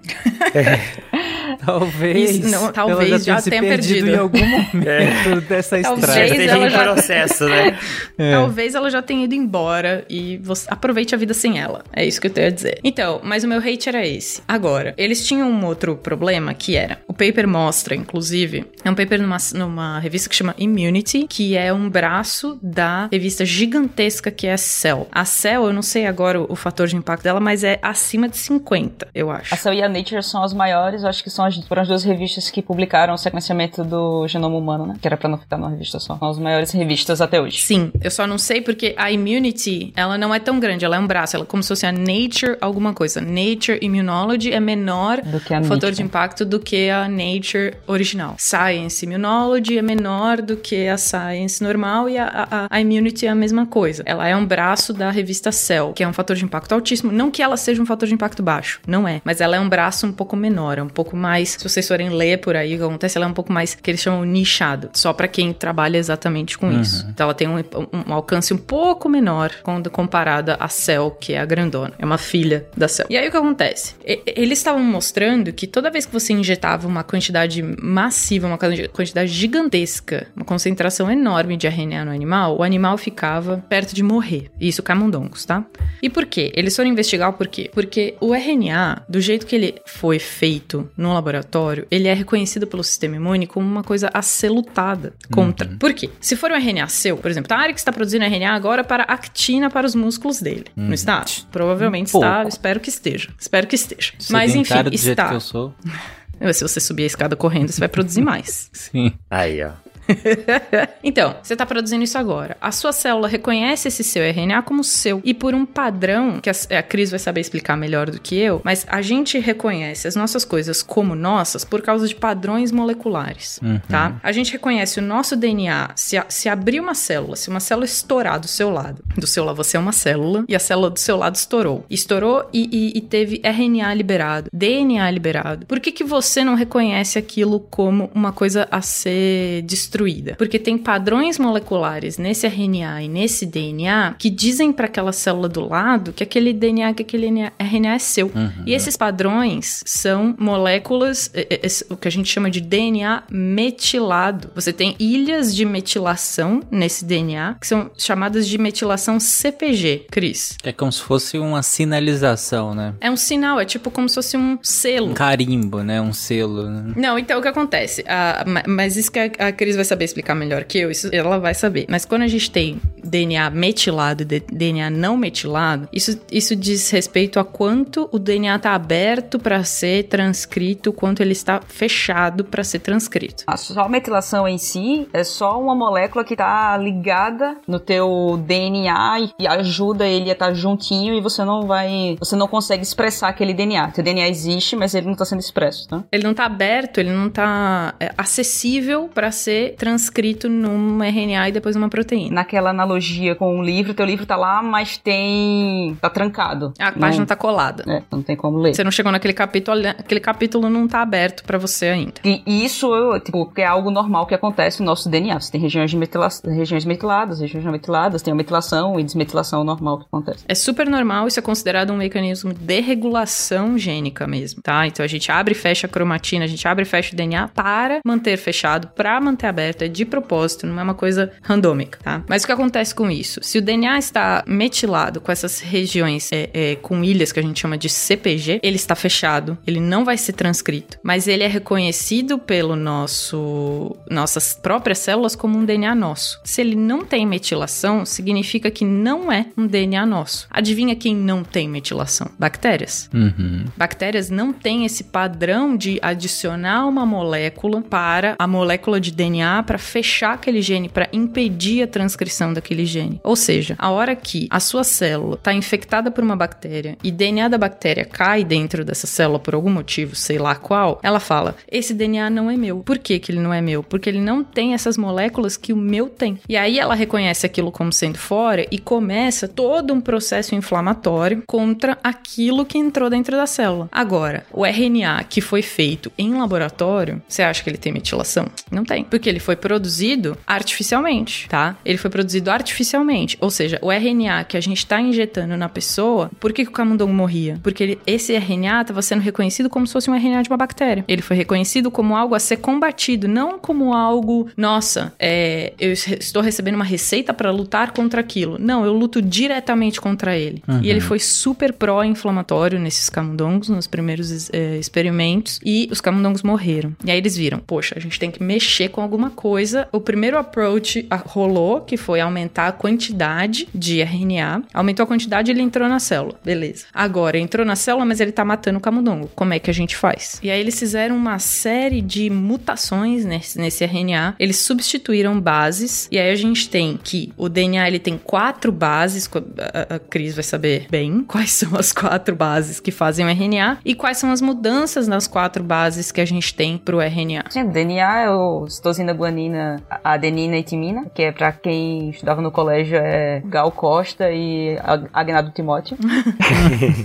Talvez. 1.65 2.31
Isso, 2.37 2.49
não, 2.49 2.63
ela 2.63 2.71
talvez 2.71 3.25
já, 3.25 3.39
se 3.39 3.49
tenha 3.49 3.61
perdido, 3.61 4.05
perdido. 4.05 4.15
em 4.15 4.17
algum 4.19 4.45
momento 4.45 5.41
dessa 5.47 5.79
Talvez 5.81 6.03
estrada. 6.09 6.25
Esteja 6.27 6.51
ela 6.51 6.67
em 6.67 6.69
já- 6.69 6.83
processo, 6.83 7.45
né? 7.49 7.77
É. 8.17 8.33
Talvez 8.33 8.75
ela 8.75 8.89
já 8.89 9.01
tenha 9.01 9.23
ido 9.23 9.33
embora 9.33 10.03
e 10.09 10.37
você 10.39 10.67
aproveite 10.69 11.15
a 11.15 11.17
vida 11.17 11.33
sem 11.33 11.57
ela. 11.59 11.83
É 11.93 12.05
isso 12.05 12.19
que 12.19 12.27
eu 12.27 12.31
tenho 12.31 12.47
a 12.47 12.49
dizer. 12.49 12.79
Então, 12.83 13.21
mas 13.23 13.45
o 13.45 13.47
meu 13.47 13.59
hate 13.59 13.87
era 13.87 14.05
esse. 14.05 14.41
Agora, 14.45 14.93
eles 14.97 15.25
tinham 15.25 15.49
um 15.49 15.65
outro 15.65 15.95
problema 15.95 16.53
que 16.53 16.75
era. 16.75 16.99
O 17.07 17.13
paper 17.13 17.47
mostra, 17.47 17.95
inclusive, 17.95 18.65
é 18.83 18.89
um 18.91 18.95
paper 18.95 19.21
numa, 19.21 19.37
numa 19.55 19.99
revista 19.99 20.27
que 20.27 20.35
chama 20.35 20.53
Immunity, 20.57 21.25
que 21.29 21.55
é 21.55 21.71
um 21.71 21.89
braço 21.89 22.59
da 22.61 23.07
revista 23.09 23.45
gigantesca 23.45 24.29
que 24.31 24.47
é 24.47 24.53
a 24.53 24.57
Cell. 24.57 25.07
A 25.11 25.23
Cell, 25.23 25.65
eu 25.67 25.73
não 25.73 25.81
sei 25.81 26.05
agora 26.05 26.41
o, 26.41 26.51
o 26.51 26.55
fator 26.57 26.87
de 26.87 26.97
impacto 26.97 27.23
dela, 27.23 27.39
mas 27.39 27.63
é 27.63 27.79
acima 27.81 28.27
de 28.27 28.37
50, 28.37 29.07
eu 29.15 29.31
acho. 29.31 29.53
A 29.53 29.57
Cell 29.57 29.73
e 29.73 29.81
a 29.81 29.87
Nature 29.87 30.21
são 30.23 30.43
as 30.43 30.53
maiores, 30.53 31.03
eu 31.03 31.09
acho 31.09 31.23
que 31.23 31.29
são 31.29 31.38
as, 31.45 31.57
foram 31.67 31.81
as 31.81 31.87
duas 31.87 32.03
revistas 32.03 32.49
que 32.49 32.61
publicaram 32.61 33.13
o 33.13 33.17
sequenciamento 33.17 33.83
do 33.83 34.27
genoma 34.27 34.57
humano, 34.57 34.85
né? 34.85 34.95
Que 35.01 35.07
era 35.07 35.17
pra 35.17 35.29
não 35.29 35.37
ficar 35.37 35.57
numa 35.57 35.69
revista 35.69 35.99
só. 35.99 36.17
São 36.17 36.29
as 36.29 36.39
maiores 36.39 36.71
revistas 36.71 37.21
até 37.21 37.41
hoje. 37.41 37.59
Sim, 37.59 37.91
eu 38.01 38.11
só 38.11 38.25
não 38.27 38.37
sei 38.37 38.61
porque 38.61 38.93
a 38.97 39.11
Immunity, 39.11 39.93
ela 39.95 40.17
não 40.17 40.33
é 40.33 40.39
tão 40.39 40.59
grande, 40.59 40.85
ela 40.85 40.95
é 40.95 40.99
um 40.99 41.07
braço, 41.07 41.35
ela 41.35 41.45
é 41.45 41.47
como 41.47 41.61
se 41.63 41.69
fosse 41.69 41.85
a 41.85 41.91
Nature 41.91 42.57
alguma 42.61 42.93
coisa. 42.93 43.21
Nature 43.21 43.79
Immunology 43.81 44.51
é 44.51 44.59
menor 44.59 45.21
Do 45.21 45.39
que 45.39 45.53
a 45.53 45.61
fator 45.61 45.75
Nature. 45.75 45.95
de 45.95 46.03
impacto 46.03 46.45
do 46.45 46.59
que 46.59 46.89
a 46.89 47.07
Nature 47.07 47.75
original. 47.87 48.35
Science 48.37 49.05
Immunology 49.05 49.77
é 49.77 49.81
menor 49.81 50.41
do 50.41 50.57
que 50.57 50.87
a 50.87 50.97
Science 50.97 51.63
normal 51.63 52.09
e 52.09 52.17
a, 52.17 52.27
a, 52.51 52.67
a 52.69 52.81
Immunity 52.81 53.25
é 53.25 53.29
a 53.29 53.35
mesma 53.35 53.65
coisa. 53.65 54.03
Ela 54.05 54.27
é 54.27 54.35
um 54.35 54.45
braço 54.45 54.93
da 54.93 55.09
revista 55.11 55.51
Cell, 55.51 55.93
que 55.93 56.03
é 56.03 56.07
um 56.07 56.13
fator 56.13 56.35
de 56.35 56.43
impacto 56.43 56.73
altíssimo. 56.73 57.11
Não 57.11 57.31
que 57.31 57.41
ela 57.41 57.57
seja 57.57 57.81
um 57.81 57.85
fator 57.85 58.07
de 58.07 58.13
impacto 58.13 58.41
baixo, 58.43 58.79
não 58.87 59.07
é. 59.07 59.21
Mas 59.23 59.41
ela 59.41 59.55
é 59.55 59.59
um 59.59 59.69
braço 59.69 60.05
um 60.05 60.11
pouco 60.11 60.35
menor, 60.35 60.77
é 60.77 60.83
um 60.83 60.87
pouco 60.87 61.15
mais. 61.15 61.28
Se 61.37 61.63
vocês 61.63 61.87
forem 61.87 62.09
ler 62.09 62.39
por 62.39 62.55
aí 62.55 62.75
o 62.75 62.77
que 62.77 62.83
acontece, 62.83 63.17
ela 63.17 63.25
é 63.25 63.29
um 63.29 63.33
pouco 63.33 63.51
mais 63.51 63.75
que 63.75 63.89
eles 63.91 64.01
chamam 64.01 64.23
nichado, 64.23 64.89
só 64.93 65.13
pra 65.13 65.27
quem 65.27 65.53
trabalha 65.53 65.97
exatamente 65.97 66.57
com 66.57 66.71
isso. 66.71 67.05
Então 67.09 67.25
ela 67.25 67.33
tem 67.33 67.47
um, 67.47 67.57
um- 67.57 68.09
um 68.09 68.13
alcance 68.13 68.53
um 68.53 68.57
pouco 68.57 69.07
menor 69.09 69.51
quando 69.63 69.89
comparada 69.89 70.55
à 70.59 70.67
Cell, 70.67 71.11
que 71.11 71.33
é 71.33 71.39
a 71.39 71.45
grandona. 71.45 71.93
É 71.99 72.05
uma 72.05 72.17
filha 72.17 72.65
da 72.75 72.87
Cell. 72.87 73.07
E 73.09 73.17
aí 73.17 73.27
o 73.27 73.31
que 73.31 73.37
acontece? 73.37 73.95
E- 74.05 74.21
eles 74.35 74.59
estavam 74.59 74.83
mostrando 74.83 75.51
que 75.53 75.67
toda 75.67 75.89
vez 75.91 76.05
que 76.05 76.13
você 76.13 76.33
injetava 76.33 76.87
uma 76.87 77.03
quantidade 77.03 77.61
massiva, 77.63 78.47
uma 78.47 78.57
quantidade 78.57 79.31
gigantesca, 79.31 80.27
uma 80.35 80.45
concentração 80.45 81.11
enorme 81.11 81.57
de 81.57 81.67
RNA 81.67 82.05
no 82.05 82.11
animal, 82.11 82.57
o 82.57 82.63
animal 82.63 82.97
ficava 82.97 83.63
perto 83.69 83.93
de 83.93 84.01
morrer. 84.03 84.49
Isso 84.59 84.81
camundongos, 84.81 85.45
tá? 85.45 85.63
E 86.01 86.09
por 86.09 86.25
quê? 86.25 86.51
Eles 86.55 86.75
foram 86.75 86.89
investigar 86.89 87.29
o 87.29 87.33
porquê. 87.33 87.69
Porque 87.73 88.15
o 88.19 88.33
RNA, 88.33 89.03
do 89.07 89.19
jeito 89.19 89.45
que 89.45 89.55
ele 89.55 89.75
foi 89.85 90.17
feito 90.19 90.89
no 90.97 91.09
laboratório, 91.19 91.85
ele 91.91 92.07
é 92.07 92.13
reconhecido 92.13 92.65
pelo 92.65 92.83
sistema 92.83 93.15
imune 93.15 93.45
como 93.45 93.67
uma 93.67 93.83
coisa 93.83 94.09
a 94.13 94.21
ser 94.21 94.49
lutada 94.49 95.13
contra. 95.31 95.67
Por 95.79 95.93
quê? 95.93 96.09
Se 96.19 96.35
for 96.35 96.51
um 96.51 96.55
RNA 96.55 96.87
seu, 96.87 97.17
por 97.17 97.29
exemplo, 97.29 97.53
a 97.53 97.59
área 97.59 97.73
que 97.73 97.79
está 97.79 97.91
produzindo 97.91 98.25
RNA 98.25 98.51
agora 98.51 98.83
para 98.83 99.03
actina 99.03 99.69
para 99.69 99.85
os 99.85 99.95
músculos 99.95 100.41
dele. 100.41 100.65
Não 100.75 100.93
está? 100.93 101.23
Provavelmente 101.51 102.15
Um 102.15 102.19
está. 102.19 102.43
Espero 102.47 102.79
que 102.79 102.89
esteja. 102.89 103.29
Espero 103.39 103.67
que 103.67 103.75
esteja. 103.75 104.13
Mas 104.29 104.55
enfim, 104.55 104.83
do 104.83 104.89
jeito 104.97 105.09
está. 105.09 105.29
que 105.29 105.35
eu 105.35 105.41
sou. 105.41 105.73
Se 106.53 106.61
você 106.63 106.79
subir 106.79 107.03
a 107.03 107.07
escada 107.07 107.35
correndo, 107.35 107.69
você 107.69 107.81
vai 107.81 107.89
produzir 107.89 108.21
mais. 108.21 108.69
Sim. 108.73 109.11
Aí, 109.29 109.61
ó. 109.61 109.71
Então, 111.03 111.35
você 111.41 111.53
está 111.53 111.65
produzindo 111.65 112.03
isso 112.03 112.17
agora. 112.17 112.57
A 112.61 112.71
sua 112.71 112.91
célula 112.91 113.27
reconhece 113.27 113.87
esse 113.87 114.03
seu 114.03 114.23
RNA 114.23 114.61
como 114.63 114.83
seu. 114.83 115.21
E 115.23 115.33
por 115.33 115.53
um 115.53 115.65
padrão, 115.65 116.39
que 116.41 116.49
a, 116.49 116.53
a 116.77 116.83
Cris 116.83 117.09
vai 117.09 117.19
saber 117.19 117.41
explicar 117.41 117.77
melhor 117.77 118.09
do 118.09 118.19
que 118.19 118.35
eu, 118.37 118.61
mas 118.63 118.85
a 118.89 119.01
gente 119.01 119.39
reconhece 119.39 120.07
as 120.07 120.15
nossas 120.15 120.43
coisas 120.43 120.81
como 120.83 121.15
nossas 121.15 121.63
por 121.63 121.81
causa 121.81 122.07
de 122.07 122.15
padrões 122.15 122.71
moleculares, 122.71 123.59
tá? 123.87 124.19
A 124.21 124.31
gente 124.31 124.51
reconhece 124.51 124.99
o 124.99 125.01
nosso 125.01 125.35
DNA. 125.35 125.91
Se, 125.95 126.17
a- 126.17 126.25
se 126.29 126.49
abrir 126.49 126.79
uma 126.79 126.93
célula, 126.95 127.35
se 127.35 127.49
uma 127.49 127.59
célula 127.59 127.85
estourar 127.85 128.39
do 128.39 128.47
seu 128.47 128.69
lado, 128.69 129.01
do 129.17 129.27
seu 129.27 129.43
lado 129.45 129.55
você 129.55 129.77
é 129.77 129.79
uma 129.79 129.91
célula, 129.91 130.43
e 130.47 130.55
a 130.55 130.59
célula 130.59 130.89
do 130.89 130.99
seu 130.99 131.17
lado 131.17 131.35
estourou. 131.35 131.85
Estourou 131.89 132.49
e, 132.53 132.69
e- 132.71 132.97
e 132.97 133.01
teve 133.01 133.41
RNA 133.43 133.93
liberado, 133.93 134.49
DNA 134.53 135.09
liberado. 135.11 135.65
Por 135.65 135.79
que, 135.79 135.91
que 135.91 136.03
você 136.03 136.43
não 136.43 136.55
reconhece 136.55 137.17
aquilo 137.17 137.59
como 137.59 138.09
uma 138.13 138.31
coisa 138.31 138.67
a 138.69 138.81
ser 138.81 139.61
destruída? 139.63 139.98
Porque 140.37 140.57
tem 140.59 140.77
padrões 140.77 141.37
moleculares 141.39 142.17
nesse 142.17 142.45
RNA 142.47 143.03
e 143.03 143.07
nesse 143.07 143.45
DNA 143.45 144.15
que 144.17 144.29
dizem 144.29 144.71
para 144.71 144.85
aquela 144.85 145.11
célula 145.11 145.49
do 145.49 145.67
lado 145.67 146.13
que 146.13 146.23
aquele 146.23 146.53
DNA, 146.53 146.93
que 146.93 147.01
aquele 147.03 147.27
RNA 147.59 147.93
é 147.95 147.99
seu. 147.99 148.31
E 148.65 148.73
esses 148.73 148.95
padrões 148.97 149.83
são 149.85 150.35
moléculas, 150.37 151.29
é, 151.33 151.47
é, 151.49 151.65
é, 151.65 151.69
o 151.89 151.97
que 151.97 152.07
a 152.07 152.11
gente 152.11 152.29
chama 152.29 152.49
de 152.49 152.61
DNA 152.61 153.23
metilado. 153.31 154.49
Você 154.55 154.71
tem 154.73 154.95
ilhas 154.99 155.55
de 155.55 155.65
metilação 155.65 156.61
nesse 156.71 157.05
DNA 157.05 157.55
que 157.59 157.67
são 157.67 157.89
chamadas 157.97 158.47
de 158.47 158.57
metilação 158.57 159.19
CPG, 159.19 160.05
Cris. 160.11 160.57
É 160.63 160.71
como 160.71 160.91
se 160.91 161.01
fosse 161.01 161.37
uma 161.37 161.61
sinalização, 161.61 162.73
né? 162.73 162.93
É 163.01 163.09
um 163.11 163.17
sinal, 163.17 163.59
é 163.59 163.65
tipo 163.65 163.91
como 163.91 164.07
se 164.07 164.15
fosse 164.15 164.37
um 164.37 164.57
selo. 164.61 165.11
Um 165.11 165.13
carimbo, 165.13 165.83
né? 165.83 166.01
Um 166.01 166.13
selo. 166.13 166.69
né? 166.69 166.93
Não, 166.95 167.17
então 167.19 167.39
o 167.39 167.41
que 167.41 167.47
acontece? 167.47 168.03
Ah, 168.07 168.43
ma- 168.47 168.63
mas 168.67 168.95
isso 168.97 169.11
que 169.11 169.19
a, 169.19 169.47
a 169.47 169.51
Cris 169.51 169.75
vai 169.75 169.85
saber 169.89 170.05
explicar 170.05 170.35
melhor 170.35 170.63
que 170.63 170.79
eu, 170.79 170.91
isso 170.91 171.09
ela 171.11 171.37
vai 171.37 171.53
saber. 171.53 171.85
Mas 171.89 172.05
quando 172.05 172.21
a 172.23 172.27
gente 172.27 172.49
tem 172.49 172.79
DNA 173.03 173.49
metilado 173.49 174.23
e 174.23 174.25
DNA 174.25 174.89
não 174.89 175.17
metilado, 175.17 175.87
isso, 175.91 176.19
isso 176.31 176.55
diz 176.55 176.89
respeito 176.89 177.39
a 177.39 177.43
quanto 177.45 178.09
o 178.11 178.19
DNA 178.19 178.55
está 178.55 178.73
aberto 178.73 179.39
para 179.39 179.63
ser 179.63 180.03
transcrito, 180.03 180.93
quanto 180.93 181.21
ele 181.21 181.31
está 181.31 181.61
fechado 181.67 182.43
para 182.43 182.63
ser 182.63 182.79
transcrito. 182.79 183.43
A 183.47 183.57
só 183.57 183.81
a 183.81 183.89
metilação 183.89 184.47
em 184.47 184.57
si 184.57 185.07
é 185.13 185.23
só 185.23 185.59
uma 185.59 185.75
molécula 185.75 186.23
que 186.23 186.35
tá 186.35 186.77
ligada 186.77 187.57
no 187.67 187.79
teu 187.79 188.39
DNA 188.45 189.19
e- 189.39 189.47
ajuda 189.47 190.07
ele 190.07 190.29
a 190.29 190.33
estar 190.33 190.53
juntinho 190.53 191.13
e 191.15 191.21
você 191.21 191.43
não 191.43 191.63
vai, 191.65 192.15
você 192.19 192.35
não 192.35 192.47
consegue 192.47 192.83
expressar 192.83 193.29
aquele 193.29 193.53
DNA. 193.53 193.91
Teu 193.91 194.03
DNA 194.03 194.27
existe, 194.27 194.75
mas 194.75 194.93
ele 194.93 195.07
não 195.07 195.15
tá 195.15 195.25
sendo 195.25 195.39
expresso, 195.39 195.87
tá? 195.87 196.03
Ele 196.11 196.23
não 196.23 196.33
tá 196.33 196.45
aberto, 196.45 196.99
ele 196.99 197.11
não 197.11 197.29
tá 197.29 197.95
é, 197.99 198.11
acessível 198.17 199.09
para 199.13 199.31
ser 199.31 199.75
transcrito 199.79 200.49
num 200.49 201.01
RNA 201.01 201.49
e 201.49 201.51
depois 201.53 201.75
numa 201.75 201.89
proteína. 201.89 202.35
Naquela 202.35 202.69
analogia 202.69 203.33
com 203.33 203.57
o 203.57 203.63
livro, 203.63 203.93
teu 203.93 204.05
livro 204.05 204.25
tá 204.25 204.35
lá, 204.35 204.61
mas 204.61 204.97
tem 204.97 205.97
tá 206.01 206.09
trancado. 206.09 206.73
A 206.77 206.91
página 206.91 207.19
não, 207.19 207.25
tá 207.25 207.35
colada. 207.35 207.83
é, 207.87 208.03
não 208.11 208.21
tem 208.21 208.35
como 208.35 208.57
ler. 208.57 208.75
Você 208.75 208.83
não 208.83 208.91
chegou 208.91 209.11
naquele 209.11 209.33
capítulo, 209.33 209.87
aquele 209.87 210.19
capítulo 210.19 210.69
não 210.69 210.87
tá 210.87 211.01
aberto 211.01 211.43
para 211.43 211.57
você 211.57 211.87
ainda. 211.87 212.15
E 212.25 212.43
isso, 212.65 212.93
eu, 212.93 213.19
tipo, 213.19 213.49
é 213.55 213.65
algo 213.65 213.89
normal 213.89 214.25
que 214.27 214.35
acontece 214.35 214.81
no 214.81 214.85
nosso 214.85 215.09
DNA. 215.09 215.39
Você 215.39 215.51
tem 215.51 215.61
regiões, 215.61 215.89
de 215.89 215.97
metila 215.97 216.27
regiões 216.45 216.83
metiladas, 216.83 217.39
regiões 217.39 217.63
não 217.63 217.71
metiladas, 217.71 218.21
tem 218.21 218.33
a 218.33 218.35
metilação 218.35 218.99
e 218.99 219.03
desmetilação 219.03 219.63
normal 219.63 219.99
que 219.99 220.05
acontece. 220.05 220.43
É 220.47 220.55
super 220.55 220.87
normal, 220.89 221.27
isso 221.27 221.39
é 221.39 221.41
considerado 221.41 221.91
um 221.93 221.97
mecanismo 221.97 222.53
de 222.53 222.79
regulação 222.81 223.77
gênica 223.77 224.27
mesmo, 224.27 224.61
tá? 224.61 224.85
Então 224.85 225.03
a 225.03 225.07
gente 225.07 225.31
abre 225.31 225.53
e 225.53 225.55
fecha 225.55 225.87
a 225.87 225.89
cromatina, 225.89 226.43
a 226.43 226.47
gente 226.47 226.67
abre 226.67 226.83
e 226.83 226.85
fecha 226.85 227.13
o 227.13 227.15
DNA 227.15 227.47
para 227.49 227.99
manter 228.05 228.37
fechado, 228.37 228.87
para 228.89 229.19
manter 229.21 229.47
aberto, 229.47 229.68
é 229.69 229.87
de 229.87 230.05
propósito, 230.05 230.67
não 230.67 230.79
é 230.79 230.83
uma 230.83 230.93
coisa 230.93 231.31
randômica, 231.41 231.99
tá? 232.03 232.23
Mas 232.27 232.43
o 232.43 232.45
que 232.45 232.51
acontece 232.51 232.93
com 232.93 233.09
isso? 233.09 233.39
Se 233.43 233.57
o 233.57 233.61
DNA 233.61 233.97
está 233.97 234.43
metilado 234.47 235.21
com 235.21 235.31
essas 235.31 235.59
regiões 235.59 236.31
é, 236.31 236.49
é, 236.53 236.75
com 236.75 237.03
ilhas 237.03 237.31
que 237.31 237.39
a 237.39 237.43
gente 237.43 237.59
chama 237.59 237.77
de 237.77 237.89
CPG, 237.89 238.59
ele 238.63 238.75
está 238.75 238.95
fechado, 238.95 239.57
ele 239.65 239.79
não 239.79 240.03
vai 240.05 240.17
ser 240.17 240.33
transcrito, 240.33 240.97
mas 241.03 241.27
ele 241.27 241.43
é 241.43 241.47
reconhecido 241.47 242.37
pelo 242.37 242.75
nosso 242.75 243.95
nossas 244.09 244.53
próprias 244.53 244.99
células 244.99 245.35
como 245.35 245.57
um 245.57 245.65
DNA 245.65 245.93
nosso. 245.95 246.39
Se 246.43 246.61
ele 246.61 246.75
não 246.75 247.05
tem 247.05 247.25
metilação, 247.25 248.05
significa 248.05 248.71
que 248.71 248.85
não 248.85 249.31
é 249.31 249.45
um 249.57 249.67
DNA 249.67 250.05
nosso. 250.05 250.47
Adivinha 250.49 250.95
quem 250.95 251.15
não 251.15 251.43
tem 251.43 251.67
metilação? 251.67 252.29
Bactérias. 252.37 253.09
Uhum. 253.13 253.65
Bactérias 253.77 254.29
não 254.29 254.51
têm 254.51 254.85
esse 254.85 255.05
padrão 255.05 255.75
de 255.75 255.99
adicionar 256.01 256.85
uma 256.87 257.05
molécula 257.05 257.81
para 257.81 258.35
a 258.37 258.47
molécula 258.47 258.99
de 258.99 259.11
DNA 259.11 259.48
para 259.65 259.77
fechar 259.77 260.33
aquele 260.33 260.61
gene, 260.61 260.89
para 260.89 261.09
impedir 261.11 261.83
a 261.83 261.87
transcrição 261.87 262.53
daquele 262.53 262.85
gene. 262.85 263.19
Ou 263.23 263.35
seja, 263.35 263.75
a 263.77 263.89
hora 263.89 264.15
que 264.15 264.47
a 264.49 264.59
sua 264.59 264.83
célula 264.83 265.35
está 265.35 265.53
infectada 265.53 266.11
por 266.11 266.23
uma 266.23 266.35
bactéria 266.35 266.97
e 267.03 267.11
DNA 267.11 267.47
da 267.47 267.57
bactéria 267.57 268.05
cai 268.05 268.43
dentro 268.43 268.85
dessa 268.85 269.07
célula 269.07 269.39
por 269.39 269.55
algum 269.55 269.71
motivo, 269.71 270.15
sei 270.15 270.37
lá 270.37 270.55
qual, 270.55 270.99
ela 271.03 271.19
fala: 271.19 271.55
esse 271.71 271.93
DNA 271.93 272.29
não 272.29 272.49
é 272.49 272.55
meu. 272.55 272.79
Por 272.79 272.97
que, 272.97 273.19
que 273.19 273.31
ele 273.31 273.39
não 273.39 273.53
é 273.53 273.61
meu? 273.61 273.83
Porque 273.83 274.09
ele 274.09 274.21
não 274.21 274.43
tem 274.43 274.73
essas 274.73 274.97
moléculas 274.97 275.57
que 275.57 275.73
o 275.73 275.77
meu 275.77 276.07
tem. 276.07 276.39
E 276.47 276.55
aí 276.55 276.79
ela 276.79 276.95
reconhece 276.95 277.45
aquilo 277.45 277.71
como 277.71 277.91
sendo 277.91 278.17
fora 278.17 278.65
e 278.71 278.77
começa 278.77 279.47
todo 279.47 279.93
um 279.93 280.01
processo 280.01 280.55
inflamatório 280.55 281.43
contra 281.45 281.97
aquilo 282.03 282.65
que 282.65 282.77
entrou 282.77 283.09
dentro 283.09 283.35
da 283.35 283.47
célula. 283.47 283.89
Agora, 283.91 284.45
o 284.51 284.65
RNA 284.65 285.23
que 285.23 285.41
foi 285.41 285.61
feito 285.61 286.11
em 286.17 286.35
laboratório, 286.35 287.21
você 287.27 287.41
acha 287.41 287.63
que 287.63 287.69
ele 287.69 287.77
tem 287.77 287.91
metilação? 287.91 288.47
Não 288.71 288.83
tem. 288.83 289.03
Porque 289.03 289.29
ele 289.29 289.38
foi 289.39 289.55
produzido 289.55 290.37
artificialmente, 290.45 291.47
tá? 291.49 291.75
Ele 291.83 291.97
foi 291.97 292.09
produzido 292.09 292.51
artificialmente. 292.51 293.37
Ou 293.41 293.49
seja, 293.49 293.79
o 293.81 293.91
RNA 293.91 294.43
que 294.43 294.57
a 294.57 294.61
gente 294.61 294.77
está 294.77 294.99
injetando 295.01 295.55
na 295.57 295.67
pessoa, 295.69 296.29
por 296.39 296.53
que, 296.53 296.63
que 296.63 296.69
o 296.69 296.73
camundongo 296.73 297.13
morria? 297.13 297.59
Porque 297.63 297.83
ele- 297.83 297.99
esse 298.05 298.33
RNA 298.33 298.81
estava 298.81 299.01
sendo 299.01 299.21
reconhecido 299.21 299.69
como 299.69 299.85
se 299.87 299.93
fosse 299.93 300.09
um 300.09 300.15
RNA 300.15 300.43
de 300.43 300.49
uma 300.49 300.57
bactéria. 300.57 301.03
Ele 301.07 301.21
foi 301.21 301.35
reconhecido 301.35 301.89
como 301.91 302.15
algo 302.15 302.35
a 302.35 302.39
ser 302.39 302.57
combatido, 302.57 303.27
não 303.27 303.57
como 303.59 303.93
algo, 303.93 304.47
nossa, 304.55 305.13
é, 305.19 305.73
eu 305.79 305.91
es- 305.91 306.07
estou 306.07 306.41
recebendo 306.41 306.75
uma 306.75 306.85
receita 306.85 307.33
para 307.33 307.51
lutar 307.51 307.91
contra 307.91 308.21
aquilo. 308.21 308.57
Não, 308.59 308.85
eu 308.85 308.93
luto 308.93 309.21
diretamente 309.21 309.99
contra 309.99 310.37
ele. 310.37 310.61
E 310.83 310.89
ele 310.89 310.99
foi 310.99 311.19
super 311.19 311.73
pró-inflamatório 311.73 312.79
nesses 312.79 313.09
camundongos, 313.09 313.69
nos 313.69 313.87
primeiros 313.87 314.49
é, 314.53 314.77
experimentos, 314.77 315.59
e 315.65 315.87
os 315.91 316.01
camundongos 316.01 316.43
morreram. 316.43 316.93
E 317.03 317.11
aí 317.11 317.17
eles 317.17 317.35
viram, 317.35 317.59
poxa, 317.59 317.95
a 317.97 317.99
gente 317.99 318.19
tem 318.19 318.31
que 318.31 318.41
mexer 318.41 318.89
com 318.89 319.01
alguma 319.01 319.28
coisa. 319.29 319.87
O 319.91 319.99
primeiro 319.99 320.37
approach 320.37 321.05
ah, 321.09 321.17
rolou, 321.17 321.81
que 321.81 321.97
foi 321.97 322.19
aumentar 322.19 322.67
a 322.67 322.71
quantidade 322.71 323.67
de 323.73 324.01
RNA. 324.01 324.63
Aumentou 324.73 325.03
a 325.03 325.07
quantidade, 325.07 325.51
ele 325.51 325.61
entrou 325.61 325.87
na 325.87 325.99
célula. 325.99 326.35
Beleza. 326.43 326.85
Agora, 326.93 327.37
entrou 327.37 327.65
na 327.65 327.75
célula, 327.75 328.05
mas 328.05 328.19
ele 328.19 328.31
tá 328.31 328.43
matando 328.43 328.77
o 328.77 328.81
camundongo. 328.81 329.29
Como 329.35 329.53
é 329.53 329.59
que 329.59 329.69
a 329.69 329.73
gente 329.73 329.95
faz? 329.95 330.39
E 330.41 330.49
aí 330.49 330.59
eles 330.59 330.77
fizeram 330.77 331.15
uma 331.15 331.39
série 331.39 332.01
de 332.01 332.29
mutações 332.29 333.25
nesse, 333.25 333.59
nesse 333.59 333.83
RNA. 333.83 334.35
Eles 334.39 334.57
substituíram 334.57 335.39
bases. 335.39 336.07
E 336.11 336.17
aí 336.17 336.31
a 336.31 336.35
gente 336.35 336.69
tem 336.69 336.99
que 337.01 337.33
o 337.37 337.49
DNA 337.49 337.87
ele 337.87 337.99
tem 337.99 338.17
quatro 338.17 338.71
bases. 338.71 339.29
A, 339.73 339.95
a 339.95 339.99
Cris 339.99 340.35
vai 340.35 340.43
saber 340.43 340.87
bem 340.89 341.23
quais 341.27 341.51
são 341.51 341.75
as 341.75 341.91
quatro 341.91 342.35
bases 342.35 342.79
que 342.79 342.91
fazem 342.91 343.25
o 343.25 343.29
RNA 343.29 343.79
e 343.83 343.95
quais 343.95 344.17
são 344.17 344.31
as 344.31 344.41
mudanças 344.41 345.07
nas 345.07 345.27
quatro 345.27 345.63
bases 345.63 346.11
que 346.11 346.21
a 346.21 346.25
gente 346.25 346.53
tem 346.53 346.77
pro 346.77 347.01
RNA. 347.01 347.45
Sim, 347.49 347.67
DNA 347.67 348.21
é 348.21 348.29
o 348.29 348.67
citosina, 348.67 349.13
guanina, 349.19 349.81
adenina 350.03 350.57
e 350.57 350.63
timina, 350.63 351.05
que 351.13 351.23
é 351.23 351.31
pra 351.31 351.51
quem 351.51 352.09
estudava 352.09 352.41
no 352.41 352.51
colégio 352.51 352.97
é 352.97 353.41
Gal 353.45 353.71
Costa 353.71 354.31
e 354.31 354.77
Ag- 354.81 355.09
Agnaldo 355.13 355.51
Timóteo. 355.51 355.97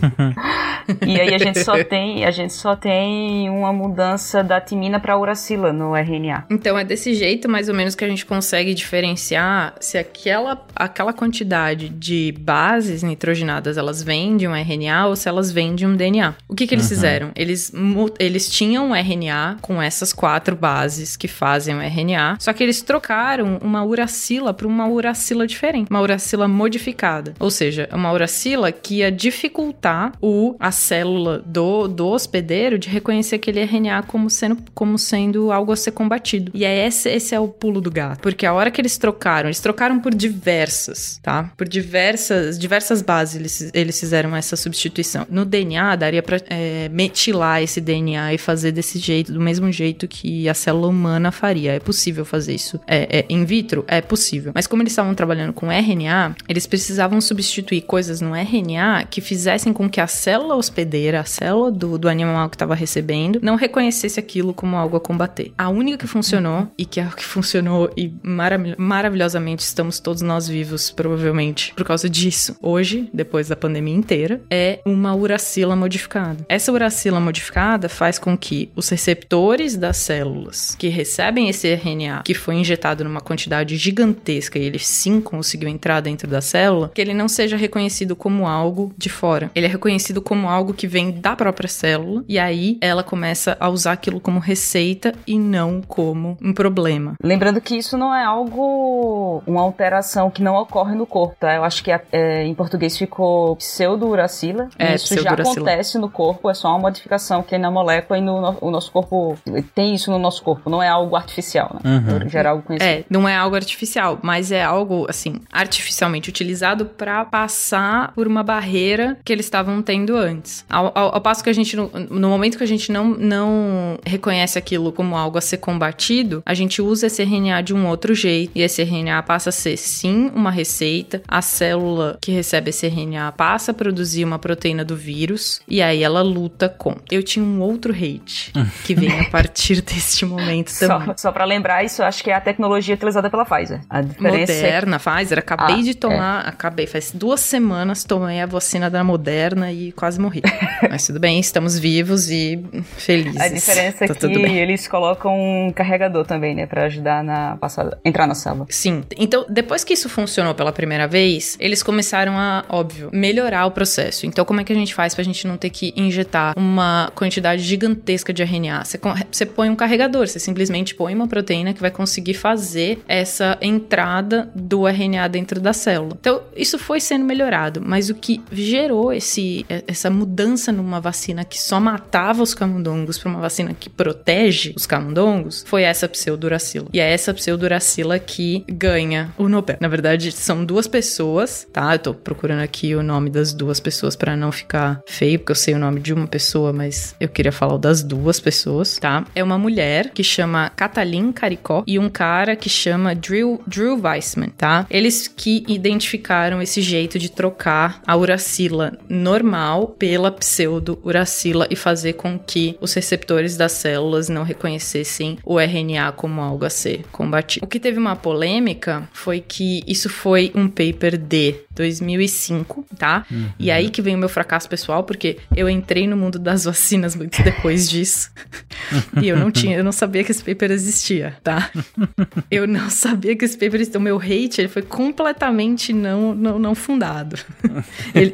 e 1.06 1.20
aí 1.20 1.34
a 1.34 1.38
gente 1.38 1.62
só 1.62 1.82
tem, 1.82 2.24
a 2.24 2.30
gente 2.30 2.52
só 2.52 2.76
tem 2.76 3.48
uma 3.50 3.72
mudança 3.72 4.42
da 4.42 4.60
timina 4.60 5.00
pra 5.00 5.18
uracila 5.18 5.72
no 5.72 5.96
RNA. 5.96 6.44
Então 6.50 6.78
é 6.78 6.84
desse 6.84 7.14
jeito 7.14 7.48
mais 7.48 7.68
ou 7.68 7.74
menos 7.74 7.94
que 7.94 8.04
a 8.04 8.08
gente 8.08 8.24
consegue 8.24 8.74
diferenciar 8.74 9.74
se 9.80 9.98
aquela, 9.98 10.64
aquela 10.76 11.12
quantidade 11.12 11.88
de 11.88 12.32
bases 12.38 13.02
nitrogenadas 13.02 13.76
elas 13.76 14.02
vêm 14.02 14.36
de 14.36 14.46
um 14.46 14.54
RNA 14.54 15.06
ou 15.06 15.16
se 15.16 15.28
elas 15.28 15.50
vêm 15.50 15.74
de 15.74 15.86
um 15.86 15.96
DNA. 15.96 16.34
O 16.48 16.54
que, 16.54 16.66
que 16.66 16.74
eles 16.74 16.88
fizeram? 16.88 17.30
Eles, 17.34 17.72
eles 18.18 18.48
tinham 18.48 18.90
um 18.90 18.94
RNA 18.94 19.56
com 19.60 19.80
essas 19.82 20.12
quatro 20.12 20.54
bases 20.54 21.16
que 21.16 21.28
fazem 21.28 21.74
o 21.74 21.80
RNA, 21.80 22.03
só 22.38 22.52
que 22.52 22.62
eles 22.62 22.82
trocaram 22.82 23.58
uma 23.62 23.84
uracila 23.84 24.52
para 24.52 24.66
uma 24.66 24.86
uracila 24.86 25.46
diferente, 25.46 25.88
uma 25.90 26.00
uracila 26.00 26.46
modificada. 26.48 27.34
Ou 27.38 27.50
seja, 27.50 27.88
uma 27.92 28.12
uracila 28.12 28.70
que 28.72 28.96
ia 28.96 29.10
dificultar 29.10 30.12
o, 30.20 30.56
a 30.58 30.70
célula 30.70 31.42
do, 31.44 31.88
do 31.88 32.08
hospedeiro 32.08 32.78
de 32.78 32.88
reconhecer 32.88 33.36
aquele 33.36 33.60
RNA 33.60 34.02
como 34.02 34.28
sendo, 34.28 34.58
como 34.74 34.98
sendo 34.98 35.50
algo 35.52 35.72
a 35.72 35.76
ser 35.76 35.92
combatido. 35.92 36.52
E 36.54 36.64
é 36.64 36.86
esse, 36.86 37.08
esse 37.08 37.34
é 37.34 37.40
o 37.40 37.48
pulo 37.48 37.80
do 37.80 37.90
gato. 37.90 38.20
Porque 38.20 38.46
a 38.46 38.52
hora 38.52 38.70
que 38.70 38.80
eles 38.80 38.98
trocaram, 38.98 39.48
eles 39.48 39.60
trocaram 39.60 40.00
por 40.00 40.14
diversas, 40.14 41.18
tá? 41.22 41.50
Por 41.56 41.68
diversas, 41.68 42.58
diversas 42.58 43.02
bases 43.02 43.34
eles, 43.36 43.70
eles 43.72 43.98
fizeram 43.98 44.34
essa 44.34 44.56
substituição. 44.56 45.26
No 45.30 45.44
DNA, 45.44 45.96
daria 45.96 46.22
pra 46.22 46.38
é, 46.48 46.88
metilar 46.90 47.62
esse 47.62 47.80
DNA 47.80 48.34
e 48.34 48.38
fazer 48.38 48.72
desse 48.72 48.98
jeito, 48.98 49.32
do 49.32 49.40
mesmo 49.40 49.70
jeito 49.70 50.08
que 50.08 50.48
a 50.48 50.54
célula 50.54 50.88
humana 50.88 51.30
faria. 51.30 51.72
É 51.72 51.80
fazer 52.24 52.54
isso. 52.54 52.80
É, 52.86 53.20
é, 53.20 53.26
in 53.28 53.44
vitro? 53.44 53.84
É 53.88 54.00
possível. 54.00 54.52
Mas 54.54 54.66
como 54.66 54.82
eles 54.82 54.92
estavam 54.92 55.14
trabalhando 55.14 55.52
com 55.52 55.70
RNA, 55.70 56.36
eles 56.48 56.66
precisavam 56.66 57.20
substituir 57.20 57.82
coisas 57.82 58.20
no 58.20 58.34
RNA 58.34 59.04
que 59.10 59.20
fizessem 59.20 59.72
com 59.72 59.88
que 59.88 60.00
a 60.00 60.06
célula 60.06 60.56
hospedeira, 60.56 61.20
a 61.20 61.24
célula 61.24 61.70
do, 61.70 61.98
do 61.98 62.08
animal 62.08 62.48
que 62.48 62.56
estava 62.56 62.74
recebendo, 62.74 63.38
não 63.42 63.56
reconhecesse 63.56 64.18
aquilo 64.18 64.54
como 64.54 64.76
algo 64.76 64.96
a 64.96 65.00
combater. 65.00 65.52
A 65.56 65.68
única 65.68 65.98
que 65.98 66.06
funcionou, 66.06 66.68
e 66.76 66.84
que 66.84 67.00
é 67.00 67.06
o 67.06 67.10
que 67.10 67.24
funcionou 67.24 67.90
e 67.96 68.12
marav- 68.22 68.74
maravilhosamente 68.76 69.62
estamos 69.62 70.00
todos 70.00 70.22
nós 70.22 70.48
vivos, 70.48 70.90
provavelmente, 70.90 71.72
por 71.74 71.84
causa 71.84 72.08
disso, 72.08 72.56
hoje, 72.60 73.08
depois 73.12 73.48
da 73.48 73.56
pandemia 73.56 73.94
inteira, 73.94 74.40
é 74.50 74.80
uma 74.84 75.14
uracila 75.14 75.76
modificada. 75.76 76.44
Essa 76.48 76.72
uracila 76.72 77.20
modificada 77.20 77.88
faz 77.88 78.18
com 78.18 78.36
que 78.36 78.70
os 78.74 78.88
receptores 78.88 79.76
das 79.76 79.96
células 79.96 80.74
que 80.78 80.88
recebem 80.88 81.48
esse 81.48 81.68
RNA, 81.84 82.22
que 82.24 82.34
foi 82.34 82.54
injetado 82.56 83.04
numa 83.04 83.20
quantidade 83.20 83.76
gigantesca 83.76 84.58
e 84.58 84.64
ele 84.64 84.78
sim 84.78 85.20
conseguiu 85.20 85.68
entrar 85.68 86.00
dentro 86.00 86.28
da 86.28 86.40
célula, 86.40 86.90
que 86.94 87.00
ele 87.00 87.14
não 87.14 87.28
seja 87.28 87.56
reconhecido 87.56 88.14
como 88.16 88.46
algo 88.46 88.92
de 88.96 89.08
fora. 89.08 89.50
Ele 89.54 89.66
é 89.66 89.68
reconhecido 89.68 90.20
como 90.22 90.48
algo 90.48 90.72
que 90.74 90.86
vem 90.86 91.10
da 91.12 91.34
própria 91.36 91.68
célula 91.68 92.24
e 92.28 92.38
aí 92.38 92.78
ela 92.80 93.02
começa 93.02 93.56
a 93.60 93.68
usar 93.68 93.92
aquilo 93.92 94.20
como 94.20 94.38
receita 94.38 95.12
e 95.26 95.38
não 95.38 95.80
como 95.82 96.36
um 96.42 96.52
problema. 96.52 97.14
Lembrando 97.22 97.60
que 97.60 97.76
isso 97.76 97.96
não 97.98 98.14
é 98.14 98.24
algo, 98.24 99.42
uma 99.46 99.60
alteração 99.62 100.30
que 100.30 100.42
não 100.42 100.54
ocorre 100.56 100.94
no 100.94 101.06
corpo, 101.06 101.36
tá? 101.38 101.54
Eu 101.54 101.64
acho 101.64 101.82
que 101.82 101.90
é, 102.12 102.44
em 102.44 102.54
português 102.54 102.96
ficou 102.96 103.56
pseudo-uracila. 103.56 104.68
É, 104.78 104.94
isso 104.94 105.14
já 105.22 105.30
acontece 105.58 105.98
no 105.98 106.08
corpo, 106.08 106.50
é 106.50 106.54
só 106.54 106.68
uma 106.68 106.78
modificação 106.78 107.42
que 107.42 107.50
tem 107.50 107.58
na 107.58 107.70
molécula 107.70 108.18
e 108.18 108.22
no, 108.22 108.40
no- 108.40 108.58
o 108.60 108.70
nosso 108.70 108.90
corpo 108.90 109.36
tem 109.74 109.94
isso 109.94 110.10
no 110.10 110.18
nosso 110.18 110.42
corpo, 110.42 110.68
não 110.70 110.82
é 110.82 110.88
algo 110.88 111.16
artificial, 111.16 111.73
Uhum. 111.84 112.28
Já 112.28 112.38
era 112.40 112.50
algo 112.50 112.62
conhecido. 112.62 112.88
É, 112.90 113.04
não 113.08 113.28
é 113.28 113.36
algo 113.36 113.56
artificial, 113.56 114.18
mas 114.22 114.52
é 114.52 114.62
algo, 114.62 115.06
assim, 115.08 115.40
artificialmente 115.52 116.28
utilizado 116.28 116.84
pra 116.86 117.24
passar 117.24 118.12
por 118.14 118.26
uma 118.26 118.42
barreira 118.42 119.16
que 119.24 119.32
eles 119.32 119.46
estavam 119.46 119.80
tendo 119.82 120.16
antes. 120.16 120.64
Ao, 120.68 120.92
ao- 120.94 121.14
ao 121.14 121.20
passo 121.20 121.42
que 121.42 121.50
a 121.50 121.52
gente, 121.52 121.76
no, 121.76 121.90
no 122.10 122.28
momento 122.28 122.58
que 122.58 122.64
a 122.64 122.66
gente 122.66 122.90
não, 122.92 123.08
não 123.10 123.98
reconhece 124.04 124.58
aquilo 124.58 124.92
como 124.92 125.16
algo 125.16 125.38
a 125.38 125.40
ser 125.40 125.58
combatido, 125.58 126.42
a 126.44 126.54
gente 126.54 126.80
usa 126.82 127.06
esse 127.06 127.22
RNA 127.22 127.62
de 127.62 127.74
um 127.74 127.86
outro 127.86 128.14
jeito. 128.14 128.52
E 128.54 128.62
esse 128.62 128.82
RNA 128.82 129.22
passa 129.22 129.48
a 129.48 129.52
ser, 129.52 129.76
sim, 129.76 130.30
uma 130.34 130.50
receita. 130.50 131.22
A 131.26 131.40
célula 131.42 132.18
que 132.20 132.30
recebe 132.32 132.70
esse 132.70 132.86
RNA 132.86 133.32
passa 133.32 133.70
a 133.70 133.74
produzir 133.74 134.24
uma 134.24 134.38
proteína 134.38 134.84
do 134.84 134.96
vírus. 134.96 135.60
E 135.68 135.80
aí 135.82 136.02
ela 136.02 136.22
luta 136.22 136.68
contra. 136.68 137.02
Eu 137.10 137.22
tinha 137.22 137.44
um 137.44 137.60
outro 137.60 137.92
hate 137.92 138.52
que 138.84 138.94
vem 138.94 139.20
a 139.20 139.24
partir 139.30 139.80
deste 139.80 140.24
momento 140.26 140.72
também. 140.78 141.06
Só, 141.08 141.14
só 141.16 141.32
pra 141.32 141.44
lembrar, 141.44 141.63
isso 141.82 142.02
eu 142.02 142.06
acho 142.06 142.22
que 142.22 142.30
é 142.30 142.34
a 142.34 142.40
tecnologia 142.40 142.94
utilizada 142.94 143.28
pela 143.30 143.44
Pfizer. 143.44 143.80
A 143.88 144.00
diferença 144.00 144.52
é 144.52 144.56
Moderna, 144.56 144.98
Pfizer, 144.98 145.38
acabei 145.38 145.76
Ah, 145.76 145.82
de 145.82 145.94
tomar, 145.94 146.40
acabei, 146.40 146.86
faz 146.86 147.10
duas 147.12 147.40
semanas 147.40 148.04
tomei 148.04 148.40
a 148.40 148.46
vacina 148.46 148.90
da 148.90 149.02
Moderna 149.02 149.72
e 149.72 149.92
quase 149.92 150.20
morri. 150.20 150.42
Mas 150.90 151.06
tudo 151.06 151.18
bem, 151.18 151.38
estamos 151.40 151.78
vivos 151.78 152.30
e 152.30 152.62
felizes. 152.96 153.40
A 153.40 153.48
diferença 153.48 154.04
é 154.04 154.08
tá 154.08 154.14
que 154.14 154.26
eles 154.26 154.86
colocam 154.88 155.34
um 155.34 155.72
carregador 155.72 156.24
também, 156.24 156.54
né? 156.54 156.66
Pra 156.66 156.84
ajudar 156.84 157.22
na 157.22 157.56
passada, 157.56 157.98
entrar 158.04 158.26
na 158.26 158.34
célula. 158.34 158.66
Sim. 158.68 159.04
Então, 159.16 159.44
depois 159.48 159.84
que 159.84 159.94
isso 159.94 160.08
funcionou 160.08 160.54
pela 160.54 160.72
primeira 160.72 161.06
vez, 161.06 161.56
eles 161.60 161.82
começaram 161.82 162.38
a, 162.38 162.64
óbvio, 162.68 163.10
melhorar 163.12 163.66
o 163.66 163.70
processo. 163.70 164.26
Então, 164.26 164.44
como 164.44 164.60
é 164.60 164.64
que 164.64 164.72
a 164.72 164.76
gente 164.76 164.94
faz 164.94 165.14
pra 165.14 165.24
gente 165.24 165.46
não 165.46 165.56
ter 165.56 165.70
que 165.70 165.92
injetar 165.96 166.54
uma 166.56 167.10
quantidade 167.14 167.62
gigantesca 167.62 168.32
de 168.32 168.42
RNA? 168.42 168.82
Você, 169.30 169.46
põe 169.46 169.70
um 169.70 169.76
carregador, 169.76 170.26
você 170.26 170.38
simplesmente 170.38 170.94
põe 170.94 171.14
uma 171.14 171.28
proteína 171.28 171.43
que 171.44 171.80
vai 171.80 171.90
conseguir 171.90 172.34
fazer 172.34 173.02
essa 173.06 173.56
entrada 173.60 174.50
do 174.54 174.88
RNA 174.88 175.28
dentro 175.28 175.60
da 175.60 175.72
célula. 175.72 176.16
Então, 176.18 176.42
isso 176.56 176.78
foi 176.78 177.00
sendo 177.00 177.24
melhorado, 177.24 177.82
mas 177.84 178.10
o 178.10 178.14
que 178.14 178.42
gerou 178.50 179.12
esse, 179.12 179.64
essa 179.86 180.10
mudança 180.10 180.72
numa 180.72 181.00
vacina 181.00 181.44
que 181.44 181.60
só 181.60 181.78
matava 181.78 182.42
os 182.42 182.54
camundongos 182.54 183.18
para 183.18 183.30
uma 183.30 183.40
vacina 183.40 183.74
que 183.74 183.88
protege 183.88 184.72
os 184.76 184.86
camundongos 184.86 185.64
foi 185.66 185.82
essa 185.82 186.08
pseuduracila. 186.08 186.88
E 186.92 187.00
é 187.00 187.12
essa 187.12 187.32
pseuduracila 187.34 188.18
que 188.18 188.64
ganha 188.68 189.32
o 189.36 189.48
Nobel. 189.48 189.76
Na 189.80 189.88
verdade, 189.88 190.32
são 190.32 190.64
duas 190.64 190.86
pessoas, 190.86 191.66
tá? 191.72 191.94
Eu 191.94 191.98
tô 191.98 192.14
procurando 192.14 192.60
aqui 192.60 192.94
o 192.94 193.02
nome 193.02 193.30
das 193.30 193.52
duas 193.52 193.80
pessoas 193.80 194.16
para 194.16 194.36
não 194.36 194.50
ficar 194.50 195.00
feio, 195.06 195.38
porque 195.38 195.52
eu 195.52 195.56
sei 195.56 195.74
o 195.74 195.78
nome 195.78 196.00
de 196.00 196.12
uma 196.12 196.26
pessoa, 196.26 196.72
mas 196.72 197.14
eu 197.20 197.28
queria 197.28 197.52
falar 197.52 197.76
das 197.76 198.02
duas 198.02 198.40
pessoas, 198.40 198.98
tá? 198.98 199.24
É 199.34 199.42
uma 199.42 199.58
mulher 199.58 200.10
que 200.10 200.22
chama 200.22 200.70
Katalin 200.70 201.32
Caricó 201.34 201.84
e 201.86 201.98
um 201.98 202.08
cara 202.08 202.56
que 202.56 202.68
chama 202.68 203.14
Drew, 203.14 203.60
Drew 203.66 204.00
Weissman, 204.00 204.50
tá? 204.56 204.86
Eles 204.88 205.28
que 205.28 205.64
identificaram 205.68 206.62
esse 206.62 206.80
jeito 206.80 207.18
de 207.18 207.30
trocar 207.30 208.00
a 208.06 208.16
uracila 208.16 208.96
normal 209.08 209.88
pela 209.88 210.30
pseudo-uracila 210.30 211.66
e 211.70 211.76
fazer 211.76 212.14
com 212.14 212.38
que 212.38 212.76
os 212.80 212.94
receptores 212.94 213.56
das 213.56 213.72
células 213.72 214.28
não 214.28 214.42
reconhecessem 214.42 215.38
o 215.44 215.60
RNA 215.60 216.12
como 216.12 216.40
algo 216.40 216.64
a 216.64 216.70
ser 216.70 217.04
combatido. 217.10 217.64
O 217.64 217.68
que 217.68 217.80
teve 217.80 217.98
uma 217.98 218.16
polêmica 218.16 219.08
foi 219.12 219.40
que 219.40 219.82
isso 219.86 220.08
foi 220.08 220.52
um 220.54 220.68
paper 220.68 221.16
de 221.16 221.56
2005, 221.74 222.86
tá? 222.96 223.26
E 223.58 223.70
aí 223.70 223.90
que 223.90 224.00
vem 224.00 224.14
o 224.14 224.18
meu 224.18 224.28
fracasso 224.28 224.68
pessoal, 224.68 225.02
porque 225.04 225.38
eu 225.56 225.68
entrei 225.68 226.06
no 226.06 226.16
mundo 226.16 226.38
das 226.38 226.64
vacinas 226.64 227.16
muito 227.16 227.42
depois 227.42 227.88
disso. 227.88 228.30
e 229.20 229.28
eu 229.28 229.36
não 229.36 229.50
tinha, 229.50 229.76
eu 229.76 229.84
não 229.84 229.92
sabia 229.92 230.22
que 230.22 230.30
esse 230.30 230.42
paper 230.42 230.70
existia, 230.70 231.23
tá? 231.42 231.70
Eu 232.50 232.66
não 232.66 232.90
sabia 232.90 233.36
que 233.36 233.44
esse 233.44 233.56
paper 233.56 233.80
existia. 233.80 233.98
O 233.98 234.02
meu 234.02 234.18
hate 234.18 234.60
ele 234.60 234.68
foi 234.68 234.82
completamente 234.82 235.92
não, 235.92 236.34
não, 236.34 236.58
não 236.58 236.74
fundado. 236.74 237.36
ele, 238.14 238.32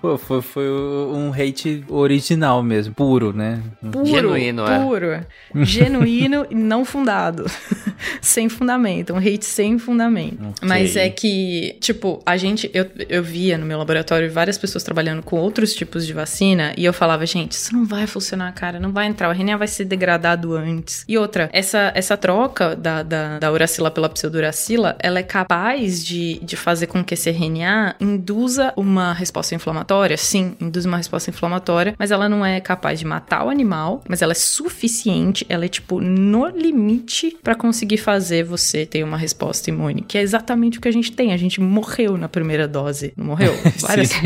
Pô, 0.00 0.16
foi, 0.16 0.42
foi 0.42 0.68
um 0.68 1.32
hate 1.32 1.84
original 1.88 2.62
mesmo, 2.62 2.94
puro, 2.94 3.32
né? 3.32 3.62
puro, 3.80 4.06
Genuíno, 4.06 4.66
é. 4.66 4.78
puro, 4.78 5.26
genuíno 5.64 6.46
e 6.50 6.54
não 6.54 6.84
fundado. 6.84 7.44
sem 8.20 8.48
fundamento, 8.48 9.12
um 9.12 9.18
hate 9.18 9.44
sem 9.44 9.78
fundamento. 9.78 10.40
Ok. 10.40 10.68
Mas 10.68 10.96
é 10.96 11.08
que, 11.10 11.76
tipo, 11.80 12.22
a 12.24 12.36
gente, 12.36 12.70
eu, 12.72 12.86
eu 13.08 13.22
via 13.22 13.58
no 13.58 13.66
meu 13.66 13.78
laboratório 13.78 14.30
várias 14.30 14.56
pessoas 14.56 14.82
trabalhando 14.82 15.22
com 15.22 15.36
outros 15.36 15.74
tipos 15.74 16.06
de 16.06 16.12
vacina 16.12 16.72
e 16.76 16.84
eu 16.84 16.92
falava, 16.92 17.24
gente, 17.26 17.52
isso 17.52 17.74
não 17.74 17.84
vai 17.84 18.06
funcionar, 18.06 18.52
cara, 18.52 18.80
não 18.80 18.92
vai 18.92 19.06
entrar, 19.06 19.28
o 19.28 19.32
RNA 19.32 19.56
vai 19.56 19.68
ser 19.68 19.84
degradado 19.84 20.54
antes. 20.54 21.04
E 21.08 21.18
outra, 21.18 21.48
essa, 21.52 21.92
essa 21.94 22.09
troca 22.16 22.74
da, 22.76 23.02
da, 23.02 23.38
da 23.38 23.52
uracila 23.52 23.90
pela 23.90 24.08
pseuduracila, 24.08 24.96
ela 24.98 25.18
é 25.18 25.22
capaz 25.22 26.04
de, 26.04 26.38
de 26.42 26.56
fazer 26.56 26.86
com 26.86 27.04
que 27.04 27.14
esse 27.14 27.30
RNA 27.30 27.96
induza 28.00 28.72
uma 28.76 29.12
resposta 29.12 29.54
inflamatória? 29.54 30.16
Sim, 30.16 30.54
induz 30.60 30.84
uma 30.84 30.96
resposta 30.96 31.30
inflamatória, 31.30 31.94
mas 31.98 32.10
ela 32.10 32.28
não 32.28 32.44
é 32.44 32.60
capaz 32.60 32.98
de 32.98 33.04
matar 33.06 33.44
o 33.44 33.48
animal, 33.50 34.02
mas 34.08 34.22
ela 34.22 34.32
é 34.32 34.34
suficiente, 34.34 35.44
ela 35.48 35.64
é 35.64 35.68
tipo 35.68 36.00
no 36.00 36.46
limite 36.46 37.36
pra 37.42 37.54
conseguir 37.54 37.98
fazer 37.98 38.44
você 38.44 38.86
ter 38.86 39.02
uma 39.04 39.16
resposta 39.16 39.70
imune, 39.70 40.02
que 40.02 40.16
é 40.18 40.22
exatamente 40.22 40.78
o 40.78 40.80
que 40.80 40.88
a 40.88 40.92
gente 40.92 41.12
tem. 41.12 41.32
A 41.32 41.36
gente 41.36 41.60
morreu 41.60 42.16
na 42.16 42.28
primeira 42.28 42.66
dose, 42.66 43.12
não 43.16 43.26
morreu? 43.26 43.52
Várias. 43.80 44.10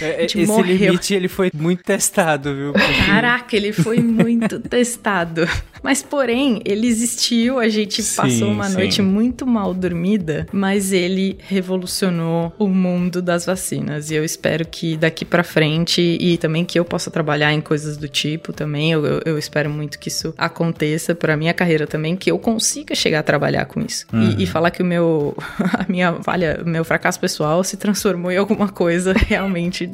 É, 0.00 0.26
Esse 0.26 0.46
morreu. 0.46 0.90
limite, 0.92 1.12
ele 1.12 1.26
foi 1.28 1.50
muito 1.52 1.82
testado, 1.82 2.54
viu? 2.54 2.72
Caraca, 3.06 3.56
ele 3.56 3.72
foi 3.72 3.98
muito 3.98 4.60
testado. 4.60 5.48
Mas, 5.82 6.02
porém, 6.02 6.60
ele 6.64 6.86
existiu, 6.86 7.58
a 7.58 7.68
gente 7.68 8.02
Sim, 8.02 8.16
passou 8.16 8.48
uma 8.50 8.64
sim. 8.68 8.74
noite 8.76 9.02
muito 9.02 9.46
mal 9.46 9.72
dormida, 9.74 10.46
mas 10.52 10.92
ele 10.92 11.38
revolucionou 11.48 12.52
o 12.58 12.66
mundo 12.68 13.22
das 13.22 13.46
vacinas. 13.46 14.10
E 14.10 14.14
eu 14.14 14.24
espero 14.24 14.66
que 14.66 14.96
daqui 14.96 15.24
pra 15.24 15.42
frente, 15.44 16.00
e 16.20 16.36
também 16.38 16.64
que 16.64 16.78
eu 16.78 16.84
possa 16.84 17.10
trabalhar 17.10 17.52
em 17.52 17.60
coisas 17.60 17.96
do 17.96 18.08
tipo 18.08 18.52
também, 18.52 18.92
eu, 18.92 19.04
eu- 19.06 19.22
eu 19.24 19.38
espero 19.38 19.70
muito 19.70 19.98
que 19.98 20.08
isso 20.08 20.34
aconteça 20.36 21.14
pra 21.14 21.36
minha 21.36 21.54
carreira 21.54 21.86
também, 21.86 22.16
que 22.16 22.30
eu 22.30 22.38
consiga 22.38 22.94
chegar 22.94 23.20
a 23.20 23.22
trabalhar 23.22 23.64
com 23.66 23.80
isso. 23.80 24.06
E- 24.12 24.42
E, 24.42 24.46
falar 24.46 24.70
que 24.70 24.82
o 24.82 24.86
meu, 24.86 25.36
a 25.78 25.84
minha 25.88 26.12
falha, 26.22 26.60
meu 26.64 26.84
fracasso 26.84 27.18
pessoal 27.20 27.62
se 27.64 27.76
transformou 27.76 28.30
em 28.30 28.36
alguma 28.36 28.68
coisa 28.68 29.12
realmente 29.26 29.88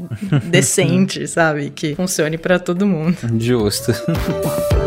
decente, 0.44 1.26
sabe? 1.26 1.70
Que 1.70 1.94
funcione 1.94 2.36
pra 2.38 2.58
todo 2.58 2.86
mundo. 2.86 3.16
Justo. 3.38 3.92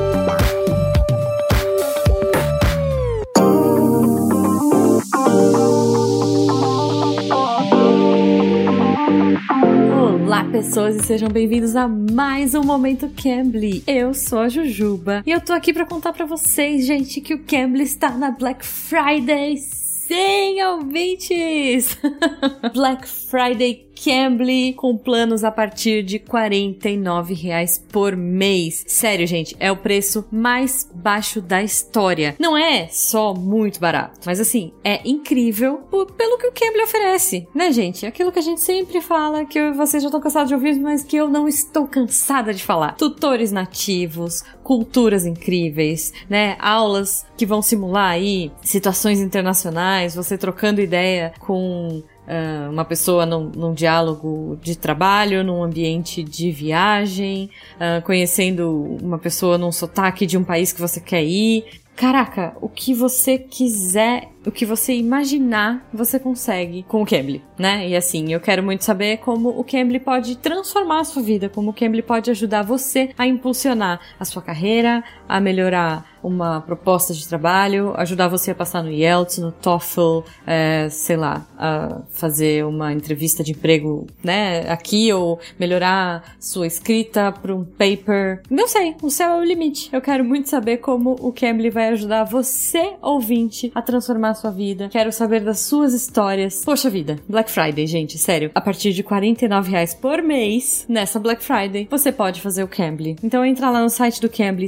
pessoas, 10.58 10.96
e 10.96 11.04
sejam 11.04 11.30
bem-vindos 11.30 11.76
a 11.76 11.88
mais 11.88 12.56
um 12.56 12.64
Momento 12.64 13.08
Cambly. 13.10 13.84
Eu 13.86 14.12
sou 14.16 14.40
a 14.40 14.50
Jujuba 14.50 15.22
e 15.24 15.30
eu 15.30 15.40
tô 15.40 15.54
aqui 15.54 15.72
pra 15.72 15.86
contar 15.86 16.12
pra 16.14 16.26
vocês, 16.26 16.84
gente, 16.84 17.22
que 17.22 17.36
o 17.36 17.44
Cambly 17.44 17.84
está 17.84 18.10
na 18.18 18.32
Black 18.32 18.66
Friday. 18.66 19.58
Sim, 19.58 20.60
ouvintes! 20.64 21.96
Black 22.74 23.08
Friday 23.08 23.87
Cambly 24.04 24.74
com 24.74 24.98
planos 24.98 25.44
a 25.44 25.52
partir 25.52 26.04
de 26.04 26.20
49 26.20 27.34
reais 27.34 27.84
por 27.92 28.16
mês. 28.16 28.84
Sério, 28.88 29.26
gente, 29.26 29.56
é 29.60 29.72
o 29.72 29.78
preço 29.78 30.26
mais 30.32 30.90
baixo 30.94 31.42
da 31.42 31.64
história. 31.64 32.36
Não 32.40 32.58
é 32.58 32.88
só 32.88 33.34
muito 33.34 33.80
barato, 33.80 34.20
mas 34.26 34.40
assim, 34.40 34.72
é 34.84 35.02
incrível 35.08 35.78
pelo 36.18 36.38
que 36.38 36.48
o 36.48 36.52
Cambly 36.52 36.84
oferece, 36.84 37.48
né, 37.54 37.72
gente? 37.72 38.06
Aquilo 38.06 38.32
que 38.32 38.40
a 38.40 38.44
gente 38.44 38.62
sempre 38.62 39.02
fala, 39.02 39.46
que 39.46 39.72
vocês 39.72 40.04
já 40.04 40.08
estão 40.08 40.22
cansados 40.22 40.50
de 40.50 40.56
ouvir, 40.56 40.76
mas 40.80 41.04
que 41.04 41.18
eu 41.18 41.30
não 41.30 41.48
estou 41.48 41.88
cansada 41.88 42.54
de 42.54 42.64
falar. 42.64 42.96
Tutores 42.96 43.52
nativos, 43.52 44.44
culturas 44.64 45.26
incríveis, 45.26 46.14
né? 46.30 46.56
Aulas 46.60 47.26
que 47.38 47.46
vão 47.46 47.62
simular 47.62 48.12
aí 48.12 48.52
situações 48.62 49.20
internacionais, 49.20 50.16
você 50.16 50.38
trocando 50.38 50.82
ideia 50.82 51.34
com 51.40 52.04
ah, 52.28 52.70
uma 52.70 52.84
pessoa 52.84 53.26
num, 53.26 53.50
num 53.56 53.74
diálogo 53.74 54.60
de 54.62 54.78
trabalho, 54.78 55.44
num 55.44 55.64
ambiente 55.64 56.24
de 56.24 56.52
viagem, 56.52 57.50
ah, 57.80 58.02
conhecendo 58.02 58.98
uma 59.02 59.18
pessoa 59.18 59.58
num 59.58 59.72
sotaque 59.72 60.26
de 60.26 60.38
um 60.38 60.44
país 60.44 60.74
que 60.74 60.82
você 60.82 61.00
quer 61.00 61.24
ir. 61.24 61.64
Caraca, 61.96 62.56
o 62.62 62.70
que 62.70 62.94
você 62.94 63.40
quiser, 63.40 64.30
o 64.48 64.52
que 64.52 64.66
você 64.66 64.96
imaginar, 64.96 65.86
você 65.94 66.18
consegue 66.18 66.84
com 66.84 67.02
o 67.02 67.06
Cambly, 67.06 67.44
né? 67.60 67.88
E 67.90 67.96
assim, 67.96 68.32
eu 68.32 68.40
quero 68.40 68.64
muito 68.64 68.86
saber 68.86 69.18
como 69.18 69.50
o 69.50 69.64
Cambly 69.64 70.00
pode 70.00 70.38
transformar 70.38 71.02
a 71.02 71.04
sua 71.04 71.22
vida, 71.22 71.50
como 71.50 71.72
o 71.72 71.74
Cambly 71.74 72.02
pode 72.02 72.32
ajudar 72.32 72.64
você 72.64 73.10
a 73.18 73.28
impulsionar 73.28 74.00
a 74.18 74.24
sua 74.24 74.42
carreira, 74.42 75.04
a 75.28 75.42
melhorar 75.42 76.18
uma 76.24 76.62
proposta 76.62 77.14
de 77.14 77.28
trabalho, 77.28 77.94
ajudar 77.98 78.28
você 78.28 78.52
a 78.52 78.56
passar 78.56 78.84
no 78.84 78.92
IELTS, 78.92 79.38
no 79.38 79.52
TOEFL, 79.52 80.20
é, 80.46 80.90
sei 80.90 81.16
lá, 81.16 81.46
a 81.58 82.02
fazer 82.10 82.66
uma 82.66 82.92
entrevista 82.92 83.44
de 83.44 83.52
emprego, 83.52 84.08
né, 84.24 84.70
aqui 84.70 85.12
ou 85.14 85.40
melhorar 85.60 86.36
sua 86.40 86.68
escrita 86.68 87.32
para 87.32 87.56
um 87.56 87.64
paper. 87.64 88.42
Não 88.50 88.68
sei, 88.68 88.96
o 89.02 89.10
céu 89.10 89.32
é 89.32 89.40
o 89.40 89.44
limite. 89.44 89.90
Eu 89.92 90.02
quero 90.02 90.24
muito 90.24 90.50
saber 90.50 90.78
como 90.78 91.16
o 91.20 91.32
Cambly 91.32 91.70
vai 91.70 91.90
ajudar 91.90 92.24
você, 92.24 92.96
ouvinte, 93.02 93.72
a 93.74 93.82
transformar 93.82 94.34
sua 94.38 94.52
vida. 94.52 94.90
Quero 94.90 95.12
saber 95.12 95.42
das 95.42 95.60
suas 95.60 95.94
histórias. 95.94 96.64
Poxa 96.64 96.90
vida, 96.90 97.18
Black 97.28 97.52
Friday, 97.52 97.86
gente, 97.86 98.18
sério. 98.18 98.52
A 98.56 98.62
partir 98.62 98.94
de 98.94 99.04
49 99.04 99.72
reais 99.72 99.94
por 99.94 100.22
mês, 100.22 100.86
nessa 100.88 101.20
Black 101.20 101.44
Friday, 101.44 101.88
você 101.90 102.12
pode 102.12 102.42
fazer 102.42 102.64
o 102.64 102.68
Cambly. 102.68 103.18
Então 103.24 103.46
entra 103.46 103.70
lá 103.70 103.82
no 103.82 103.90
site 103.90 104.22
do 104.22 104.30
Cambly, 104.30 104.68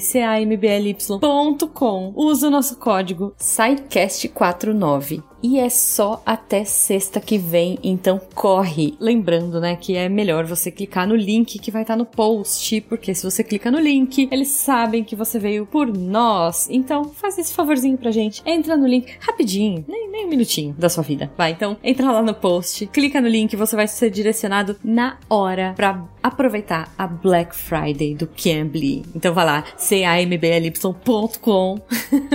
camly.com. 1.00 2.14
Usa 2.16 2.48
o 2.48 2.52
nosso 2.52 2.78
código 2.78 3.34
SciCast49. 3.40 5.29
E 5.42 5.58
é 5.58 5.70
só 5.70 6.22
até 6.26 6.66
sexta 6.66 7.20
que 7.22 7.38
vem, 7.38 7.80
então 7.84 8.20
corre. 8.36 8.96
Lembrando, 9.00 9.60
né, 9.60 9.76
que 9.76 9.96
é 9.96 10.10
melhor 10.10 10.46
você 10.46 10.70
clicar 10.70 11.08
no 11.08 11.16
link 11.16 11.58
que 11.60 11.72
vai 11.72 11.84
estar 11.84 11.96
no 11.96 12.06
post, 12.06 12.82
porque 12.82 13.14
se 13.16 13.24
você 13.24 13.44
clica 13.44 13.72
no 13.72 13.80
link, 13.80 14.28
eles 14.32 14.50
sabem 14.50 15.04
que 15.04 15.16
você 15.16 15.40
veio 15.40 15.66
por 15.66 15.88
nós. 15.88 16.68
Então, 16.70 17.06
faz 17.06 17.38
esse 17.38 17.54
favorzinho 17.54 17.98
pra 17.98 18.12
gente. 18.12 18.42
Entra 18.46 18.76
no 18.76 18.88
link 18.88 19.14
rapidinho, 19.20 19.86
nem, 19.88 20.10
nem 20.10 20.26
um 20.26 20.30
minutinho 20.30 20.76
da 20.78 20.90
sua 20.90 21.04
vida. 21.04 21.32
Vai, 21.38 21.52
então, 21.52 21.78
entra 21.84 22.12
lá 22.12 22.22
no 22.22 22.34
post, 22.34 22.88
clica 22.88 23.22
no 23.22 23.28
link, 23.28 23.56
você 23.56 23.76
vai 23.76 23.88
ser 23.88 24.10
direcionado 24.10 24.76
na 24.84 25.18
hora 25.30 25.74
pra 25.76 26.06
aproveitar 26.22 26.94
a 26.98 27.08
Black 27.08 27.56
Friday 27.56 28.14
do 28.14 28.28
Cambly. 28.28 29.04
Então 29.16 29.34
vai 29.34 29.46
lá, 29.46 29.64
camly.com, 29.78 31.00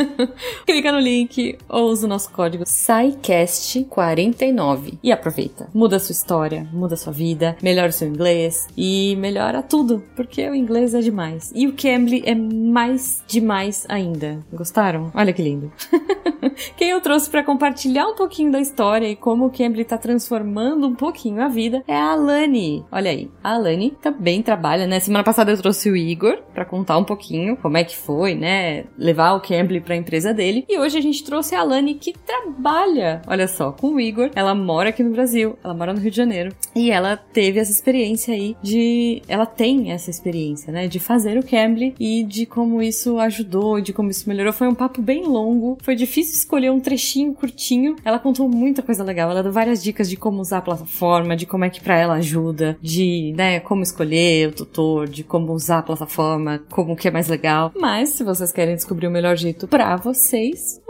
clica 0.66 0.92
no 0.92 0.98
link 0.98 1.59
ou 1.68 1.90
usa 1.90 2.07
o 2.07 2.09
nosso 2.09 2.30
código 2.30 2.64
SciCast49 2.95 4.99
e 5.03 5.11
aproveita. 5.11 5.68
Muda 5.74 5.99
sua 5.99 6.12
história, 6.12 6.68
muda 6.72 6.97
sua 6.97 7.12
vida, 7.12 7.57
melhora 7.62 7.88
o 7.88 7.92
seu 7.92 8.09
inglês 8.09 8.68
e 8.76 9.16
melhora 9.16 9.62
tudo, 9.62 10.05
porque 10.14 10.49
o 10.49 10.55
inglês 10.55 10.95
é 10.95 11.01
demais. 11.01 11.51
E 11.55 11.66
o 11.66 11.72
Cambly 11.72 12.22
é 12.24 12.34
mais 12.34 13.22
demais 13.26 13.84
ainda. 13.88 14.45
Gostaram? 14.53 15.11
Olha 15.14 15.32
que 15.32 15.42
lindo. 15.42 15.72
Quem 16.76 16.90
eu 16.90 17.01
trouxe 17.01 17.30
para 17.30 17.42
compartilhar 17.42 18.07
um 18.07 18.14
pouquinho 18.14 18.53
da 18.53 18.61
história 18.61 19.09
e 19.09 19.16
como 19.16 19.47
o 19.47 19.51
Cambly 19.51 19.84
tá 19.84 19.99
transformando 19.99 20.86
um 20.86 20.95
pouquinho 20.95 21.42
a 21.42 21.49
vida 21.49 21.82
é 21.88 21.97
a 21.97 22.12
Alane. 22.12 22.84
Olha 22.92 23.11
aí, 23.11 23.30
a 23.42 23.55
Alane 23.55 23.97
também 24.03 24.42
trabalha, 24.42 24.86
né? 24.86 25.01
Semana 25.01 25.24
passada 25.24 25.51
eu 25.51 25.59
trouxe 25.59 25.90
o 25.90 25.97
Igor 25.97 26.38
para 26.53 26.64
contar 26.64 26.99
um 26.99 27.05
pouquinho 27.05 27.57
como 27.57 27.76
é 27.76 27.84
que 27.84 27.97
foi, 27.97 28.34
né? 28.34 28.84
Levar 28.97 29.34
o 29.34 29.40
Cambly 29.40 29.80
para 29.80 29.95
a 29.95 29.99
empresa 29.99 30.32
dele. 30.32 30.64
E 30.68 30.78
hoje 30.78 30.99
a 30.99 31.01
gente 31.01 31.24
trouxe 31.24 31.55
a 31.55 31.61
Alane 31.61 31.95
que 31.95 32.12
trabalha, 32.12 32.84
olha 33.26 33.49
só, 33.49 33.72
com 33.72 33.95
o 33.95 34.01
Igor. 34.01 34.30
Ela 34.35 34.55
mora 34.55 34.91
aqui 34.91 35.03
no 35.03 35.11
Brasil, 35.11 35.59
ela 35.62 35.74
mora 35.74 35.93
no 35.93 36.01
Rio 36.01 36.11
de 36.11 36.16
Janeiro. 36.16 36.55
E 36.74 36.91
ela 36.91 37.16
teve 37.16 37.59
essa 37.59 37.70
experiência 37.70 38.35
aí 38.35 38.57
de. 38.62 39.22
Ela 39.28 39.47
tem 39.47 39.93
essa 39.93 40.11
experiência, 40.11 40.72
né? 40.72 40.87
De 40.87 40.99
fazer 40.99 41.39
o 41.39 41.43
Cambly 41.43 41.95
e 41.99 42.24
de 42.24 42.47
como 42.47 42.82
isso 42.82 43.18
ajudou, 43.18 43.80
de 43.80 43.93
como 43.93 44.11
isso 44.11 44.28
melhorou. 44.28 44.53
Foi 44.53 44.68
um 44.68 44.74
papo 44.74 45.01
bem 45.01 45.24
longo, 45.24 45.78
foi 45.82 45.95
difícil 45.95 46.35
escolher 46.35 46.70
um 46.70 46.80
trechinho 46.80 47.35
curtinho. 47.35 47.97
Ela 48.05 48.18
contou 48.18 48.49
muita 48.49 48.82
coisa 48.82 49.03
legal, 49.03 49.30
ela 49.30 49.43
deu 49.43 49.53
várias 49.53 49.82
dicas 49.82 50.09
de 50.09 50.16
como 50.16 50.41
usar 50.41 50.59
a 50.59 50.62
plataforma, 50.62 51.37
de 51.37 51.47
como 51.47 51.64
é 51.64 51.70
que 51.70 51.80
pra 51.80 51.99
ela 51.99 52.14
ajuda, 52.14 52.76
de, 52.80 53.32
né, 53.37 53.61
como 53.61 53.82
escolher 53.82 54.49
o 54.49 54.53
tutor, 54.53 55.09
de 55.09 55.24
como 55.24 55.53
usar 55.53 55.78
a 55.78 55.82
plataforma, 55.82 56.62
como 56.70 56.97
que 56.97 57.09
é 57.09 57.11
mais 57.11 57.28
legal. 57.28 57.72
Mas 57.78 58.11
se 58.11 58.24
vocês 58.24 58.53
querem 58.53 58.74
descobrir 58.74 59.07
o 59.07 59.11
melhor 59.11 59.37
jeito 59.37 59.66
pra 59.66 59.97
vocês, 59.97 60.80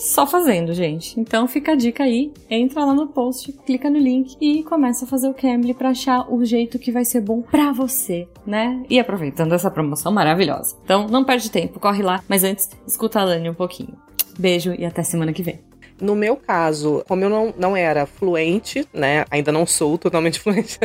só 0.00 0.26
fazendo, 0.26 0.72
gente. 0.72 1.18
Então 1.20 1.46
fica 1.46 1.72
a 1.72 1.76
dica 1.76 2.04
aí, 2.04 2.32
entra 2.48 2.84
lá 2.84 2.94
no 2.94 3.08
post, 3.08 3.52
clica 3.64 3.90
no 3.90 3.98
link 3.98 4.36
e 4.40 4.62
começa 4.64 5.04
a 5.04 5.08
fazer 5.08 5.28
o 5.28 5.34
Cambly 5.34 5.74
pra 5.74 5.90
achar 5.90 6.32
o 6.32 6.44
jeito 6.44 6.78
que 6.78 6.90
vai 6.90 7.04
ser 7.04 7.20
bom 7.20 7.42
pra 7.42 7.70
você, 7.70 8.26
né? 8.46 8.82
E 8.88 8.98
aproveitando 8.98 9.52
essa 9.52 9.70
promoção 9.70 10.10
maravilhosa. 10.10 10.76
Então 10.84 11.06
não 11.06 11.24
perde 11.24 11.50
tempo, 11.50 11.78
corre 11.78 12.02
lá, 12.02 12.24
mas 12.28 12.42
antes 12.42 12.70
escuta 12.86 13.20
a 13.20 13.24
Lani 13.24 13.50
um 13.50 13.54
pouquinho. 13.54 13.94
Beijo 14.38 14.74
e 14.78 14.86
até 14.86 15.02
semana 15.02 15.32
que 15.32 15.42
vem. 15.42 15.69
No 16.00 16.14
meu 16.14 16.36
caso, 16.36 17.04
como 17.06 17.24
eu 17.24 17.30
não, 17.30 17.54
não 17.56 17.76
era 17.76 18.06
fluente, 18.06 18.86
né? 18.92 19.24
Ainda 19.30 19.52
não 19.52 19.66
sou 19.66 19.98
totalmente 19.98 20.38
fluente, 20.40 20.78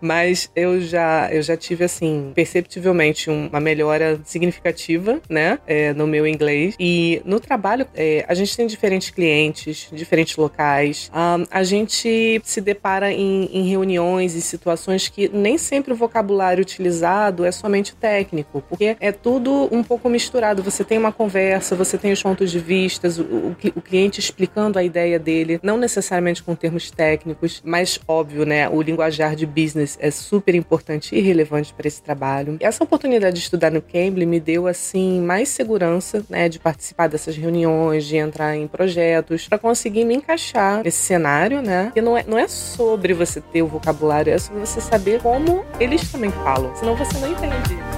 mas 0.00 0.50
eu 0.54 0.80
já, 0.80 1.28
eu 1.32 1.42
já 1.42 1.56
tive, 1.56 1.84
assim, 1.84 2.32
perceptivelmente 2.34 3.30
uma 3.30 3.60
melhora 3.60 4.20
significativa, 4.24 5.20
né? 5.28 5.58
É, 5.66 5.92
no 5.92 6.06
meu 6.06 6.26
inglês. 6.26 6.74
E 6.78 7.22
no 7.24 7.40
trabalho, 7.40 7.86
é, 7.94 8.24
a 8.28 8.34
gente 8.34 8.56
tem 8.56 8.66
diferentes 8.66 9.10
clientes, 9.10 9.88
diferentes 9.92 10.36
locais. 10.36 11.10
Um, 11.14 11.44
a 11.50 11.62
gente 11.62 12.40
se 12.44 12.60
depara 12.60 13.12
em, 13.12 13.48
em 13.52 13.68
reuniões 13.68 14.34
e 14.34 14.40
situações 14.40 15.08
que 15.08 15.28
nem 15.28 15.58
sempre 15.58 15.92
o 15.92 15.96
vocabulário 15.96 16.62
utilizado 16.62 17.44
é 17.44 17.52
somente 17.52 17.94
técnico, 17.94 18.62
porque 18.68 18.96
é 19.00 19.12
tudo 19.12 19.68
um 19.70 19.82
pouco 19.82 20.08
misturado. 20.08 20.62
Você 20.62 20.84
tem 20.84 20.98
uma 20.98 21.12
conversa, 21.12 21.76
você 21.76 21.96
tem 21.96 22.12
os 22.12 22.22
pontos 22.22 22.50
de 22.50 22.58
vista, 22.58 23.08
o, 23.08 23.56
o 23.76 23.82
cliente 23.82 24.20
explicando 24.24 24.78
a 24.78 24.82
ideia 24.82 25.18
dele, 25.18 25.60
não 25.62 25.76
necessariamente 25.76 26.42
com 26.42 26.54
termos 26.54 26.90
técnicos, 26.90 27.62
mas 27.64 28.00
óbvio, 28.06 28.44
né? 28.44 28.68
O 28.68 28.82
linguajar 28.82 29.36
de 29.36 29.46
business 29.46 29.96
é 30.00 30.10
super 30.10 30.54
importante 30.54 31.14
e 31.14 31.20
relevante 31.20 31.72
para 31.72 31.86
esse 31.86 32.02
trabalho. 32.02 32.56
E 32.60 32.64
essa 32.64 32.84
oportunidade 32.84 33.36
de 33.36 33.42
estudar 33.42 33.70
no 33.70 33.82
Cambly 33.82 34.26
me 34.26 34.40
deu 34.40 34.66
assim 34.66 35.20
mais 35.20 35.48
segurança, 35.48 36.24
né, 36.28 36.48
de 36.48 36.58
participar 36.58 37.08
dessas 37.08 37.36
reuniões, 37.36 38.04
de 38.04 38.16
entrar 38.16 38.56
em 38.56 38.66
projetos, 38.66 39.48
para 39.48 39.58
conseguir 39.58 40.04
me 40.04 40.14
encaixar 40.14 40.82
nesse 40.82 40.98
cenário, 40.98 41.62
né? 41.62 41.90
Que 41.94 42.00
não 42.00 42.16
é, 42.16 42.24
não 42.26 42.38
é 42.38 42.48
sobre 42.48 43.14
você 43.14 43.40
ter 43.40 43.62
o 43.62 43.66
vocabulário, 43.66 44.32
é 44.32 44.38
sobre 44.38 44.60
você 44.60 44.80
saber 44.80 45.20
como 45.20 45.64
eles 45.78 46.10
também 46.10 46.30
falam, 46.30 46.74
senão 46.76 46.96
você 46.96 47.18
não 47.18 47.30
entende. 47.30 47.93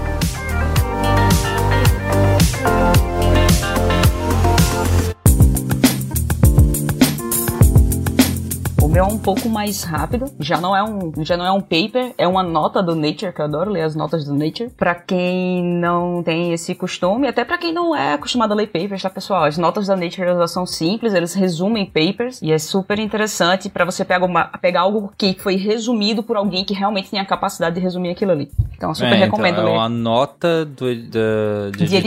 Meu 8.97 9.05
é 9.05 9.09
um 9.09 9.19
pouco 9.19 9.47
mais 9.51 9.85
rápido, 9.85 10.25
já 10.41 10.59
não 10.59 10.75
é 10.75 10.83
um, 10.83 11.13
já 11.23 11.37
não 11.37 11.45
é 11.45 11.53
um 11.53 11.61
paper, 11.61 12.15
é 12.17 12.27
uma 12.27 12.43
nota 12.43 12.83
do 12.83 12.95
Nature, 12.95 13.31
que 13.31 13.41
eu 13.43 13.45
adoro 13.45 13.71
ler 13.71 13.83
as 13.83 13.95
notas 13.95 14.25
do 14.25 14.33
Nature. 14.33 14.71
Pra 14.71 14.95
quem 14.95 15.63
não 15.63 16.23
tem 16.23 16.55
esse 16.55 16.75
costume, 16.75 17.29
até 17.29 17.45
pra 17.45 17.59
quem 17.59 17.75
não 17.75 17.95
é 17.95 18.15
acostumado 18.15 18.53
a 18.53 18.55
ler 18.55 18.69
papers, 18.69 19.03
tá 19.03 19.11
pessoal? 19.11 19.45
As 19.45 19.59
notas 19.59 19.87
da 19.87 19.95
Nature 19.95 20.23
elas 20.29 20.51
são 20.51 20.65
simples, 20.65 21.13
eles 21.13 21.35
resumem 21.35 21.85
papers 21.85 22.41
e 22.41 22.51
é 22.51 22.59
super 22.59 22.99
interessante 22.99 23.69
para 23.69 23.85
você 23.85 24.03
pegar, 24.03 24.25
uma, 24.25 24.45
pegar 24.63 24.81
algo 24.81 25.13
que 25.19 25.37
foi 25.39 25.57
resumido 25.57 26.23
por 26.23 26.39
alguém 26.39 26.65
que 26.65 26.73
realmente 26.73 27.11
tem 27.11 27.21
a 27.21 27.25
capacidade 27.27 27.75
de 27.75 27.83
resumir 27.83 28.09
aquilo 28.09 28.33
ali. 28.33 28.51
Então 28.75 28.91
eu 28.91 28.95
super 28.95 29.13
É, 29.13 29.17
recomendo 29.17 29.55
então, 29.61 29.65
ler. 29.67 29.73
É 29.73 29.75
uma 29.75 29.89
nota 29.91 30.65
do, 30.65 30.87
da, 30.95 31.71
de, 31.77 31.85
De 31.87 31.97
editor 31.97 32.07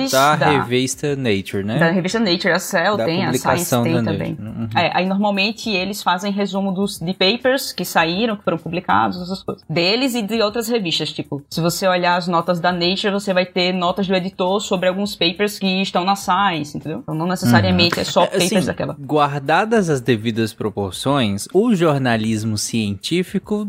editores 0.00 0.10
da, 0.10 0.36
da- 0.36 0.50
revista 0.62 1.14
Nature, 1.16 1.64
né? 1.64 1.78
Da 1.78 1.90
revista 1.90 2.18
Nature, 2.18 2.52
a 2.54 2.58
Cell 2.58 2.96
Da 2.96 3.04
tem, 3.04 3.26
a 3.26 3.32
Science 3.34 3.82
tem 3.82 4.02
também. 4.02 4.38
Uhum. 4.40 4.68
É, 4.74 4.90
aí 4.94 5.06
normalmente 5.06 5.68
eles 5.68 6.02
fazem 6.02 6.29
resumo 6.30 6.72
dos, 6.72 6.98
de 6.98 7.12
papers 7.14 7.72
que 7.72 7.84
saíram, 7.84 8.36
que 8.36 8.44
foram 8.44 8.58
publicados, 8.58 9.20
essas 9.20 9.42
coisas. 9.42 9.64
Deles 9.68 10.14
e 10.14 10.22
de 10.22 10.40
outras 10.42 10.68
revistas, 10.68 11.12
tipo, 11.12 11.42
se 11.50 11.60
você 11.60 11.86
olhar 11.86 12.16
as 12.16 12.26
notas 12.28 12.60
da 12.60 12.72
Nature, 12.72 13.12
você 13.12 13.32
vai 13.32 13.46
ter 13.46 13.72
notas 13.72 14.06
do 14.06 14.14
editor 14.14 14.60
sobre 14.60 14.88
alguns 14.88 15.14
papers 15.14 15.58
que 15.58 15.66
estão 15.82 16.04
na 16.04 16.16
Science, 16.16 16.76
entendeu? 16.76 17.00
Então 17.00 17.14
não 17.14 17.26
necessariamente 17.26 17.98
é 17.98 18.04
só 18.04 18.24
É, 18.24 18.36
assim, 18.36 18.48
papers 18.48 18.66
daquela. 18.66 18.96
Guardadas 19.00 19.88
as 19.88 20.00
devidas 20.00 20.52
proporções, 20.52 21.46
o 21.52 21.74
jornalismo 21.74 22.56
científico 22.58 23.68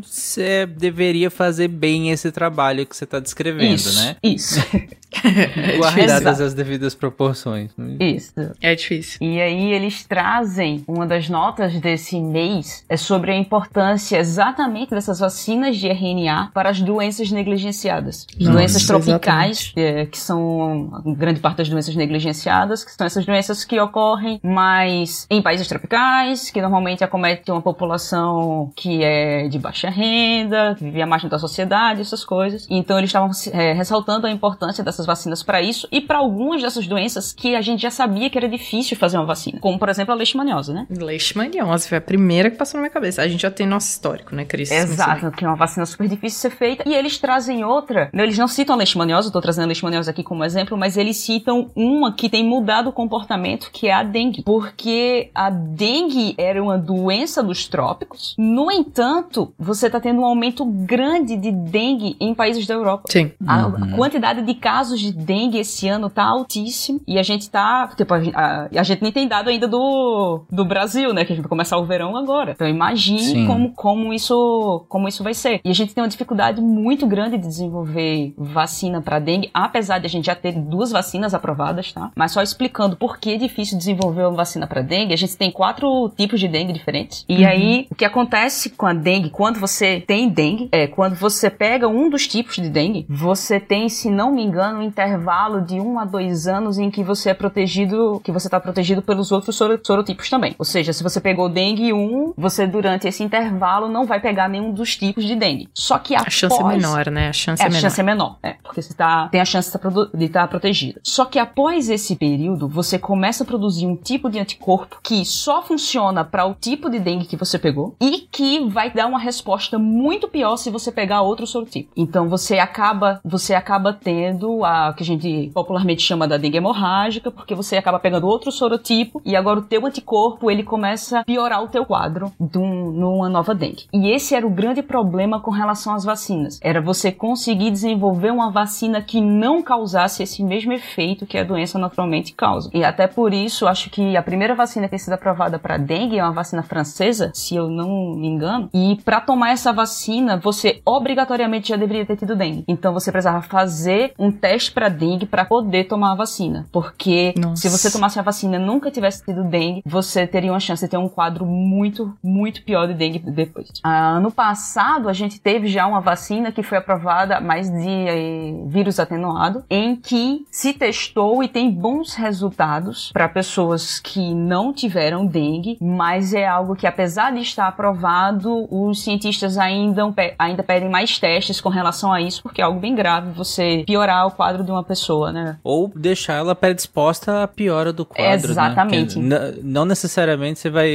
deveria 0.77 1.29
fazer 1.29 1.67
bem 1.67 2.09
esse 2.11 2.31
trabalho 2.31 2.85
que 2.85 2.95
você 2.95 3.03
está 3.03 3.19
descrevendo, 3.19 3.75
Isso, 3.75 3.95
né? 4.01 4.15
isso, 4.23 4.59
Guardadas 5.77 6.41
as 6.41 6.53
devidas 6.53 6.95
proporções. 6.95 7.71
isso. 7.99 8.33
É 8.61 8.75
difícil. 8.75 9.17
E 9.21 9.41
aí 9.41 9.73
eles 9.73 10.03
trazem 10.05 10.83
uma 10.87 11.05
das 11.05 11.29
notas 11.29 11.79
desse 11.79 12.19
mês 12.19 12.85
é 12.87 12.97
sobre 12.97 13.31
a 13.31 13.35
importância 13.35 14.17
exatamente 14.17 14.91
dessas 14.91 15.19
vacinas 15.19 15.77
de 15.77 15.87
RNA 15.87 16.51
para 16.53 16.69
as 16.69 16.81
doenças 16.81 17.31
negligenciadas. 17.31 18.25
Nossa, 18.39 18.51
doenças 18.51 18.85
tropicais, 18.85 19.73
é, 19.75 20.05
que 20.05 20.17
são 20.17 21.01
grande 21.17 21.39
parte 21.39 21.57
das 21.57 21.69
doenças 21.69 21.95
negligenciadas, 21.95 22.83
que 22.83 22.91
são 22.91 23.05
essas 23.05 23.25
doenças 23.25 23.63
que 23.63 23.79
ocorrem 23.79 24.39
mais 24.43 25.25
em 25.29 25.41
países 25.41 25.67
tropicais, 25.67 26.49
que 26.49 26.61
normalmente 26.61 27.03
acometem 27.03 27.53
uma 27.53 27.61
população 27.61 28.71
que 28.75 29.03
é 29.03 29.47
de 29.47 29.59
baixa 29.59 29.89
renda, 29.89 30.75
que 30.75 30.83
vive 30.83 31.01
à 31.01 31.07
margem 31.07 31.29
da 31.29 31.39
sociedade, 31.39 32.01
essas 32.01 32.23
coisas. 32.23 32.67
Então 32.69 32.97
eles 32.97 33.09
estavam 33.09 33.31
é, 33.51 33.73
ressaltando 33.73 34.27
a 34.27 34.31
importância 34.31 34.83
dessas 34.83 35.00
vacinas 35.05 35.43
para 35.43 35.61
isso 35.61 35.87
e 35.91 36.01
para 36.01 36.17
algumas 36.19 36.61
dessas 36.61 36.87
doenças 36.87 37.33
que 37.33 37.55
a 37.55 37.61
gente 37.61 37.81
já 37.81 37.91
sabia 37.91 38.29
que 38.29 38.37
era 38.37 38.47
difícil 38.47 38.97
fazer 38.97 39.17
uma 39.17 39.25
vacina, 39.25 39.59
como 39.59 39.77
por 39.77 39.89
exemplo 39.89 40.13
a 40.13 40.15
leishmaniose, 40.15 40.73
né? 40.73 40.85
Leishmaniose 40.89 41.87
foi 41.87 41.97
a 41.97 42.01
primeira 42.01 42.49
que 42.49 42.57
passou 42.57 42.77
na 42.77 42.83
minha 42.83 42.91
cabeça. 42.93 43.21
A 43.21 43.27
gente 43.27 43.41
já 43.41 43.51
tem 43.51 43.67
nosso 43.67 43.87
histórico, 43.89 44.35
né, 44.35 44.45
Cris? 44.45 44.71
Exato, 44.71 45.31
que 45.31 45.45
é 45.45 45.47
uma 45.47 45.55
vacina 45.57 45.85
super 45.85 46.07
difícil 46.07 46.49
de 46.49 46.53
ser 46.53 46.57
feita. 46.57 46.83
E 46.87 46.93
eles 46.93 47.17
trazem 47.17 47.63
outra. 47.63 48.09
né, 48.13 48.23
Eles 48.23 48.37
não 48.37 48.47
citam 48.47 48.75
a 48.75 48.77
leishmaniose, 48.77 49.27
eu 49.27 49.33
tô 49.33 49.41
trazendo 49.41 49.65
a 49.65 49.67
leishmaniose 49.67 50.09
aqui 50.09 50.23
como 50.23 50.43
exemplo, 50.43 50.77
mas 50.77 50.97
eles 50.97 51.17
citam 51.17 51.69
uma 51.75 52.13
que 52.13 52.29
tem 52.29 52.43
mudado 52.43 52.89
o 52.89 52.93
comportamento, 52.93 53.69
que 53.71 53.87
é 53.87 53.93
a 53.93 54.03
dengue. 54.03 54.43
Porque 54.43 55.29
a 55.33 55.49
dengue 55.49 56.35
era 56.37 56.61
uma 56.61 56.77
doença 56.77 57.43
dos 57.43 57.67
trópicos. 57.67 58.35
No 58.37 58.71
entanto, 58.71 59.53
você 59.57 59.89
tá 59.89 59.99
tendo 59.99 60.21
um 60.21 60.25
aumento 60.25 60.65
grande 60.65 61.37
de 61.37 61.51
dengue 61.51 62.15
em 62.19 62.33
países 62.33 62.65
da 62.67 62.73
Europa. 62.73 63.03
Sim. 63.09 63.31
A, 63.45 63.65
a 63.67 63.95
quantidade 63.95 64.41
de 64.41 64.53
casos 64.55 64.90
de 64.99 65.11
dengue 65.11 65.57
esse 65.59 65.87
ano 65.87 66.09
tá 66.09 66.23
altíssimo. 66.23 67.01
E 67.07 67.17
a 67.19 67.23
gente 67.23 67.49
tá. 67.49 67.89
Tipo, 67.95 68.13
a, 68.13 68.21
gente- 68.23 68.35
a- 68.35 68.83
gente 68.83 69.01
nem 69.01 69.11
tem 69.11 69.27
dado 69.27 69.49
ainda 69.49 69.67
do, 69.67 70.41
do 70.51 70.65
Brasil, 70.65 71.13
né? 71.13 71.23
Que 71.25 71.33
a 71.33 71.35
gente 71.35 71.43
vai 71.43 71.49
começar 71.49 71.77
o 71.77 71.85
verão 71.85 72.15
agora. 72.15 72.51
Então 72.51 72.67
imagine 72.67 73.19
Sim. 73.19 73.47
como, 73.47 73.71
como, 73.73 74.13
isso, 74.13 74.83
como 74.89 75.07
isso 75.07 75.23
vai 75.23 75.33
ser. 75.33 75.61
E 75.63 75.69
a 75.69 75.73
gente 75.73 75.93
tem 75.93 76.03
uma 76.03 76.07
dificuldade 76.09 76.61
muito 76.61 77.05
grande 77.07 77.37
de 77.37 77.47
desenvolver 77.47 78.33
vacina 78.37 79.01
pra 79.01 79.19
dengue, 79.19 79.49
apesar 79.53 79.99
de 79.99 80.05
a 80.05 80.09
gente 80.09 80.25
já 80.25 80.35
ter 80.35 80.53
duas 80.53 80.91
vacinas 80.91 81.33
aprovadas, 81.33 81.91
tá? 81.91 82.11
Mas 82.15 82.31
só 82.31 82.41
explicando 82.41 82.95
por 82.95 83.17
que 83.17 83.31
é 83.31 83.37
difícil 83.37 83.77
desenvolver 83.77 84.23
uma 84.23 84.31
vacina 84.37 84.67
pra 84.67 84.81
dengue, 84.81 85.13
a 85.13 85.17
gente 85.17 85.37
tem 85.37 85.51
quatro 85.51 86.09
tipos 86.17 86.39
de 86.39 86.47
dengue 86.47 86.73
diferentes. 86.73 87.25
E 87.27 87.45
aí, 87.45 87.87
o 87.89 87.95
que 87.95 88.05
acontece 88.05 88.69
com 88.71 88.85
a 88.85 88.93
dengue, 88.93 89.29
quando 89.29 89.59
você 89.59 89.99
tem 90.01 90.29
dengue, 90.29 90.69
é 90.71 90.87
quando 90.87 91.15
você 91.15 91.49
pega 91.49 91.87
um 91.87 92.09
dos 92.09 92.27
tipos 92.27 92.55
de 92.55 92.69
dengue, 92.69 93.05
você 93.09 93.59
tem, 93.59 93.87
se 93.89 94.09
não 94.09 94.31
me 94.33 94.43
engano, 94.43 94.80
um 94.81 94.85
intervalo 94.87 95.61
de 95.61 95.79
um 95.79 95.99
a 95.99 96.05
dois 96.05 96.47
anos 96.47 96.77
em 96.77 96.89
que 96.91 97.03
você 97.03 97.29
é 97.29 97.33
protegido, 97.33 98.19
que 98.23 98.31
você 98.31 98.49
tá 98.49 98.59
protegido 98.59 99.01
pelos 99.01 99.31
outros 99.31 99.55
soro- 99.55 99.79
sorotipos 99.83 100.29
também. 100.29 100.55
Ou 100.57 100.65
seja, 100.65 100.91
se 100.93 101.03
você 101.03 101.21
pegou 101.21 101.47
dengue 101.49 101.93
1, 101.93 102.33
você 102.37 102.65
durante 102.67 103.07
esse 103.07 103.23
intervalo 103.23 103.87
não 103.87 104.05
vai 104.05 104.19
pegar 104.19 104.47
nenhum 104.49 104.71
dos 104.71 104.95
tipos 104.95 105.23
de 105.25 105.35
dengue. 105.35 105.69
Só 105.73 105.97
que 105.97 106.15
A 106.15 106.29
chance 106.29 106.55
é 106.55 106.59
após- 106.59 106.75
menor, 106.75 107.09
né? 107.11 107.29
A 107.29 107.33
chance 107.33 107.61
é, 107.61 107.65
é, 107.65 107.67
a 107.67 107.69
menor. 107.69 107.81
chance 107.81 107.99
é 107.99 108.03
menor, 108.03 108.37
é, 108.43 108.53
porque 108.63 108.81
você 108.81 108.93
tá, 108.93 109.27
tem 109.29 109.39
a 109.41 109.45
chance 109.45 109.69
de 109.71 109.77
estar 109.77 110.17
de 110.17 110.25
estar 110.25 110.47
protegida. 110.47 110.99
Só 111.03 111.25
que 111.25 111.37
após 111.39 111.89
esse 111.89 112.15
período, 112.15 112.67
você 112.67 112.97
começa 112.97 113.43
a 113.43 113.47
produzir 113.47 113.85
um 113.85 113.95
tipo 113.95 114.29
de 114.29 114.39
anticorpo 114.39 114.97
que 115.03 115.23
só 115.25 115.61
funciona 115.61 116.23
para 116.23 116.45
o 116.45 116.53
tipo 116.53 116.89
de 116.89 116.99
dengue 116.99 117.25
que 117.25 117.35
você 117.37 117.59
pegou 117.59 117.95
e 118.01 118.27
que 118.31 118.67
vai 118.69 118.89
dar 118.91 119.07
uma 119.07 119.19
resposta 119.19 119.77
muito 119.77 120.27
pior 120.27 120.57
se 120.57 120.69
você 120.69 120.91
pegar 120.91 121.21
outro 121.21 121.45
sorotipo. 121.45 121.91
Então 121.95 122.27
você 122.29 122.57
acaba, 122.59 123.19
você 123.23 123.53
acaba 123.53 123.93
tendo 123.93 124.63
a 124.63 124.70
que 124.95 125.03
a 125.03 125.05
gente 125.05 125.51
popularmente 125.53 126.01
chama 126.01 126.27
da 126.27 126.37
dengue 126.37 126.57
hemorrágica, 126.57 127.31
porque 127.31 127.55
você 127.55 127.77
acaba 127.77 127.99
pegando 127.99 128.27
outro 128.27 128.51
sorotipo 128.51 129.21
e 129.25 129.35
agora 129.35 129.59
o 129.59 129.63
teu 129.63 129.85
anticorpo 129.85 130.49
ele 130.49 130.63
começa 130.63 131.19
a 131.19 131.23
piorar 131.23 131.63
o 131.63 131.67
teu 131.67 131.85
quadro 131.85 132.31
de 132.39 132.57
um- 132.57 132.91
numa 132.91 133.29
nova 133.29 133.53
dengue. 133.53 133.85
E 133.93 134.09
esse 134.09 134.35
era 134.35 134.45
o 134.45 134.49
grande 134.49 134.81
problema 134.81 135.39
com 135.39 135.51
relação 135.51 135.93
às 135.93 136.03
vacinas. 136.03 136.59
Era 136.61 136.81
você 136.81 137.11
conseguir 137.11 137.71
desenvolver 137.71 138.31
uma 138.31 138.51
vacina 138.51 139.01
que 139.01 139.19
não 139.21 139.61
causasse 139.61 140.23
esse 140.23 140.43
mesmo 140.43 140.73
efeito 140.73 141.25
que 141.25 141.37
a 141.37 141.43
doença 141.43 141.79
naturalmente 141.79 142.33
causa. 142.33 142.69
E 142.73 142.83
até 142.83 143.07
por 143.07 143.33
isso, 143.33 143.67
acho 143.67 143.89
que 143.89 144.15
a 144.15 144.23
primeira 144.23 144.55
vacina 144.55 144.85
que 144.85 144.91
tem 144.91 144.99
sido 144.99 145.13
aprovada 145.13 145.57
para 145.57 145.77
dengue 145.77 146.19
é 146.19 146.23
uma 146.23 146.33
vacina 146.33 146.63
francesa, 146.63 147.31
se 147.33 147.55
eu 147.55 147.69
não 147.69 148.15
me 148.15 148.27
engano. 148.27 148.69
E 148.73 148.97
para 149.03 149.21
tomar 149.21 149.51
essa 149.51 149.71
vacina, 149.73 150.37
você 150.37 150.81
obrigatoriamente 150.85 151.69
já 151.69 151.75
deveria 151.75 152.05
ter 152.05 152.17
tido 152.17 152.35
dengue. 152.35 152.63
Então 152.67 152.93
você 152.93 153.11
precisava 153.11 153.41
fazer 153.41 154.13
um 154.19 154.31
teste 154.31 154.50
para 154.69 154.89
dengue 154.89 155.25
para 155.25 155.45
poder 155.45 155.85
tomar 155.85 156.11
a 156.11 156.15
vacina, 156.15 156.65
porque 156.71 157.33
Nossa. 157.37 157.61
se 157.61 157.69
você 157.69 157.91
tomasse 157.91 158.19
a 158.19 158.21
vacina 158.21 158.57
e 158.57 158.59
nunca 158.59 158.91
tivesse 158.91 159.23
tido 159.23 159.43
dengue, 159.43 159.81
você 159.85 160.25
teria 160.25 160.51
uma 160.51 160.59
chance 160.59 160.83
de 160.83 160.89
ter 160.89 160.97
um 160.97 161.09
quadro 161.09 161.45
muito, 161.45 162.15
muito 162.23 162.63
pior 162.63 162.87
de 162.87 162.93
dengue 162.93 163.19
depois. 163.19 163.69
Ah, 163.83 164.11
ano 164.17 164.31
passado, 164.31 165.09
a 165.09 165.13
gente 165.13 165.39
teve 165.39 165.67
já 165.67 165.85
uma 165.85 166.01
vacina 166.01 166.51
que 166.51 166.63
foi 166.63 166.77
aprovada, 166.77 167.39
mais 167.39 167.69
de 167.69 167.89
eh, 167.89 168.63
vírus 168.67 168.99
atenuado, 168.99 169.63
em 169.69 169.95
que 169.95 170.45
se 170.51 170.73
testou 170.73 171.43
e 171.43 171.47
tem 171.47 171.71
bons 171.71 172.15
resultados 172.15 173.11
para 173.11 173.27
pessoas 173.29 173.99
que 173.99 174.33
não 174.33 174.73
tiveram 174.73 175.25
dengue, 175.25 175.77
mas 175.81 176.33
é 176.33 176.47
algo 176.47 176.75
que, 176.75 176.87
apesar 176.87 177.31
de 177.31 177.39
estar 177.39 177.67
aprovado, 177.67 178.67
os 178.69 179.03
cientistas 179.03 179.57
ainda, 179.57 180.03
ainda 180.37 180.63
pedem 180.63 180.89
mais 180.89 181.19
testes 181.19 181.61
com 181.61 181.69
relação 181.69 182.11
a 182.11 182.21
isso, 182.21 182.41
porque 182.43 182.61
é 182.61 182.63
algo 182.63 182.79
bem 182.79 182.95
grave 182.95 183.31
você 183.31 183.83
piorar 183.85 184.27
o 184.27 184.31
quadro 184.41 184.63
de 184.63 184.71
uma 184.71 184.83
pessoa, 184.83 185.31
né? 185.31 185.57
Ou 185.63 185.91
deixar 185.95 186.33
ela 186.35 186.55
predisposta 186.55 187.43
à 187.43 187.47
piora 187.47 187.93
do 187.93 188.05
quadro. 188.05 188.47
né? 188.47 188.51
Exatamente. 188.53 189.13
Porque 189.15 189.19
n- 189.27 189.59
não 189.63 189.85
necessariamente 189.85 190.59
você 190.59 190.69
vai. 190.69 190.89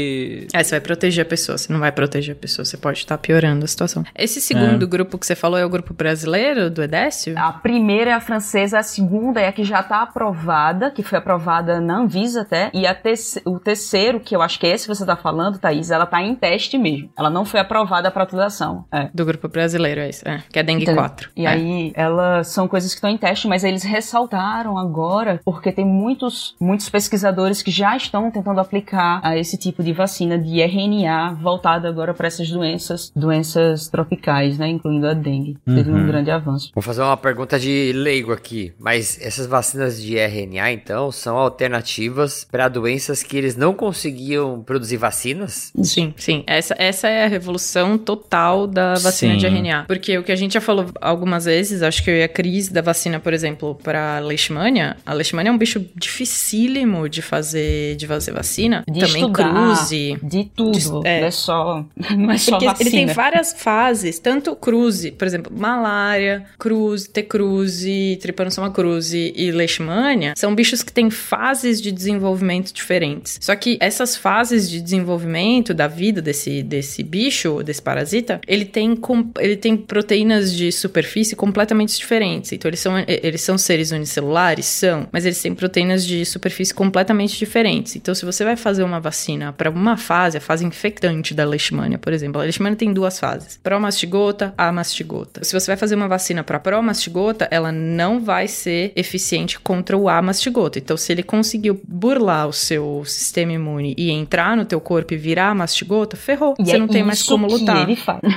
É, 0.52 0.62
você 0.62 0.70
vai 0.72 0.80
proteger 0.80 1.22
a 1.24 1.28
pessoa, 1.28 1.56
você 1.58 1.72
não 1.72 1.80
vai 1.80 1.92
proteger 1.92 2.34
a 2.34 2.38
pessoa, 2.38 2.64
você 2.64 2.76
pode 2.76 2.98
estar 2.98 3.16
piorando 3.18 3.64
a 3.64 3.68
situação. 3.68 4.02
Esse 4.16 4.40
segundo 4.40 4.86
grupo 4.88 5.16
que 5.18 5.26
você 5.26 5.34
falou 5.34 5.58
é 5.58 5.64
o 5.64 5.68
grupo 5.68 5.94
brasileiro 5.94 6.68
do 6.70 6.82
Edécio? 6.82 7.34
A 7.38 7.52
primeira 7.52 8.10
é 8.10 8.14
a 8.14 8.20
francesa, 8.20 8.78
a 8.78 8.82
segunda 8.82 9.40
é 9.40 9.48
a 9.48 9.52
que 9.52 9.64
já 9.64 9.82
tá 9.82 10.02
aprovada, 10.02 10.90
que 10.90 11.02
foi 11.02 11.18
aprovada 11.18 11.80
na 11.80 11.98
Anvisa 11.98 12.40
até, 12.42 12.70
e 12.74 12.86
a 12.86 12.94
terce- 12.94 13.40
o 13.44 13.58
terceiro, 13.60 14.18
que 14.20 14.34
eu 14.34 14.42
acho 14.42 14.58
que 14.58 14.66
é 14.66 14.70
esse 14.70 14.86
que 14.88 14.94
você 14.94 15.04
tá 15.06 15.16
falando, 15.16 15.58
Thaís, 15.58 15.90
ela 15.90 16.06
tá 16.06 16.20
em 16.22 16.34
teste 16.34 16.76
mesmo. 16.78 17.10
Ela 17.16 17.30
não 17.30 17.44
foi 17.44 17.60
aprovada 17.60 18.10
para 18.10 18.24
utilização. 18.24 18.84
É. 18.92 19.08
Do 19.14 19.24
grupo 19.24 19.48
brasileiro, 19.48 20.00
é 20.00 20.08
isso, 20.08 20.26
é, 20.26 20.42
que 20.50 20.58
é 20.58 20.62
dengue 20.62 20.82
Entendeu? 20.82 21.02
4. 21.02 21.30
E 21.36 21.44
é. 21.46 21.48
aí, 21.48 21.92
elas 21.94 22.48
são 22.48 22.66
coisas 22.66 22.90
que 22.90 22.96
estão 22.96 23.10
em 23.10 23.16
teste, 23.18 23.35
mas 23.44 23.64
eles 23.64 23.82
ressaltaram 23.82 24.78
agora, 24.78 25.40
porque 25.44 25.72
tem 25.72 25.84
muitos, 25.84 26.54
muitos 26.60 26.88
pesquisadores 26.88 27.62
que 27.62 27.70
já 27.70 27.96
estão 27.96 28.30
tentando 28.30 28.60
aplicar 28.60 29.20
a 29.22 29.36
esse 29.36 29.56
tipo 29.56 29.82
de 29.82 29.92
vacina 29.92 30.38
de 30.38 30.60
RNA 30.60 31.34
voltada 31.40 31.88
agora 31.88 32.14
para 32.14 32.26
essas 32.26 32.50
doenças, 32.50 33.12
doenças 33.14 33.88
tropicais, 33.88 34.58
né, 34.58 34.68
incluindo 34.68 35.06
a 35.06 35.14
dengue. 35.14 35.56
Teve 35.64 35.90
um 35.90 36.06
grande 36.06 36.30
avanço. 36.30 36.70
Vou 36.74 36.82
fazer 36.82 37.02
uma 37.02 37.16
pergunta 37.16 37.58
de 37.58 37.92
leigo 37.94 38.32
aqui, 38.32 38.72
mas 38.78 39.20
essas 39.20 39.46
vacinas 39.46 40.00
de 40.00 40.16
RNA, 40.16 40.72
então, 40.72 41.10
são 41.12 41.36
alternativas 41.36 42.46
para 42.50 42.68
doenças 42.68 43.22
que 43.22 43.36
eles 43.36 43.56
não 43.56 43.74
conseguiam 43.74 44.62
produzir 44.62 44.96
vacinas? 44.96 45.72
Sim, 45.82 46.14
sim. 46.16 46.44
Essa, 46.46 46.74
essa 46.78 47.08
é 47.08 47.24
a 47.24 47.28
revolução 47.28 47.98
total 47.98 48.66
da 48.66 48.94
vacina 48.94 49.32
Sim. 49.34 49.38
de 49.38 49.46
RNA. 49.46 49.84
Porque 49.86 50.16
o 50.18 50.22
que 50.22 50.32
a 50.32 50.36
gente 50.36 50.54
já 50.54 50.60
falou 50.60 50.86
algumas 51.00 51.44
vezes, 51.44 51.82
acho 51.82 52.02
que 52.02 52.10
eu 52.10 52.16
e 52.16 52.22
a 52.22 52.28
Cris, 52.28 52.68
da 52.68 52.80
vacina, 52.80 53.18
por 53.26 53.34
exemplo, 53.34 53.74
para 53.82 54.20
leishmania, 54.20 54.96
a 55.04 55.12
leishmania 55.12 55.50
é 55.50 55.52
um 55.52 55.58
bicho 55.58 55.84
dificílimo 55.96 57.08
de 57.08 57.20
fazer, 57.20 57.96
de 57.96 58.06
fazer 58.06 58.30
vacina. 58.30 58.84
De 58.88 59.00
Também 59.00 59.22
estudar, 59.22 59.52
cruze. 59.52 60.16
De 60.22 60.44
tudo. 60.54 61.00
De- 61.00 61.08
é. 61.08 61.20
Não 61.22 61.26
é 61.26 61.30
só, 61.32 61.84
não 62.16 62.30
é 62.30 62.38
só 62.38 62.52
vacina. 62.52 62.76
ele 62.78 62.90
tem 62.92 63.06
várias 63.06 63.52
fases, 63.52 64.20
tanto 64.20 64.54
cruze, 64.54 65.10
por 65.10 65.26
exemplo, 65.26 65.52
malária, 65.58 66.44
cruze, 66.56 67.08
T-cruze, 67.08 68.16
trypanosoma 68.22 68.70
cruzi 68.70 69.32
e 69.34 69.50
leishmania, 69.50 70.34
são 70.36 70.54
bichos 70.54 70.84
que 70.84 70.92
têm 70.92 71.10
fases 71.10 71.82
de 71.82 71.90
desenvolvimento 71.90 72.72
diferentes. 72.72 73.40
Só 73.42 73.56
que 73.56 73.76
essas 73.80 74.16
fases 74.16 74.70
de 74.70 74.80
desenvolvimento 74.80 75.74
da 75.74 75.88
vida 75.88 76.22
desse, 76.22 76.62
desse 76.62 77.02
bicho, 77.02 77.60
desse 77.64 77.82
parasita, 77.82 78.40
ele 78.46 78.64
tem, 78.64 78.96
ele 79.40 79.56
tem 79.56 79.76
proteínas 79.76 80.54
de 80.54 80.70
superfície 80.70 81.34
completamente 81.34 81.96
diferentes. 81.98 82.52
Então 82.52 82.68
eles 82.68 82.78
são, 82.78 82.94
eles 83.22 83.42
são 83.42 83.56
seres 83.56 83.90
unicelulares? 83.90 84.66
São, 84.66 85.08
mas 85.12 85.24
eles 85.24 85.40
têm 85.40 85.54
proteínas 85.54 86.06
de 86.06 86.24
superfície 86.24 86.74
completamente 86.74 87.38
diferentes. 87.38 87.96
Então 87.96 88.14
se 88.14 88.24
você 88.24 88.44
vai 88.44 88.56
fazer 88.56 88.82
uma 88.82 89.00
vacina 89.00 89.52
para 89.52 89.70
uma 89.70 89.96
fase, 89.96 90.38
a 90.38 90.40
fase 90.40 90.64
infectante 90.64 91.34
da 91.34 91.44
leishmania, 91.44 91.98
por 91.98 92.12
exemplo, 92.12 92.40
a 92.40 92.44
leishmania 92.44 92.76
tem 92.76 92.92
duas 92.92 93.18
fases: 93.18 93.58
pró-mastigota, 93.62 94.54
amastigota. 94.56 95.44
Se 95.44 95.52
você 95.52 95.66
vai 95.66 95.76
fazer 95.76 95.94
uma 95.94 96.08
vacina 96.08 96.42
para 96.42 96.58
pró-mastigota, 96.58 97.48
ela 97.50 97.72
não 97.72 98.20
vai 98.20 98.48
ser 98.48 98.92
eficiente 98.96 99.58
contra 99.60 99.96
o 99.96 100.08
amastigota. 100.08 100.78
Então 100.78 100.96
se 100.96 101.12
ele 101.12 101.22
conseguiu 101.22 101.80
burlar 101.86 102.48
o 102.48 102.52
seu 102.52 103.02
sistema 103.04 103.52
imune 103.52 103.94
e 103.96 104.10
entrar 104.10 104.56
no 104.56 104.64
teu 104.64 104.80
corpo 104.80 105.14
e 105.14 105.16
virar 105.16 105.54
mastigota, 105.54 106.16
ferrou. 106.16 106.54
E 106.58 106.64
você 106.64 106.76
é 106.76 106.78
não 106.78 106.88
tem 106.88 107.02
mais 107.02 107.22
como 107.22 107.46
lutar. 107.46 107.86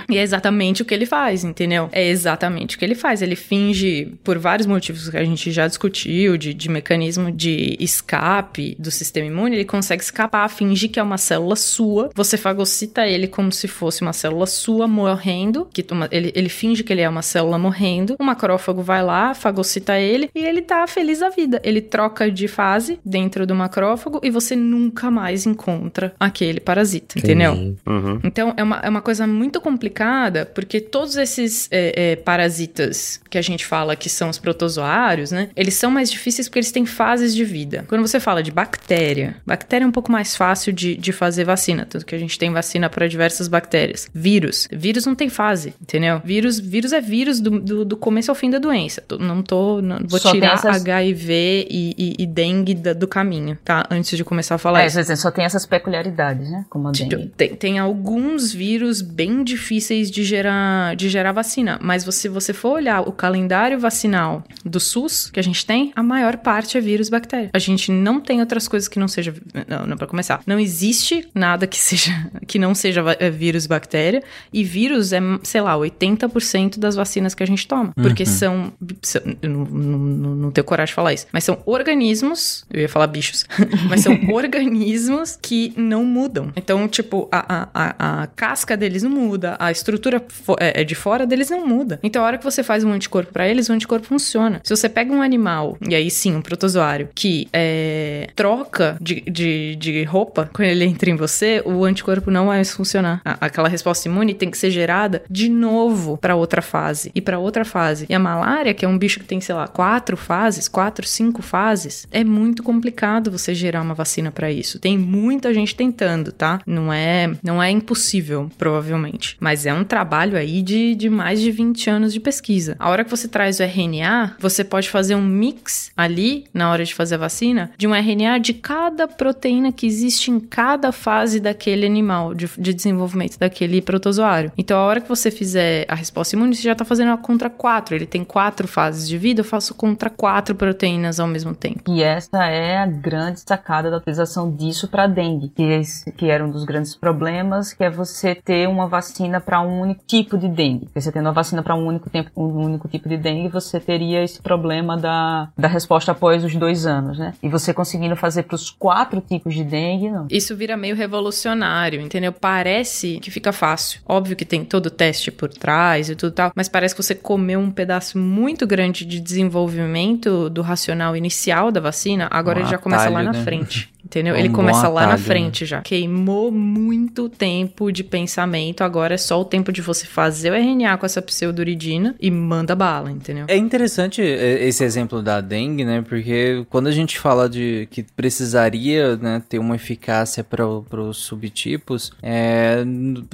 E 0.10 0.18
é 0.18 0.22
exatamente 0.22 0.82
o 0.82 0.86
que 0.86 0.94
ele 0.94 1.06
faz, 1.06 1.44
entendeu? 1.44 1.90
É 1.92 2.08
exatamente 2.08 2.76
o 2.76 2.80
que 2.80 2.86
ele 2.86 2.96
faz. 2.96 3.22
Ele 3.22 3.36
finge, 3.36 4.14
por 4.24 4.38
vários 4.38 4.68
motivos 4.70 5.10
que 5.10 5.18
a 5.18 5.24
gente 5.24 5.52
já 5.52 5.68
discutiu, 5.68 6.38
de, 6.38 6.54
de 6.54 6.70
mecanismo 6.70 7.32
de 7.32 7.76
escape 7.80 8.76
do 8.80 8.90
sistema 8.92 9.28
imune, 9.28 9.56
ele 9.56 9.66
consegue 9.66 10.02
escapar, 10.04 10.48
fingir 10.50 10.90
que 10.90 11.00
é 11.00 11.04
uma 11.04 11.18
célula 11.18 11.56
sua. 11.56 12.10
Você 12.16 12.38
fagocita 12.38 13.08
ele 13.08 13.28
como 13.28 13.52
se 13.52 13.68
fosse 13.68 14.02
uma 14.02 14.14
célula 14.14 14.46
sua 14.46 14.88
morrendo, 14.88 15.68
que 15.74 15.86
uma- 15.92 16.08
ele, 16.12 16.32
ele 16.36 16.50
finge 16.50 16.84
que 16.84 16.94
ele 16.94 17.02
é 17.02 17.10
uma 17.10 17.22
célula 17.22 17.58
morrendo. 17.58 18.16
O 18.20 18.24
macrófago 18.24 18.82
vai 18.82 19.04
lá, 19.04 19.34
fagocita 19.34 20.00
ele 20.00 20.30
e 20.34 20.40
ele 20.40 20.62
tá 20.62 20.86
feliz 20.88 21.20
da 21.20 21.30
vida. 21.30 21.60
Ele 21.64 21.82
troca 21.82 22.32
de 22.32 22.48
fase 22.48 23.00
dentro 23.06 23.46
do 23.46 23.56
macrófago 23.56 24.20
e 24.24 24.30
você 24.30 24.56
nunca 24.56 25.10
mais 25.12 25.46
encontra 25.46 26.14
aquele 26.20 26.60
parasita, 26.60 27.18
entendeu? 27.20 27.54
Uhum. 27.88 28.20
Então, 28.24 28.54
é 28.56 28.64
uma, 28.64 28.78
é 28.84 28.90
uma 28.90 29.02
coisa 29.02 29.26
muito 29.26 29.60
complicada, 29.62 30.46
porque 30.46 30.80
todos 30.80 31.16
esses 31.16 31.68
é, 31.72 32.12
é, 32.12 32.16
parasitas 32.16 33.20
que 33.30 33.38
a 33.38 33.42
gente 33.42 33.66
fala 33.66 33.96
que 33.96 34.10
são 34.10 34.30
os 34.30 34.38
protozoários, 34.60 35.32
né? 35.32 35.49
Eles 35.55 35.74
são 35.76 35.89
mais 35.89 36.12
difíceis 36.12 36.47
porque 36.47 36.60
eles 36.60 36.72
têm 36.72 36.86
fases 36.86 37.34
de 37.34 37.43
vida. 37.45 37.86
Quando 37.88 38.01
você 38.05 38.20
fala 38.20 38.43
de 38.43 38.51
bactéria, 38.51 39.38
bactéria 39.45 39.86
é 39.86 39.88
um 39.88 39.91
pouco 39.91 40.12
mais 40.12 40.36
fácil 40.36 40.74
de, 40.74 40.95
de 40.95 41.12
fazer 41.14 41.45
vacina, 41.45 41.86
tanto 41.89 42.05
que 42.05 42.14
a 42.14 42.18
gente 42.18 42.38
tem 42.38 42.51
vacina 42.51 42.89
para 42.89 43.07
diversas 43.07 43.47
bactérias. 43.47 44.10
Vírus. 44.14 44.68
Vírus 44.72 45.05
não 45.05 45.16
tem 45.16 45.30
fase, 45.30 45.74
entendeu? 45.82 46.22
Vírus, 46.24 46.60
vírus 46.60 46.91
é 46.91 46.99
vírus 46.99 47.39
do, 47.39 47.60
do, 47.60 47.86
do 47.86 47.97
começo 47.97 48.30
ao 48.30 48.36
fim 48.36 48.49
da 48.49 48.60
doença. 48.60 49.01
Não 49.20 49.41
tô. 49.41 49.82
Não, 49.82 49.99
vou 50.07 50.20
Só 50.20 50.32
tirar 50.32 50.55
essas- 50.55 50.76
HIV 50.76 51.68
e, 51.70 51.95
e, 51.97 52.16
e 52.24 52.26
dengue 52.28 52.74
da- 52.76 52.93
do 52.93 53.07
caminho, 53.07 53.57
tá? 53.64 53.86
Antes 53.89 54.18
de 54.18 54.24
começar 54.24 54.55
a 54.55 54.57
falar 54.57 54.84
É, 54.84 54.88
isso. 54.88 54.99
dizer, 54.99 55.16
só 55.16 55.32
tem 55.32 55.45
essas 55.45 55.66
peculiaridades, 55.66 56.49
né? 56.49 56.66
Como 56.70 56.88
a 56.88 56.91
Tipo, 56.91 57.10
dengue. 57.10 57.32
tem, 57.38 57.55
tem 57.55 57.80
alguns 57.80 58.51
vírus 58.51 59.01
bem 59.01 59.43
difíceis 59.43 60.12
de 60.12 60.24
gerar, 60.24 60.95
de 60.95 61.10
gerar 61.10 61.32
vacina, 61.32 61.80
mas 61.82 62.03
se 62.10 62.28
você 62.28 62.51
for 62.53 62.72
olhar 62.74 63.01
o 63.07 63.12
calendário 63.12 63.80
vacinal 63.80 64.43
do 64.66 64.80
SUS 64.80 65.30
que 65.30 65.39
a 65.39 65.43
gente 65.43 65.66
tem, 65.66 65.91
a 65.95 66.04
maior 66.04 66.38
parte 66.38 66.78
é 66.78 66.82
vírus 66.82 67.10
bactéria. 67.10 67.50
A 67.54 67.60
gente 67.60 67.91
não 67.91 68.20
tem 68.20 68.39
outras 68.39 68.68
coisas 68.68 68.88
que 68.88 69.00
não 69.00 69.08
seja, 69.08 69.34
não, 69.68 69.86
não 69.86 69.97
para 69.97 70.08
começar. 70.08 70.41
Não 70.45 70.60
existe 70.60 71.28
nada 71.34 71.68
que 71.68 71.78
seja 71.80 72.30
que 72.47 72.58
não 72.58 72.74
seja 72.74 73.04
é, 73.20 73.30
vírus 73.30 73.68
bactéria 73.68 74.24
e 74.52 74.64
vírus 74.64 75.14
é, 75.14 75.20
sei 75.43 75.62
lá, 75.62 75.76
80% 75.76 76.80
das 76.80 76.95
vacinas 76.95 77.34
que 77.36 77.43
a 77.43 77.45
gente 77.45 77.68
toma, 77.68 77.93
porque 77.95 78.26
são, 78.26 78.74
são 79.02 79.22
eu 79.41 79.50
não, 79.50 79.66
não, 79.66 80.36
não, 80.36 80.52
tenho 80.52 80.66
coragem 80.66 80.91
de 80.91 80.95
falar 80.95 81.14
isso, 81.14 81.28
mas 81.32 81.43
são 81.43 81.62
organismos, 81.66 82.66
eu 82.72 82.82
ia 82.82 82.89
falar 82.89 83.08
bichos, 83.08 83.45
mas 83.88 84.02
são 84.02 84.18
organismos 84.34 85.38
que 85.41 85.74
não 85.78 86.04
mudam. 86.04 86.52
Então, 86.56 86.88
tipo, 86.88 87.28
a, 87.32 87.56
a, 87.56 87.70
a, 87.74 88.24
a 88.24 88.28
casca 88.28 88.76
deles 88.76 89.04
não 89.04 89.12
muda, 89.12 89.56
a 89.60 89.72
estrutura 89.72 90.24
é, 90.60 90.82
é 90.82 90.84
de 90.84 90.95
fora 90.95 91.26
deles 91.26 91.50
não 91.50 91.68
muda. 91.68 92.00
Então, 92.02 92.24
a 92.24 92.26
hora 92.26 92.38
que 92.38 92.43
você 92.43 92.64
faz 92.64 92.84
um 92.84 92.91
anticorpo 92.91 93.32
pra 93.32 93.47
eles, 93.47 93.70
o 93.70 93.74
anticorpo 93.74 94.08
funciona. 94.08 94.29
Se 94.64 94.76
você 94.76 94.88
pega 94.88 95.12
um 95.12 95.22
animal, 95.22 95.78
e 95.88 95.96
aí 95.96 96.10
sim, 96.12 96.36
um 96.36 96.42
protozoário, 96.42 97.10
que 97.16 97.48
é, 97.52 98.30
troca 98.36 98.98
de, 99.02 99.22
de, 99.22 99.76
de 99.76 100.04
roupa 100.04 100.50
quando 100.54 100.68
ele 100.68 100.86
entra 100.86 101.10
em 101.10 101.16
você, 101.16 101.62
o 101.66 101.84
anticorpo 101.84 102.30
não 102.30 102.48
vai 102.48 102.60
mais 102.60 102.72
funcionar. 102.74 103.22
Aquela 103.24 103.70
resposta 103.70 104.08
imune 104.08 104.34
tem 104.34 104.52
que 104.52 104.58
ser 104.58 104.70
gerada 104.70 105.24
de 105.30 105.50
novo 105.50 106.18
pra 106.18 106.36
outra 106.36 106.62
fase 106.62 107.12
e 107.16 107.22
pra 107.22 107.40
outra 107.40 107.64
fase. 107.64 108.06
E 108.10 108.14
a 108.14 108.20
malária, 108.20 108.74
que 108.74 108.86
é 108.86 108.88
um 108.88 108.98
bicho 108.98 109.20
que 109.20 109.26
tem, 109.26 109.40
sei 109.40 109.56
lá, 109.56 109.68
quatro 109.68 110.18
fases, 110.18 110.68
quatro, 110.68 111.08
cinco 111.08 111.42
fases, 111.42 112.06
é 112.12 112.24
muito 112.24 112.62
complicado 112.62 113.32
você 113.32 113.56
gerar 113.56 113.82
uma 113.82 113.94
vacina 113.94 114.32
pra 114.32 114.52
isso. 114.52 114.80
Tem 114.80 114.98
muita 114.98 115.54
gente 115.54 115.76
tentando, 115.76 116.32
tá? 116.32 116.60
Não 116.66 116.92
é, 116.92 117.32
não 117.42 117.64
é 117.64 117.72
impossível, 117.72 118.52
provavelmente. 118.58 119.38
Mas 119.40 119.66
é 119.66 119.74
um 119.74 119.84
trabalho 119.84 120.38
aí 120.38 120.62
de, 120.62 120.96
de 120.96 121.10
mais 121.10 121.40
de 121.40 121.52
20 121.52 121.90
anos 121.90 122.14
de 122.14 122.20
pesquisa. 122.20 122.76
A 122.78 122.90
hora 122.90 123.06
que 123.06 123.12
você 123.12 123.28
traz 123.28 123.60
o 123.60 123.64
RNA, 123.64 124.19
você 124.40 124.64
pode 124.64 124.90
fazer 124.90 125.16
um 125.16 125.22
mix 125.22 125.92
ali, 125.96 126.46
na 126.54 126.72
hora 126.72 126.84
de 126.84 126.94
fazer 126.94 127.16
a 127.16 127.20
vacina, 127.20 127.72
de 127.78 127.88
um 127.88 127.94
RNA 127.96 128.40
de 128.40 128.54
cada 128.54 129.08
proteína 129.08 129.72
que 129.72 129.86
existe 129.86 130.32
em 130.32 130.40
cada 130.40 130.92
fase 130.92 131.40
daquele 131.40 131.86
animal, 131.86 132.34
de, 132.34 132.50
de 132.58 132.74
desenvolvimento 132.74 133.38
daquele 133.38 133.82
protozoário. 133.82 134.52
Então, 134.58 134.78
a 134.80 134.84
hora 134.86 135.02
que 135.02 135.10
você 135.10 135.30
fizer 135.32 135.86
a 135.88 135.96
resposta 135.96 136.36
imune, 136.36 136.56
você 136.56 136.64
já 136.64 136.76
tá 136.76 136.86
fazendo 136.86 137.10
ela 137.10 137.18
contra 137.18 137.50
quatro. 137.50 137.96
Ele 137.96 138.06
tem 138.06 138.24
quatro 138.24 138.68
fases 138.68 139.08
de 139.08 139.18
vida, 139.18 139.42
eu 139.42 139.46
faço 139.46 139.74
contra 139.74 140.10
quatro 140.10 140.56
proteínas 140.56 141.20
ao 141.20 141.28
mesmo 141.28 141.54
tempo. 141.56 141.82
E 141.88 142.02
essa 142.04 142.46
é 142.46 142.78
a 142.78 142.86
grande 142.86 143.40
sacada 143.42 143.90
da 143.90 143.98
utilização 143.98 144.52
disso 144.56 144.88
para 144.88 145.08
dengue, 145.08 145.50
que, 145.50 145.64
esse- 145.64 146.12
que 146.12 146.30
era 146.30 146.46
um 146.46 146.52
dos 146.52 146.64
grandes 146.64 146.96
problemas, 146.96 147.74
que 147.74 147.84
é 147.84 147.90
você 147.90 148.36
ter 148.36 148.68
uma 148.68 148.88
vacina 148.88 149.40
para 149.40 149.62
um 149.62 149.82
único 149.82 150.04
tipo 150.06 150.38
de 150.38 150.48
dengue. 150.48 150.86
Porque 150.86 151.02
você 151.02 151.12
tendo 151.12 151.26
uma 151.26 151.34
vacina 151.34 151.62
para 151.64 151.76
um 151.76 151.86
único 151.86 152.10
tempo, 152.10 152.30
um 152.36 152.64
único 152.66 152.88
tipo 152.88 153.08
de 153.10 153.18
dengue, 153.18 153.48
você 153.50 153.80
teria 153.80 154.09
esse 154.16 154.41
problema 154.41 154.97
da, 154.97 155.49
da 155.57 155.68
resposta 155.68 156.12
após 156.12 156.43
os 156.43 156.55
dois 156.55 156.86
anos, 156.86 157.18
né? 157.18 157.34
E 157.41 157.49
você 157.49 157.74
conseguindo 157.74 158.16
fazer 158.16 158.43
para 158.43 158.55
os 158.55 158.70
quatro 158.70 159.22
tipos 159.22 159.53
de 159.53 159.64
dengue, 159.64 160.10
não. 160.10 160.28
Isso 160.30 160.55
vira 160.55 160.76
meio 160.76 160.95
revolucionário, 160.95 162.01
entendeu? 162.01 162.32
Parece 162.32 163.20
que 163.20 163.32
fica 163.32 163.51
fácil. 163.51 164.01
Óbvio 164.05 164.36
que 164.36 164.45
tem 164.45 164.64
todo 164.64 164.88
o 164.88 164.91
teste 164.91 165.32
por 165.32 165.49
trás 165.49 166.10
e 166.10 166.16
tudo 166.16 166.32
tal, 166.32 166.51
mas 166.55 166.68
parece 166.70 166.95
que 166.95 167.03
você 167.03 167.16
comeu 167.16 167.60
um 167.60 167.72
pedaço 167.72 168.18
muito 168.18 168.66
grande 168.66 169.05
de 169.05 169.20
desenvolvimento 169.20 170.49
do 170.49 170.62
racional 170.62 171.16
inicial 171.16 171.72
da 171.72 171.80
vacina, 171.80 172.28
agora 172.32 172.60
Um 172.60 172.62
ele 172.64 172.70
já 172.70 172.78
começa 172.78 173.10
lá 173.10 173.24
na 173.24 173.34
né? 173.34 173.43
frente. 173.43 173.89
Entendeu? 174.10 174.34
É 174.34 174.39
Ele 174.39 174.49
um 174.49 174.53
começa 174.53 174.88
lá 174.88 175.01
na 175.01 175.07
atalho, 175.10 175.22
frente 175.22 175.66
já. 175.68 175.82
Queimou 175.82 176.51
muito 176.51 177.30
tempo 177.30 177.91
de 177.91 178.03
pensamento, 178.03 178.84
agora 178.84 179.14
é 179.14 179.18
só 179.18 179.39
o 179.39 179.45
tempo 179.45 179.72
de 179.72 179.82
você 179.84 180.07
fazer 180.07 180.51
o 180.51 180.55
RNA 180.55 180.97
com 180.97 181.05
essa 181.05 181.22
pseudoridina 181.22 182.16
e 182.20 182.32
manda 182.32 182.76
bala, 182.76 183.12
entendeu? 183.12 183.45
É 183.47 183.55
interessante 183.55 184.20
é, 184.20 184.66
esse 184.68 184.84
exemplo 184.84 185.22
da 185.22 185.39
dengue, 185.41 185.86
né? 185.86 186.03
Porque 186.07 186.66
quando 186.72 186.88
a 186.88 186.91
gente 186.91 187.20
fala 187.20 187.47
de 187.47 187.88
que 187.91 188.01
precisaria 188.01 189.16
né, 189.16 189.43
ter 189.47 189.60
uma 189.60 189.76
eficácia 189.76 190.43
para 190.43 190.66
os 190.66 191.18
subtipos, 191.18 192.12
é, 192.24 192.84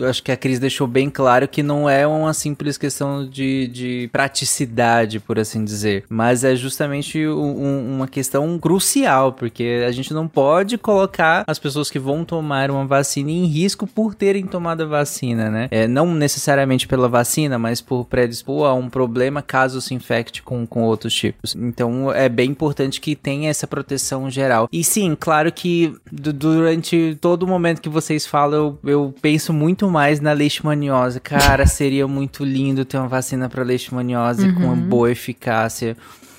acho 0.09 0.21
que 0.23 0.32
a 0.32 0.36
Cris 0.36 0.59
deixou 0.59 0.88
bem 0.88 1.09
claro 1.09 1.47
que 1.47 1.63
não 1.63 1.89
é 1.89 2.05
uma 2.05 2.34
simples 2.34 2.78
questão 2.78 3.26
de, 3.26 3.67
de 3.67 4.09
praticidade, 4.11 5.19
por 5.19 5.39
assim 5.39 5.63
dizer, 5.63 6.03
mas 6.09 6.43
é 6.43 6.55
justamente 6.55 7.26
um- 7.26 7.95
uma 7.95 8.07
questão 8.07 8.59
crucial, 8.59 9.32
porque 9.34 9.84
a 9.88 9.91
gente 9.91 10.13
não 10.13 10.28
pode 10.28 10.64
colocar 10.78 11.43
as 11.47 11.59
pessoas 11.59 11.89
que 11.91 11.99
vão 11.99 12.26
tomar 12.26 12.72
uma 12.72 12.86
vacina 12.86 13.30
em 13.32 13.45
risco 13.45 13.86
por 13.86 14.16
terem 14.16 14.45
tomado 14.45 14.84
a 14.84 14.86
vacina, 14.86 15.49
né? 15.51 15.68
É, 15.72 15.88
não 15.88 16.13
necessariamente 16.13 16.88
pela 16.88 17.07
vacina, 17.07 17.59
mas 17.59 17.82
por 17.82 18.05
predispor 18.05 18.66
a 18.68 18.74
um 18.74 18.89
problema 18.89 19.41
caso 19.41 19.80
se 19.82 19.93
infecte 19.93 20.41
com, 20.41 20.66
com 20.66 20.84
outros 20.84 21.13
tipos. 21.13 21.55
Então 21.55 22.11
é 22.11 22.28
bem 22.28 22.49
importante 22.51 22.99
que 22.99 23.16
tenha 23.16 23.49
essa 23.49 23.68
proteção 23.68 24.30
geral. 24.30 24.68
E 24.72 24.84
sim, 24.84 25.16
claro 25.20 25.51
que 25.51 25.93
du- 26.11 26.34
durante 26.34 27.18
todo 27.22 27.43
o 27.43 27.47
momento 27.47 27.82
que 27.82 27.89
vocês 27.89 28.26
falam, 28.26 28.78
eu, 28.84 28.89
eu 28.89 29.13
penso 29.22 29.53
muito 29.53 29.89
mais 29.89 30.20
na 30.20 30.32
leishmaniose. 30.34 31.20
Cara, 31.20 31.66
seria 31.68 32.07
muito 32.07 32.43
lindo 32.43 32.86
ter 32.86 32.97
uma 32.97 33.07
vacina 33.07 33.47
para 33.49 33.63
leishmaniose 33.63 34.53
com 34.53 34.63
uma 34.63 34.76
boa 34.76 35.11
eficácia. 35.11 35.95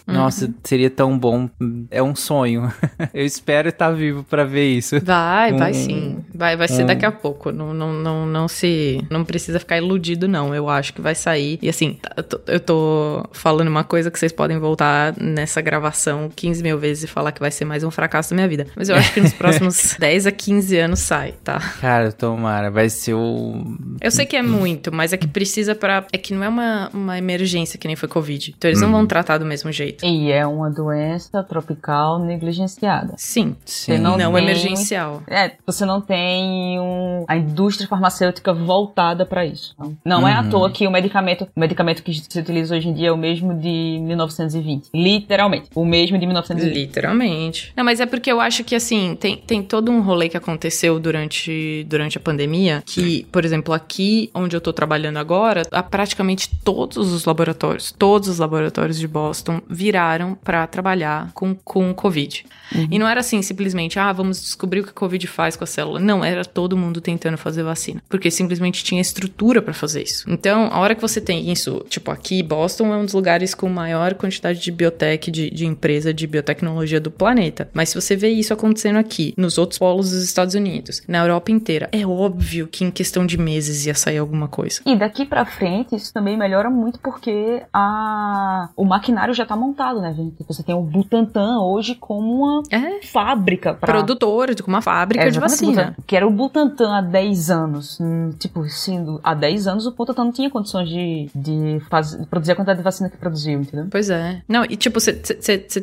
Nossa, 0.06 0.52
seria 0.62 0.88
tão 0.88 1.18
bom. 1.18 1.48
É 1.90 2.02
um 2.02 2.14
sonho. 2.14 2.72
eu 3.12 3.24
espero 3.24 3.68
estar 3.68 3.90
vivo 3.90 4.22
para 4.24 4.44
ver 4.44 4.68
isso. 4.68 5.00
Vai, 5.04 5.52
vai 5.52 5.70
Um- 5.72 5.74
sim. 5.74 6.24
Vai, 6.34 6.56
vai 6.56 6.68
ser 6.68 6.84
um- 6.84 6.86
daqui 6.86 7.04
a 7.04 7.10
pouco. 7.10 7.50
Não, 7.50 7.74
não, 7.74 7.92
não, 7.92 8.26
não 8.26 8.46
se. 8.48 9.04
Não 9.10 9.24
precisa 9.24 9.58
ficar 9.58 9.78
iludido, 9.78 10.28
não. 10.28 10.54
Eu 10.54 10.68
acho 10.68 10.92
que 10.94 11.00
vai 11.00 11.14
sair. 11.14 11.58
E 11.60 11.68
assim, 11.68 11.98
tá- 12.00 12.14
eu 12.46 12.60
tô, 12.60 13.24
falando 13.32 13.68
uma 13.68 13.82
coisa 13.84 14.10
que 14.10 14.18
vocês 14.18 14.32
podem 14.32 14.58
voltar 14.58 15.14
nessa 15.20 15.60
gravação 15.60 16.30
15 16.34 16.62
mil 16.62 16.78
vezes 16.78 17.04
e 17.04 17.06
falar 17.06 17.32
que 17.32 17.40
vai 17.40 17.50
ser 17.50 17.64
mais 17.64 17.82
um 17.82 17.90
fracasso 17.90 18.30
da 18.30 18.36
minha 18.36 18.48
vida. 18.48 18.66
Mas 18.76 18.88
eu 18.88 18.94
acho 18.96 19.12
que 19.12 19.20
nos 19.20 19.32
próximos 19.34 19.96
10 19.98 20.26
a 20.26 20.30
15 20.32 20.76
anos 20.78 21.00
sai, 21.00 21.34
tá? 21.42 21.58
Cara, 21.80 22.12
tomara, 22.12 22.70
vai 22.70 22.88
ser 22.88 23.14
o. 23.14 23.76
Eu 24.00 24.10
sei 24.10 24.24
que 24.26 24.36
é 24.36 24.42
muito, 24.42 24.92
mas 24.92 25.12
é 25.12 25.16
que 25.16 25.26
precisa 25.26 25.74
pra. 25.74 26.06
É 26.12 26.18
que 26.18 26.32
não 26.32 26.44
é 26.44 26.48
uma, 26.48 26.90
uma 26.94 27.18
emergência 27.18 27.78
que 27.78 27.86
nem 27.86 27.96
foi 27.96 28.08
Covid. 28.08 28.54
Então 28.56 28.70
eles 28.70 28.80
não 28.80 28.92
vão 28.92 29.04
tratar 29.06 29.38
do 29.38 29.44
mesmo 29.44 29.72
jeito. 29.72 29.95
E 30.04 30.30
é 30.30 30.46
uma 30.46 30.70
doença 30.70 31.42
tropical 31.42 32.18
negligenciada. 32.18 33.14
Sim. 33.16 33.56
Você 33.64 33.98
não, 33.98 34.16
Não 34.16 34.32
tem- 34.32 34.42
emergencial. 34.42 35.22
É, 35.26 35.52
você 35.66 35.84
não 35.84 36.00
tem 36.00 36.78
um, 36.80 37.24
a 37.28 37.36
indústria 37.36 37.88
farmacêutica 37.88 38.52
voltada 38.52 39.24
pra 39.26 39.44
isso. 39.44 39.74
Não, 39.78 40.20
não 40.20 40.28
é 40.28 40.32
à 40.34 40.40
Uhum. 40.42 40.50
toa 40.50 40.70
que 40.70 40.86
o 40.86 40.90
medicamento, 40.90 41.46
o 41.56 41.60
medicamento 41.60 42.02
que 42.02 42.12
se 42.14 42.38
utiliza 42.38 42.76
hoje 42.76 42.88
em 42.88 42.94
dia 42.94 43.08
é 43.08 43.12
o 43.12 43.16
mesmo 43.16 43.54
de 43.54 43.98
1920. 44.00 44.88
Literalmente. 44.94 45.68
O 45.74 45.84
mesmo 45.84 46.18
de 46.18 46.26
1920. 46.26 46.74
Literalmente. 46.74 47.72
Não, 47.76 47.84
mas 47.84 48.00
é 48.00 48.06
porque 48.06 48.30
eu 48.30 48.40
acho 48.40 48.64
que, 48.64 48.74
assim, 48.74 49.16
tem, 49.18 49.36
tem 49.36 49.62
todo 49.62 49.90
um 49.90 50.00
rolê 50.00 50.28
que 50.28 50.36
aconteceu 50.36 50.98
durante, 51.00 51.84
durante 51.88 52.18
a 52.18 52.20
pandemia, 52.20 52.82
que, 52.84 53.26
por 53.32 53.44
exemplo, 53.44 53.72
aqui 53.74 54.30
onde 54.34 54.56
eu 54.56 54.60
tô 54.60 54.72
trabalhando 54.72 55.16
agora, 55.18 55.62
há 55.70 55.82
praticamente 55.82 56.50
todos 56.64 57.12
os 57.12 57.24
laboratórios, 57.24 57.92
todos 57.96 58.28
os 58.28 58.38
laboratórios 58.38 58.98
de 58.98 59.06
Boston 59.08 59.60
viraram 59.86 60.34
pra 60.34 60.66
trabalhar 60.66 61.30
com, 61.32 61.54
com 61.54 61.94
Covid. 61.94 62.44
E 62.90 62.98
não 62.98 63.06
era 63.06 63.20
assim, 63.20 63.40
simplesmente, 63.42 63.98
ah, 63.98 64.12
vamos 64.12 64.40
descobrir 64.40 64.80
o 64.80 64.84
que 64.84 64.90
a 64.90 64.92
Covid 64.92 65.24
faz 65.28 65.54
com 65.54 65.62
a 65.62 65.66
célula. 65.66 66.00
Não, 66.00 66.24
era 66.24 66.44
todo 66.44 66.76
mundo 66.76 67.00
tentando 67.00 67.38
fazer 67.38 67.62
vacina. 67.62 68.02
Porque 68.08 68.28
simplesmente 68.28 68.82
tinha 68.82 69.00
estrutura 69.00 69.62
pra 69.62 69.72
fazer 69.72 70.02
isso. 70.02 70.28
Então, 70.28 70.68
a 70.72 70.80
hora 70.80 70.96
que 70.96 71.00
você 71.00 71.20
tem 71.20 71.52
isso, 71.52 71.84
tipo, 71.88 72.10
aqui, 72.10 72.42
Boston 72.42 72.92
é 72.92 72.96
um 72.96 73.04
dos 73.04 73.14
lugares 73.14 73.54
com 73.54 73.68
maior 73.68 74.14
quantidade 74.14 74.60
de 74.60 74.72
biotech, 74.72 75.30
de, 75.30 75.50
de 75.50 75.64
empresa 75.64 76.12
de 76.12 76.26
biotecnologia 76.26 77.00
do 77.00 77.10
planeta. 77.10 77.70
Mas 77.72 77.90
se 77.90 77.94
você 77.94 78.16
vê 78.16 78.30
isso 78.30 78.52
acontecendo 78.52 78.96
aqui, 78.96 79.32
nos 79.36 79.56
outros 79.56 79.78
polos 79.78 80.10
dos 80.10 80.24
Estados 80.24 80.56
Unidos, 80.56 81.02
na 81.06 81.18
Europa 81.18 81.52
inteira, 81.52 81.88
é 81.92 82.04
óbvio 82.04 82.66
que 82.66 82.84
em 82.84 82.90
questão 82.90 83.24
de 83.24 83.38
meses 83.38 83.86
ia 83.86 83.94
sair 83.94 84.18
alguma 84.18 84.48
coisa. 84.48 84.80
E 84.84 84.96
daqui 84.96 85.24
pra 85.24 85.44
frente, 85.44 85.94
isso 85.94 86.12
também 86.12 86.36
melhora 86.36 86.68
muito 86.68 86.98
porque 86.98 87.62
a... 87.72 88.70
o 88.76 88.84
maquinário 88.84 89.32
já 89.32 89.46
tá 89.46 89.54
montado, 89.54 89.75
né? 90.00 90.14
Você 90.48 90.62
tem 90.62 90.74
o 90.74 90.80
Butantan 90.82 91.60
hoje 91.60 91.94
como 91.94 92.32
uma 92.44 92.62
É. 92.70 93.02
fábrica 93.06 93.74
pra... 93.74 93.92
Produtor, 93.92 94.54
com 94.62 94.68
uma 94.68 94.82
fábrica 94.82 95.24
de 95.24 95.38
exatamente, 95.38 95.50
vacina. 95.60 95.82
Butantan, 95.84 96.02
Que 96.06 96.16
era 96.16 96.26
o 96.26 96.30
Butantan 96.30 96.96
há 96.96 97.00
10 97.00 97.50
anos. 97.50 97.98
Hum, 98.00 98.30
tipo, 98.38 98.64
sendo 98.68 99.20
há 99.22 99.34
10 99.34 99.66
anos 99.66 99.86
o 99.86 99.92
Butantan 99.92 100.24
não 100.24 100.32
tinha 100.32 100.50
condições 100.50 100.88
de, 100.88 101.28
de, 101.34 101.80
faz- 101.90 102.16
de 102.18 102.26
produzir 102.26 102.52
a 102.52 102.56
quantidade 102.56 102.78
de 102.78 102.84
vacina 102.84 103.08
que 103.10 103.16
produziu, 103.16 103.60
entendeu? 103.60 103.86
Pois 103.90 104.10
é. 104.10 104.42
Não, 104.48 104.64
e 104.64 104.76
tipo, 104.76 104.98
você 105.00 105.12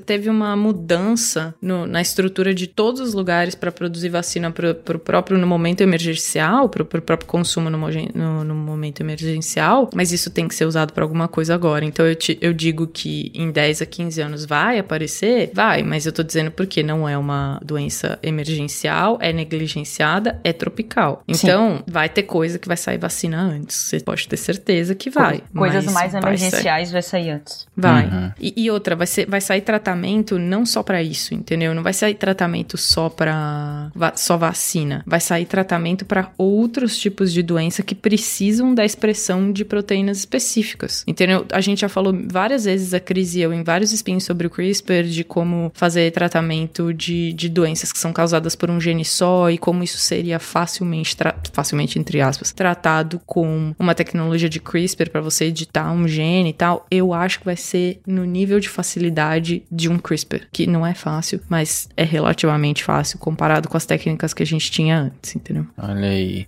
teve 0.05 0.29
uma 0.29 0.55
mudança 0.55 1.53
no- 1.61 1.85
na 1.85 2.01
estrutura 2.01 2.53
de 2.53 2.67
todos 2.67 2.99
os 3.01 3.13
lugares 3.13 3.55
para 3.55 3.71
produzir 3.71 4.09
vacina 4.09 4.51
pro, 4.51 4.73
pro 4.75 4.99
próprio 4.99 5.37
no 5.37 5.47
momento 5.47 5.81
emergencial, 5.81 6.69
pro, 6.69 6.85
pro 6.85 7.01
próprio 7.01 7.27
consumo 7.27 7.69
no, 7.69 7.77
no- 8.13 8.43
no 8.43 8.55
momento 8.55 9.01
emergencial, 9.01 9.89
mas 9.93 10.11
isso 10.11 10.29
tem 10.29 10.47
que 10.47 10.55
ser 10.55 10.65
usado 10.65 10.93
para 10.93 11.03
alguma 11.03 11.27
coisa 11.27 11.53
agora. 11.53 11.85
Então 11.85 12.05
eu, 12.05 12.15
te- 12.15 12.37
eu 12.41 12.53
digo 12.53 12.87
que 12.87 13.31
em 13.33 13.51
10 13.51 13.81
a 13.83 13.85
15 13.85 14.21
anos 14.21 14.45
vai 14.45 14.79
aparecer? 14.79 15.51
Vai, 15.53 15.83
mas 15.83 16.05
eu 16.05 16.11
tô 16.11 16.23
dizendo 16.23 16.51
porque 16.51 16.81
não 16.83 17.07
é 17.07 17.17
uma 17.17 17.59
doença 17.63 18.17
emergencial, 18.23 19.17
é 19.21 19.31
negligenciada, 19.33 20.39
é 20.43 20.53
tropical. 20.53 21.23
Sim. 21.31 21.47
Então, 21.47 21.83
vai 21.87 22.09
ter 22.09 22.23
coisa 22.23 22.59
que 22.59 22.67
vai 22.67 22.77
sair 22.77 22.97
vacina 22.97 23.39
antes. 23.41 23.75
Você 23.77 23.99
pode 23.99 24.27
ter 24.27 24.37
certeza 24.37 24.95
que 24.95 25.09
vai. 25.09 25.41
Coisas 25.55 25.85
mas 25.85 25.93
mais 25.93 26.11
vai 26.13 26.21
sair. 26.21 26.27
emergenciais 26.37 26.91
vai 26.91 27.01
sair 27.01 27.29
antes. 27.31 27.67
Vai. 27.75 28.05
Uhum. 28.05 28.31
E, 28.39 28.53
e 28.65 28.71
outra, 28.71 28.95
vai, 28.95 29.07
ser, 29.07 29.25
vai 29.27 29.41
sair 29.41 29.61
tratamento 29.61 30.37
não 30.39 30.65
só 30.65 30.83
pra 30.83 31.01
isso, 31.01 31.33
entendeu? 31.33 31.73
Não 31.73 31.83
vai 31.83 31.93
sair 31.93 32.15
tratamento 32.15 32.77
só 32.77 33.09
pra 33.09 33.89
va- 33.95 34.13
só 34.15 34.37
vacina. 34.37 35.03
Vai 35.05 35.19
sair 35.19 35.45
tratamento 35.45 36.05
pra 36.05 36.31
outros 36.37 36.97
tipos 36.97 37.31
de 37.33 37.41
doença 37.41 37.81
que 37.83 37.95
precisam 37.95 38.73
da 38.73 38.85
expressão 38.85 39.51
de 39.51 39.65
proteínas 39.65 40.17
específicas, 40.19 41.03
entendeu? 41.07 41.45
A 41.51 41.61
gente 41.61 41.81
já 41.81 41.89
falou 41.89 42.13
várias 42.31 42.65
vezes, 42.65 42.93
a 42.93 42.99
Cris 42.99 43.35
e 43.35 43.41
eu, 43.41 43.53
em 43.53 43.62
vários 43.63 43.91
spins 43.91 44.23
sobre 44.23 44.47
o 44.47 44.49
CRISPR, 44.49 45.03
de 45.03 45.23
como 45.23 45.71
fazer 45.73 46.11
tratamento 46.11 46.93
de, 46.93 47.33
de 47.33 47.49
doenças 47.49 47.91
que 47.91 47.99
são 47.99 48.13
causadas 48.13 48.55
por 48.55 48.69
um 48.69 48.79
gene 48.79 49.05
só 49.05 49.49
e 49.49 49.57
como 49.57 49.83
isso 49.83 49.97
seria 49.97 50.39
facilmente, 50.39 51.15
facilmente 51.51 51.97
entre 51.97 52.21
aspas, 52.21 52.51
tratado 52.51 53.21
com 53.25 53.73
uma 53.79 53.95
tecnologia 53.95 54.49
de 54.49 54.59
CRISPR 54.59 55.09
pra 55.09 55.21
você 55.21 55.45
editar 55.45 55.91
um 55.91 56.07
gene 56.07 56.49
e 56.49 56.53
tal. 56.53 56.85
Eu 56.89 57.13
acho 57.13 57.39
que 57.39 57.45
vai 57.45 57.55
ser 57.55 58.01
no 58.05 58.25
nível 58.25 58.59
de 58.59 58.69
facilidade 58.69 59.63
de 59.71 59.89
um 59.89 59.97
CRISPR, 59.97 60.47
que 60.51 60.67
não 60.67 60.85
é 60.85 60.93
fácil, 60.93 61.39
mas 61.49 61.89
é 61.95 62.03
relativamente 62.03 62.83
fácil 62.83 63.19
comparado 63.19 63.69
com 63.69 63.77
as 63.77 63.85
técnicas 63.85 64.33
que 64.33 64.43
a 64.43 64.45
gente 64.45 64.69
tinha 64.71 64.99
antes, 64.99 65.35
entendeu? 65.35 65.65
Olha 65.77 66.09
aí. 66.09 66.47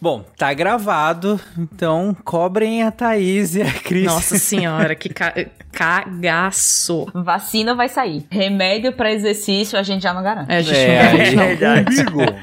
Bom, 0.00 0.24
tá 0.36 0.52
gravado, 0.54 1.40
então 1.58 2.16
cobrem 2.24 2.82
a 2.82 2.90
Thaís 2.90 3.54
e 3.56 3.62
a 3.62 3.72
Cris. 3.72 4.04
Nossa 4.06 4.38
senhora, 4.38 4.94
que 4.94 5.08
ca 5.08 5.32
cagaço. 5.70 7.06
Vacina 7.14 7.74
vai 7.74 7.88
sair. 7.88 8.24
Remédio 8.30 8.92
pra 8.92 9.12
exercício 9.12 9.78
a 9.78 9.82
gente 9.82 10.02
já 10.02 10.12
não 10.14 10.22
garante. 10.22 10.50
É, 10.52 10.56
a 10.56 10.62
gente 10.62 10.76
É, 10.76 10.86
não- 11.02 11.02
a 11.02 11.10
aí- 11.12 11.24
gente 11.24 11.36
não- 11.36 12.18
O 12.18 12.20
umbigo. 12.20 12.34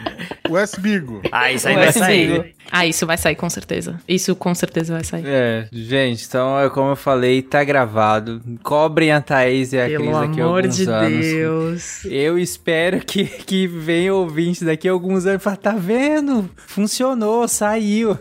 O 0.50 0.58
S-bigo. 0.60 1.22
Ah, 1.32 1.52
isso 1.52 1.68
aí 1.68 1.76
O 1.76 1.80
vai 1.80 1.92
sair. 1.92 2.56
Ah, 2.72 2.86
isso 2.86 3.06
vai 3.06 3.18
sair 3.18 3.36
com 3.36 3.50
certeza. 3.50 4.00
Isso 4.08 4.36
com 4.36 4.54
certeza 4.54 4.94
vai 4.94 5.04
sair. 5.04 5.24
É, 5.26 5.68
gente, 5.72 6.26
então, 6.28 6.60
é 6.60 6.70
como 6.70 6.92
eu 6.92 6.96
falei, 6.96 7.42
tá 7.42 7.64
gravado. 7.64 8.42
Cobrem 8.64 9.12
a 9.12 9.22
Thaís 9.22 9.74
e 9.74 9.80
a 9.80 9.86
Pelo 9.88 10.04
Cris 10.04 10.12
daqui 10.20 10.42
a 10.42 10.44
amor 10.46 10.60
alguns 10.62 10.76
de 10.78 10.90
anos. 10.90 11.26
Deus. 11.26 12.06
Eu 12.06 12.38
espero 12.40 13.00
que, 13.00 13.26
que 13.26 13.68
venha 13.68 14.14
ouvinte 14.14 14.64
daqui 14.64 14.88
a 14.88 14.92
alguns 14.92 15.26
anos 15.26 15.42
e 15.42 15.44
fale, 15.44 15.58
tá 15.58 15.72
vendo? 15.72 16.50
Funcionou, 16.68 17.45
saiu. 17.48 18.18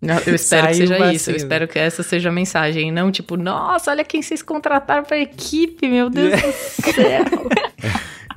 Não, 0.00 0.16
eu 0.26 0.34
espero 0.34 0.66
que 0.68 0.74
Saiu 0.74 0.74
seja 0.74 0.98
vacina. 0.98 1.12
isso. 1.12 1.30
Eu 1.30 1.36
espero 1.36 1.68
que 1.68 1.78
essa 1.78 2.02
seja 2.02 2.28
a 2.28 2.32
mensagem. 2.32 2.90
Não 2.92 3.10
tipo, 3.10 3.36
nossa, 3.36 3.90
olha 3.90 4.04
quem 4.04 4.22
vocês 4.22 4.42
contrataram 4.42 5.04
pra 5.04 5.18
equipe, 5.18 5.88
meu 5.88 6.08
Deus 6.10 6.40
do 6.40 6.92
céu. 6.92 7.24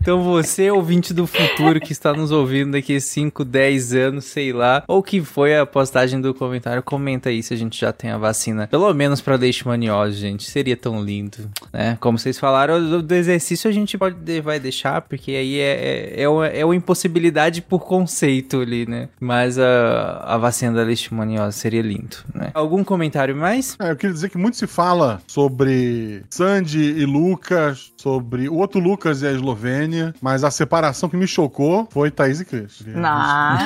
Então 0.01 0.23
você, 0.23 0.71
ouvinte 0.71 1.13
do 1.13 1.27
futuro 1.27 1.79
que 1.79 1.91
está 1.91 2.11
nos 2.11 2.31
ouvindo 2.31 2.71
daqui 2.71 2.95
a 2.95 2.99
5, 2.99 3.45
10 3.45 3.93
anos, 3.93 4.25
sei 4.25 4.51
lá, 4.51 4.83
ou 4.87 5.03
que 5.03 5.21
foi 5.21 5.55
a 5.55 5.63
postagem 5.63 6.19
do 6.19 6.33
comentário, 6.33 6.81
comenta 6.81 7.29
aí 7.29 7.43
se 7.43 7.53
a 7.53 7.57
gente 7.57 7.79
já 7.79 7.93
tem 7.93 8.09
a 8.09 8.17
vacina, 8.17 8.65
pelo 8.65 8.91
menos 8.95 9.21
pra 9.21 9.35
leishmaniose, 9.35 10.17
gente, 10.17 10.49
seria 10.49 10.75
tão 10.75 11.03
lindo, 11.03 11.47
né? 11.71 11.99
Como 12.01 12.17
vocês 12.17 12.39
falaram, 12.39 12.81
do, 12.81 13.03
do 13.03 13.13
exercício 13.13 13.69
a 13.69 13.71
gente 13.71 13.95
pode, 13.95 14.41
vai 14.41 14.59
deixar, 14.59 15.01
porque 15.01 15.33
aí 15.33 15.59
é, 15.59 16.15
é, 16.15 16.23
é, 16.23 16.27
uma, 16.27 16.47
é 16.47 16.65
uma 16.65 16.75
impossibilidade 16.75 17.61
por 17.61 17.81
conceito 17.85 18.59
ali, 18.59 18.87
né? 18.89 19.07
Mas 19.19 19.59
a, 19.59 20.23
a 20.25 20.37
vacina 20.39 20.73
da 20.73 20.81
leishmaniose 20.81 21.59
seria 21.59 21.83
lindo, 21.83 22.17
né? 22.33 22.49
Algum 22.55 22.83
comentário 22.83 23.35
mais? 23.35 23.77
É, 23.79 23.91
eu 23.91 23.95
queria 23.95 24.15
dizer 24.15 24.29
que 24.29 24.37
muito 24.39 24.57
se 24.57 24.65
fala 24.65 25.21
sobre 25.27 26.23
Sandy 26.27 26.79
e 26.79 27.05
Lucas, 27.05 27.93
sobre 27.97 28.49
o 28.49 28.55
outro 28.55 28.79
Lucas 28.79 29.21
e 29.21 29.27
a 29.27 29.31
Eslovênia. 29.31 29.90
Mas 30.21 30.43
a 30.43 30.51
separação 30.51 31.09
que 31.09 31.17
me 31.17 31.27
chocou 31.27 31.87
foi 31.91 32.09
Thaís 32.11 32.39
e 32.39 32.45
Cris. 32.45 32.83
Não. 32.87 33.57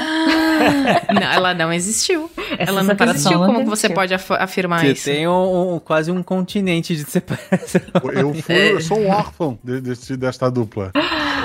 Não, 1.13 1.21
ela 1.33 1.53
não 1.53 1.71
existiu. 1.73 2.31
Essa 2.57 2.71
ela 2.71 2.81
nunca 2.81 3.03
existiu. 3.05 3.31
não 3.39 3.39
Como 3.47 3.59
existiu. 3.61 3.75
você 3.75 3.89
pode 3.89 4.13
af- 4.13 4.31
afirmar 4.31 4.79
Você 4.81 4.91
isso? 4.93 5.03
tem 5.05 5.27
um, 5.27 5.75
um- 5.75 5.79
quase 5.79 6.11
um 6.11 6.23
continente 6.23 6.95
de 6.95 7.03
separação. 7.03 7.81
Eu, 8.13 8.33
fui, 8.33 8.71
eu 8.71 8.81
sou 8.81 8.97
um 8.99 9.09
órfão 9.11 9.59
de- 9.61 9.81
desse- 9.81 10.15
desta 10.15 10.49
dupla. 10.49 10.91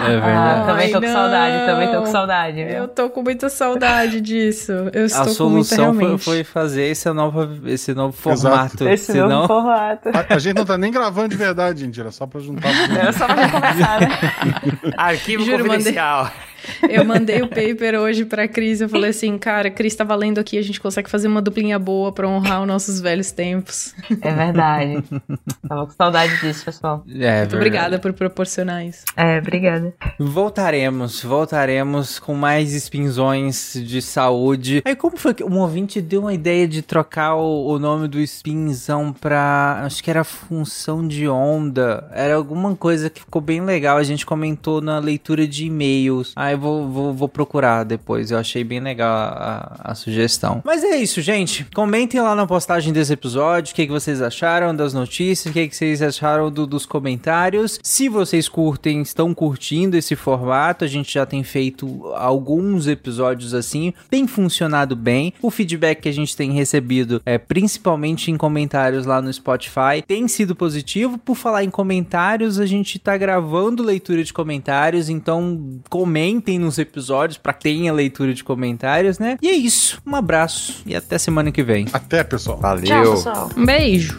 É 0.07 0.17
Ah, 0.23 0.65
também 0.67 0.91
tô 0.91 0.99
Ai, 0.99 1.03
com 1.07 1.13
saudade, 1.13 1.67
também 1.67 1.89
tô 1.93 2.01
com 2.01 2.07
saudade. 2.07 2.57
viu? 2.65 2.75
Eu 2.75 2.89
tô 2.89 3.11
com 3.11 3.23
muita 3.23 3.49
saudade 3.49 4.21
disso. 4.21 4.73
Eu 4.93 5.05
estou 5.07 5.23
A 5.23 5.25
com 5.37 5.49
muita 5.49 5.77
solução 5.77 5.95
foi, 5.95 6.19
foi 6.19 6.45
fazer 6.45 6.85
esse 6.85 7.11
novo, 7.13 7.69
esse 7.69 7.93
novo 7.95 8.15
Exato. 8.31 8.41
formato. 8.41 8.89
Esse 8.89 9.13
Senão, 9.13 9.29
novo 9.29 9.47
formato. 9.49 10.09
A, 10.09 10.35
a 10.35 10.39
gente 10.39 10.57
não 10.57 10.65
tá 10.65 10.79
nem 10.79 10.91
gravando 10.91 11.29
de 11.29 11.37
verdade, 11.37 11.81
gente. 11.81 12.01
Era 12.01 12.11
só 12.11 12.27
pra 12.27 12.41
juntar. 12.41 12.69
Era 12.91 13.13
só 13.13 13.27
pra 13.27 13.49
conversar, 13.49 14.01
né? 14.01 14.09
Arquivo 14.97 15.45
Juro, 15.45 15.59
mandei- 15.59 15.77
confidencial. 15.79 16.31
Eu 16.89 17.05
mandei 17.05 17.43
o 17.43 17.49
paper 17.49 17.95
hoje 18.01 18.25
pra 18.25 18.47
Cris. 18.49 18.81
Eu 18.81 18.89
falei 18.89 19.11
assim, 19.11 19.37
cara, 19.39 19.71
Cris 19.71 19.95
tá 19.95 20.05
valendo 20.05 20.39
aqui. 20.39 20.59
A 20.59 20.63
gente 20.63 20.81
consegue 20.81 21.09
fazer 21.11 21.29
uma 21.29 21.43
duplinha 21.43 21.79
boa 21.79 22.13
pra 22.13 22.29
honrar 22.29 22.61
os 22.61 22.67
nossos 22.67 23.01
velhos 23.01 23.31
tempos. 23.33 23.95
É 24.21 24.33
verdade. 24.33 25.03
Tava 25.69 25.87
com 25.87 25.93
saudade 25.93 26.41
disso, 26.41 26.65
pessoal. 26.65 27.03
É, 27.09 27.11
Muito 27.11 27.21
verdade. 27.21 27.57
obrigada 27.57 27.99
por 27.99 28.13
proporcionar 28.13 28.85
isso. 28.85 29.05
É, 29.17 29.39
obrigada. 29.39 29.95
Voltaremos, 30.19 31.23
voltaremos 31.23 32.19
com 32.19 32.35
mais 32.35 32.73
espinzões 32.75 33.75
de 33.75 34.01
saúde. 34.03 34.83
Aí, 34.85 34.95
como 34.97 35.17
foi 35.17 35.35
que 35.35 35.45
um 35.45 35.59
ouvinte 35.59 36.01
deu 36.01 36.23
uma 36.23 36.35
ideia 36.35 36.67
de 36.67 36.83
trocar 36.83 37.35
o, 37.37 37.67
o 37.67 37.79
nome 37.79 38.09
do 38.09 38.21
espinzão 38.21 39.13
pra. 39.13 39.83
Acho 39.85 40.03
que 40.03 40.11
era 40.11 40.25
função 40.25 41.07
de 41.07 41.29
onda. 41.29 42.09
Era 42.13 42.35
alguma 42.35 42.75
coisa 42.77 43.11
que 43.11 43.21
ficou 43.21 43.41
bem 43.43 43.61
legal. 43.61 43.97
A 43.97 44.03
gente 44.03 44.25
comentou 44.27 44.81
na 44.81 44.99
leitura 44.99 45.47
de 45.47 45.67
e-mails. 45.67 46.33
Aí 46.37 46.50
vou, 46.57 46.89
vou, 46.89 47.15
vou 47.15 47.29
procurar 47.29 47.85
depois. 47.85 48.31
Eu 48.31 48.39
achei 48.39 48.63
bem 48.65 48.81
legal 48.81 49.11
a, 49.13 49.77
a- 49.85 49.95
sugestão. 49.95 50.63
Mas 50.65 50.83
é 50.85 50.97
isso, 50.97 51.21
gente. 51.21 51.67
Comentem 51.75 52.21
lá 52.21 52.35
na 52.35 52.47
postagem 52.47 52.93
desse 52.93 53.13
episódio 53.13 53.73
o 53.73 53.75
que, 53.75 53.87
que 53.87 53.93
vocês 53.93 54.23
acharam 54.23 54.75
das 54.75 54.95
notícias, 54.95 55.51
o 55.51 55.53
que, 55.55 55.69
que 55.69 55.77
vocês 55.77 56.01
acharam 56.03 56.51
do- 56.51 56.67
dos 56.67 56.87
comentários. 56.87 57.79
Se 57.83 58.09
vocês 58.09 58.49
curtem, 58.49 59.03
estão 59.03 59.35
curtindo 59.35 59.97
esse 59.97 60.17
formato, 60.17 60.85
a 60.85 60.89
gente 60.89 61.13
já 61.13 61.27
tem 61.27 61.43
feito 61.43 62.07
alguns 62.15 62.87
episódios 62.87 63.53
assim, 63.55 63.93
tem 64.09 64.27
funcionado 64.27 64.97
bem. 64.97 65.33
O 65.43 65.51
feedback 65.51 66.01
que 66.03 66.09
a 66.09 66.13
gente 66.13 66.37
tem 66.37 66.53
recebido, 66.53 67.21
é 67.27 67.37
principalmente 67.39 68.31
em 68.31 68.37
comentários 68.37 69.07
lá 69.07 69.21
no 69.21 69.33
Spotify, 69.33 70.03
tem 70.07 70.27
sido 70.29 70.55
positivo. 70.55 71.19
Por 71.19 71.35
falar 71.35 71.65
em 71.65 71.71
comentários, 71.71 72.59
a 72.59 72.67
gente 72.67 72.99
tá 72.99 73.17
gravando 73.17 73.83
leitura 73.83 74.23
de 74.25 74.33
comentários, 74.33 75.09
então 75.09 75.81
comentem 76.41 76.59
nos 76.59 76.79
episódios 76.79 77.39
para 77.39 77.53
que 77.53 77.65
tenha 77.65 77.93
leitura 77.93 78.33
de 78.33 78.43
comentários, 78.43 79.19
né? 79.19 79.37
E 79.43 79.49
é 79.49 79.55
isso. 79.55 80.01
Um 80.07 80.17
abraço 80.17 80.83
e 80.87 80.97
até 80.97 81.19
semana 81.19 81.53
que 81.53 81.63
vem. 81.63 81.87
Até, 81.93 82.25
pessoal. 82.25 82.59
Valeu. 82.59 82.85
Tchau, 82.85 83.13
pessoal. 83.13 83.51
Um 83.57 83.67
beijo. 83.67 84.19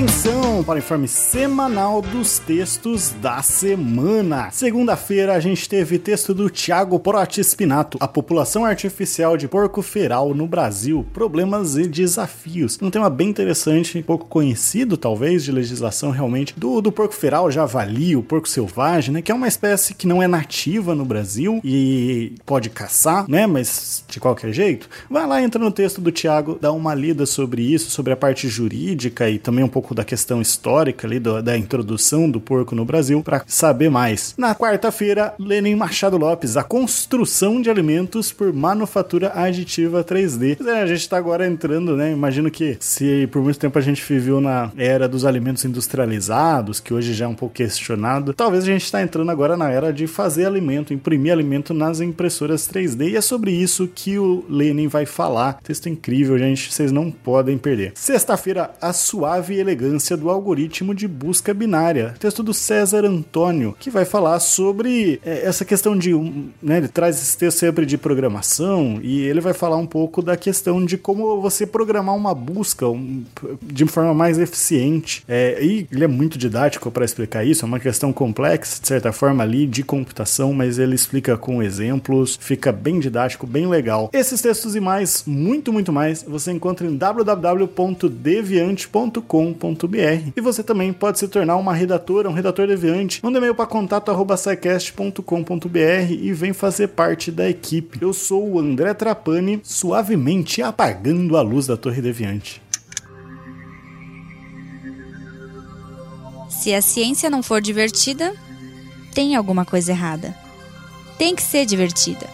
something 0.00 0.09
Atenção 0.30 0.64
para 0.64 0.76
o 0.76 0.78
informe 0.78 1.08
semanal 1.08 2.00
dos 2.00 2.38
textos 2.38 3.10
da 3.20 3.42
semana. 3.42 4.50
Segunda-feira 4.52 5.34
a 5.34 5.40
gente 5.40 5.68
teve 5.68 5.98
texto 5.98 6.32
do 6.32 6.48
Thiago 6.48 7.00
Poroti 7.00 7.42
Spinato, 7.42 7.98
a 8.00 8.06
população 8.06 8.64
artificial 8.64 9.36
de 9.36 9.48
porco 9.48 9.82
feral 9.82 10.32
no 10.34 10.46
Brasil, 10.46 11.04
problemas 11.12 11.76
e 11.76 11.88
desafios. 11.88 12.78
Um 12.80 12.90
tema 12.90 13.10
bem 13.10 13.28
interessante, 13.28 14.02
pouco 14.02 14.26
conhecido 14.26 14.96
talvez 14.96 15.42
de 15.42 15.50
legislação 15.50 16.10
realmente 16.10 16.54
do, 16.56 16.80
do 16.80 16.92
porco 16.92 17.14
feral, 17.14 17.50
javali, 17.50 18.14
o 18.14 18.22
porco 18.22 18.48
selvagem, 18.48 19.14
né, 19.14 19.22
que 19.22 19.32
é 19.32 19.34
uma 19.34 19.48
espécie 19.48 19.94
que 19.94 20.06
não 20.06 20.22
é 20.22 20.28
nativa 20.28 20.94
no 20.94 21.04
Brasil 21.04 21.60
e 21.64 22.34
pode 22.46 22.70
caçar, 22.70 23.28
né, 23.28 23.46
mas 23.46 24.04
de 24.08 24.20
qualquer 24.20 24.52
jeito. 24.52 24.88
Vai 25.08 25.26
lá, 25.26 25.42
entra 25.42 25.60
no 25.60 25.72
texto 25.72 26.00
do 26.00 26.12
Thiago, 26.12 26.58
dá 26.60 26.70
uma 26.70 26.94
lida 26.94 27.26
sobre 27.26 27.62
isso, 27.62 27.90
sobre 27.90 28.12
a 28.12 28.16
parte 28.16 28.48
jurídica 28.48 29.28
e 29.28 29.38
também 29.38 29.64
um 29.64 29.68
pouco 29.68 29.94
da 29.94 30.04
questão 30.04 30.19
histórica 30.40 31.06
ali 31.06 31.18
do- 31.18 31.42
da 31.42 31.56
introdução 31.56 32.28
do 32.30 32.40
porco 32.40 32.74
no 32.74 32.84
Brasil 32.84 33.22
para 33.22 33.42
saber 33.46 33.88
mais. 33.90 34.34
Na 34.36 34.54
quarta-feira, 34.54 35.34
Lenin 35.38 35.74
Machado 35.74 36.16
Lopes, 36.16 36.56
a 36.56 36.62
construção 36.62 37.60
de 37.60 37.70
alimentos 37.70 38.32
por 38.32 38.52
manufatura 38.52 39.32
aditiva 39.34 40.02
3D. 40.04 40.56
Pois 40.56 40.68
é, 40.68 40.82
a 40.82 40.86
gente 40.86 41.08
tá 41.08 41.16
agora 41.16 41.46
entrando, 41.46 41.96
né? 41.96 42.12
Imagino 42.12 42.50
que 42.50 42.76
se 42.80 43.26
por 43.32 43.42
muito 43.42 43.58
tempo 43.58 43.78
a 43.78 43.82
gente 43.82 44.02
viveu 44.06 44.40
na 44.40 44.70
era 44.76 45.08
dos 45.08 45.24
alimentos 45.24 45.64
industrializados, 45.64 46.80
que 46.80 46.92
hoje 46.92 47.12
já 47.14 47.24
é 47.24 47.28
um 47.28 47.34
pouco 47.34 47.54
questionado, 47.54 48.32
talvez 48.34 48.64
a 48.64 48.66
gente 48.66 48.84
está 48.84 49.02
entrando 49.02 49.30
agora 49.30 49.56
na 49.56 49.70
era 49.70 49.92
de 49.92 50.06
fazer 50.06 50.46
alimento, 50.46 50.92
imprimir 50.92 51.32
alimento 51.32 51.72
nas 51.72 52.00
impressoras 52.00 52.66
3D. 52.66 53.10
E 53.10 53.16
é 53.16 53.20
sobre 53.20 53.52
isso 53.52 53.88
que 53.94 54.18
o 54.18 54.44
Lenin 54.48 54.88
vai 54.88 55.06
falar. 55.06 55.58
Texto 55.62 55.88
incrível, 55.88 56.38
gente, 56.38 56.72
vocês 56.72 56.90
não 56.90 57.10
podem 57.10 57.56
perder. 57.56 57.92
Sexta-feira, 57.94 58.70
a 58.80 58.92
suave 58.92 59.56
elegância 59.58 59.99
do 60.16 60.30
algoritmo 60.30 60.94
de 60.94 61.06
busca 61.06 61.52
binária. 61.52 62.14
Texto 62.18 62.42
do 62.42 62.52
César 62.52 63.04
Antônio, 63.04 63.76
que 63.78 63.90
vai 63.90 64.04
falar 64.04 64.40
sobre 64.40 65.20
é, 65.24 65.46
essa 65.46 65.64
questão 65.64 65.96
de. 65.96 66.12
Né, 66.62 66.78
ele 66.78 66.88
traz 66.88 67.20
esse 67.20 67.36
texto 67.36 67.58
sempre 67.58 67.86
de 67.86 67.98
programação 67.98 68.98
e 69.02 69.20
ele 69.20 69.40
vai 69.40 69.52
falar 69.52 69.76
um 69.76 69.86
pouco 69.86 70.22
da 70.22 70.36
questão 70.36 70.84
de 70.84 70.96
como 70.96 71.40
você 71.40 71.66
programar 71.66 72.16
uma 72.16 72.34
busca 72.34 72.88
um, 72.88 73.24
de 73.62 73.86
forma 73.86 74.14
mais 74.14 74.38
eficiente. 74.38 75.22
É, 75.28 75.62
e 75.62 75.86
ele 75.90 76.04
é 76.04 76.08
muito 76.08 76.38
didático 76.38 76.90
para 76.90 77.04
explicar 77.04 77.44
isso, 77.44 77.64
é 77.64 77.68
uma 77.68 77.80
questão 77.80 78.12
complexa, 78.12 78.80
de 78.80 78.88
certa 78.88 79.12
forma, 79.12 79.42
ali 79.42 79.66
de 79.66 79.82
computação, 79.82 80.52
mas 80.52 80.78
ele 80.78 80.94
explica 80.94 81.36
com 81.36 81.62
exemplos, 81.62 82.38
fica 82.40 82.72
bem 82.72 83.00
didático, 83.00 83.46
bem 83.46 83.66
legal. 83.66 84.10
Esses 84.12 84.40
textos 84.40 84.74
e 84.74 84.80
mais, 84.80 85.24
muito, 85.26 85.72
muito 85.72 85.92
mais, 85.92 86.22
você 86.22 86.52
encontra 86.52 86.86
em 86.86 86.96
www.deviante.com.br 86.96 89.89
e 90.36 90.40
você 90.40 90.62
também 90.62 90.92
pode 90.92 91.18
se 91.18 91.28
tornar 91.28 91.56
uma 91.56 91.74
redatora, 91.74 92.28
um 92.28 92.32
redator 92.32 92.66
deviante. 92.66 93.20
Manda 93.22 93.38
e-mail 93.38 93.54
para 93.54 93.66
contato@scicast.com.br 93.66 96.10
e 96.10 96.32
vem 96.32 96.52
fazer 96.52 96.88
parte 96.88 97.30
da 97.30 97.48
equipe. 97.48 97.98
Eu 98.00 98.12
sou 98.12 98.52
o 98.52 98.58
André 98.58 98.92
Trapani, 98.94 99.60
suavemente 99.62 100.62
apagando 100.62 101.36
a 101.36 101.42
luz 101.42 101.66
da 101.66 101.76
Torre 101.76 102.02
Deviante. 102.02 102.60
Se 106.48 106.74
a 106.74 106.82
ciência 106.82 107.30
não 107.30 107.42
for 107.42 107.60
divertida, 107.60 108.34
tem 109.14 109.34
alguma 109.34 109.64
coisa 109.64 109.92
errada. 109.92 110.36
Tem 111.16 111.34
que 111.34 111.42
ser 111.42 111.64
divertida. 111.64 112.26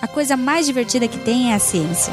A 0.00 0.06
coisa 0.06 0.36
mais 0.36 0.66
divertida 0.66 1.08
que 1.08 1.18
tem 1.18 1.50
é 1.50 1.54
a 1.54 1.58
ciência. 1.58 2.12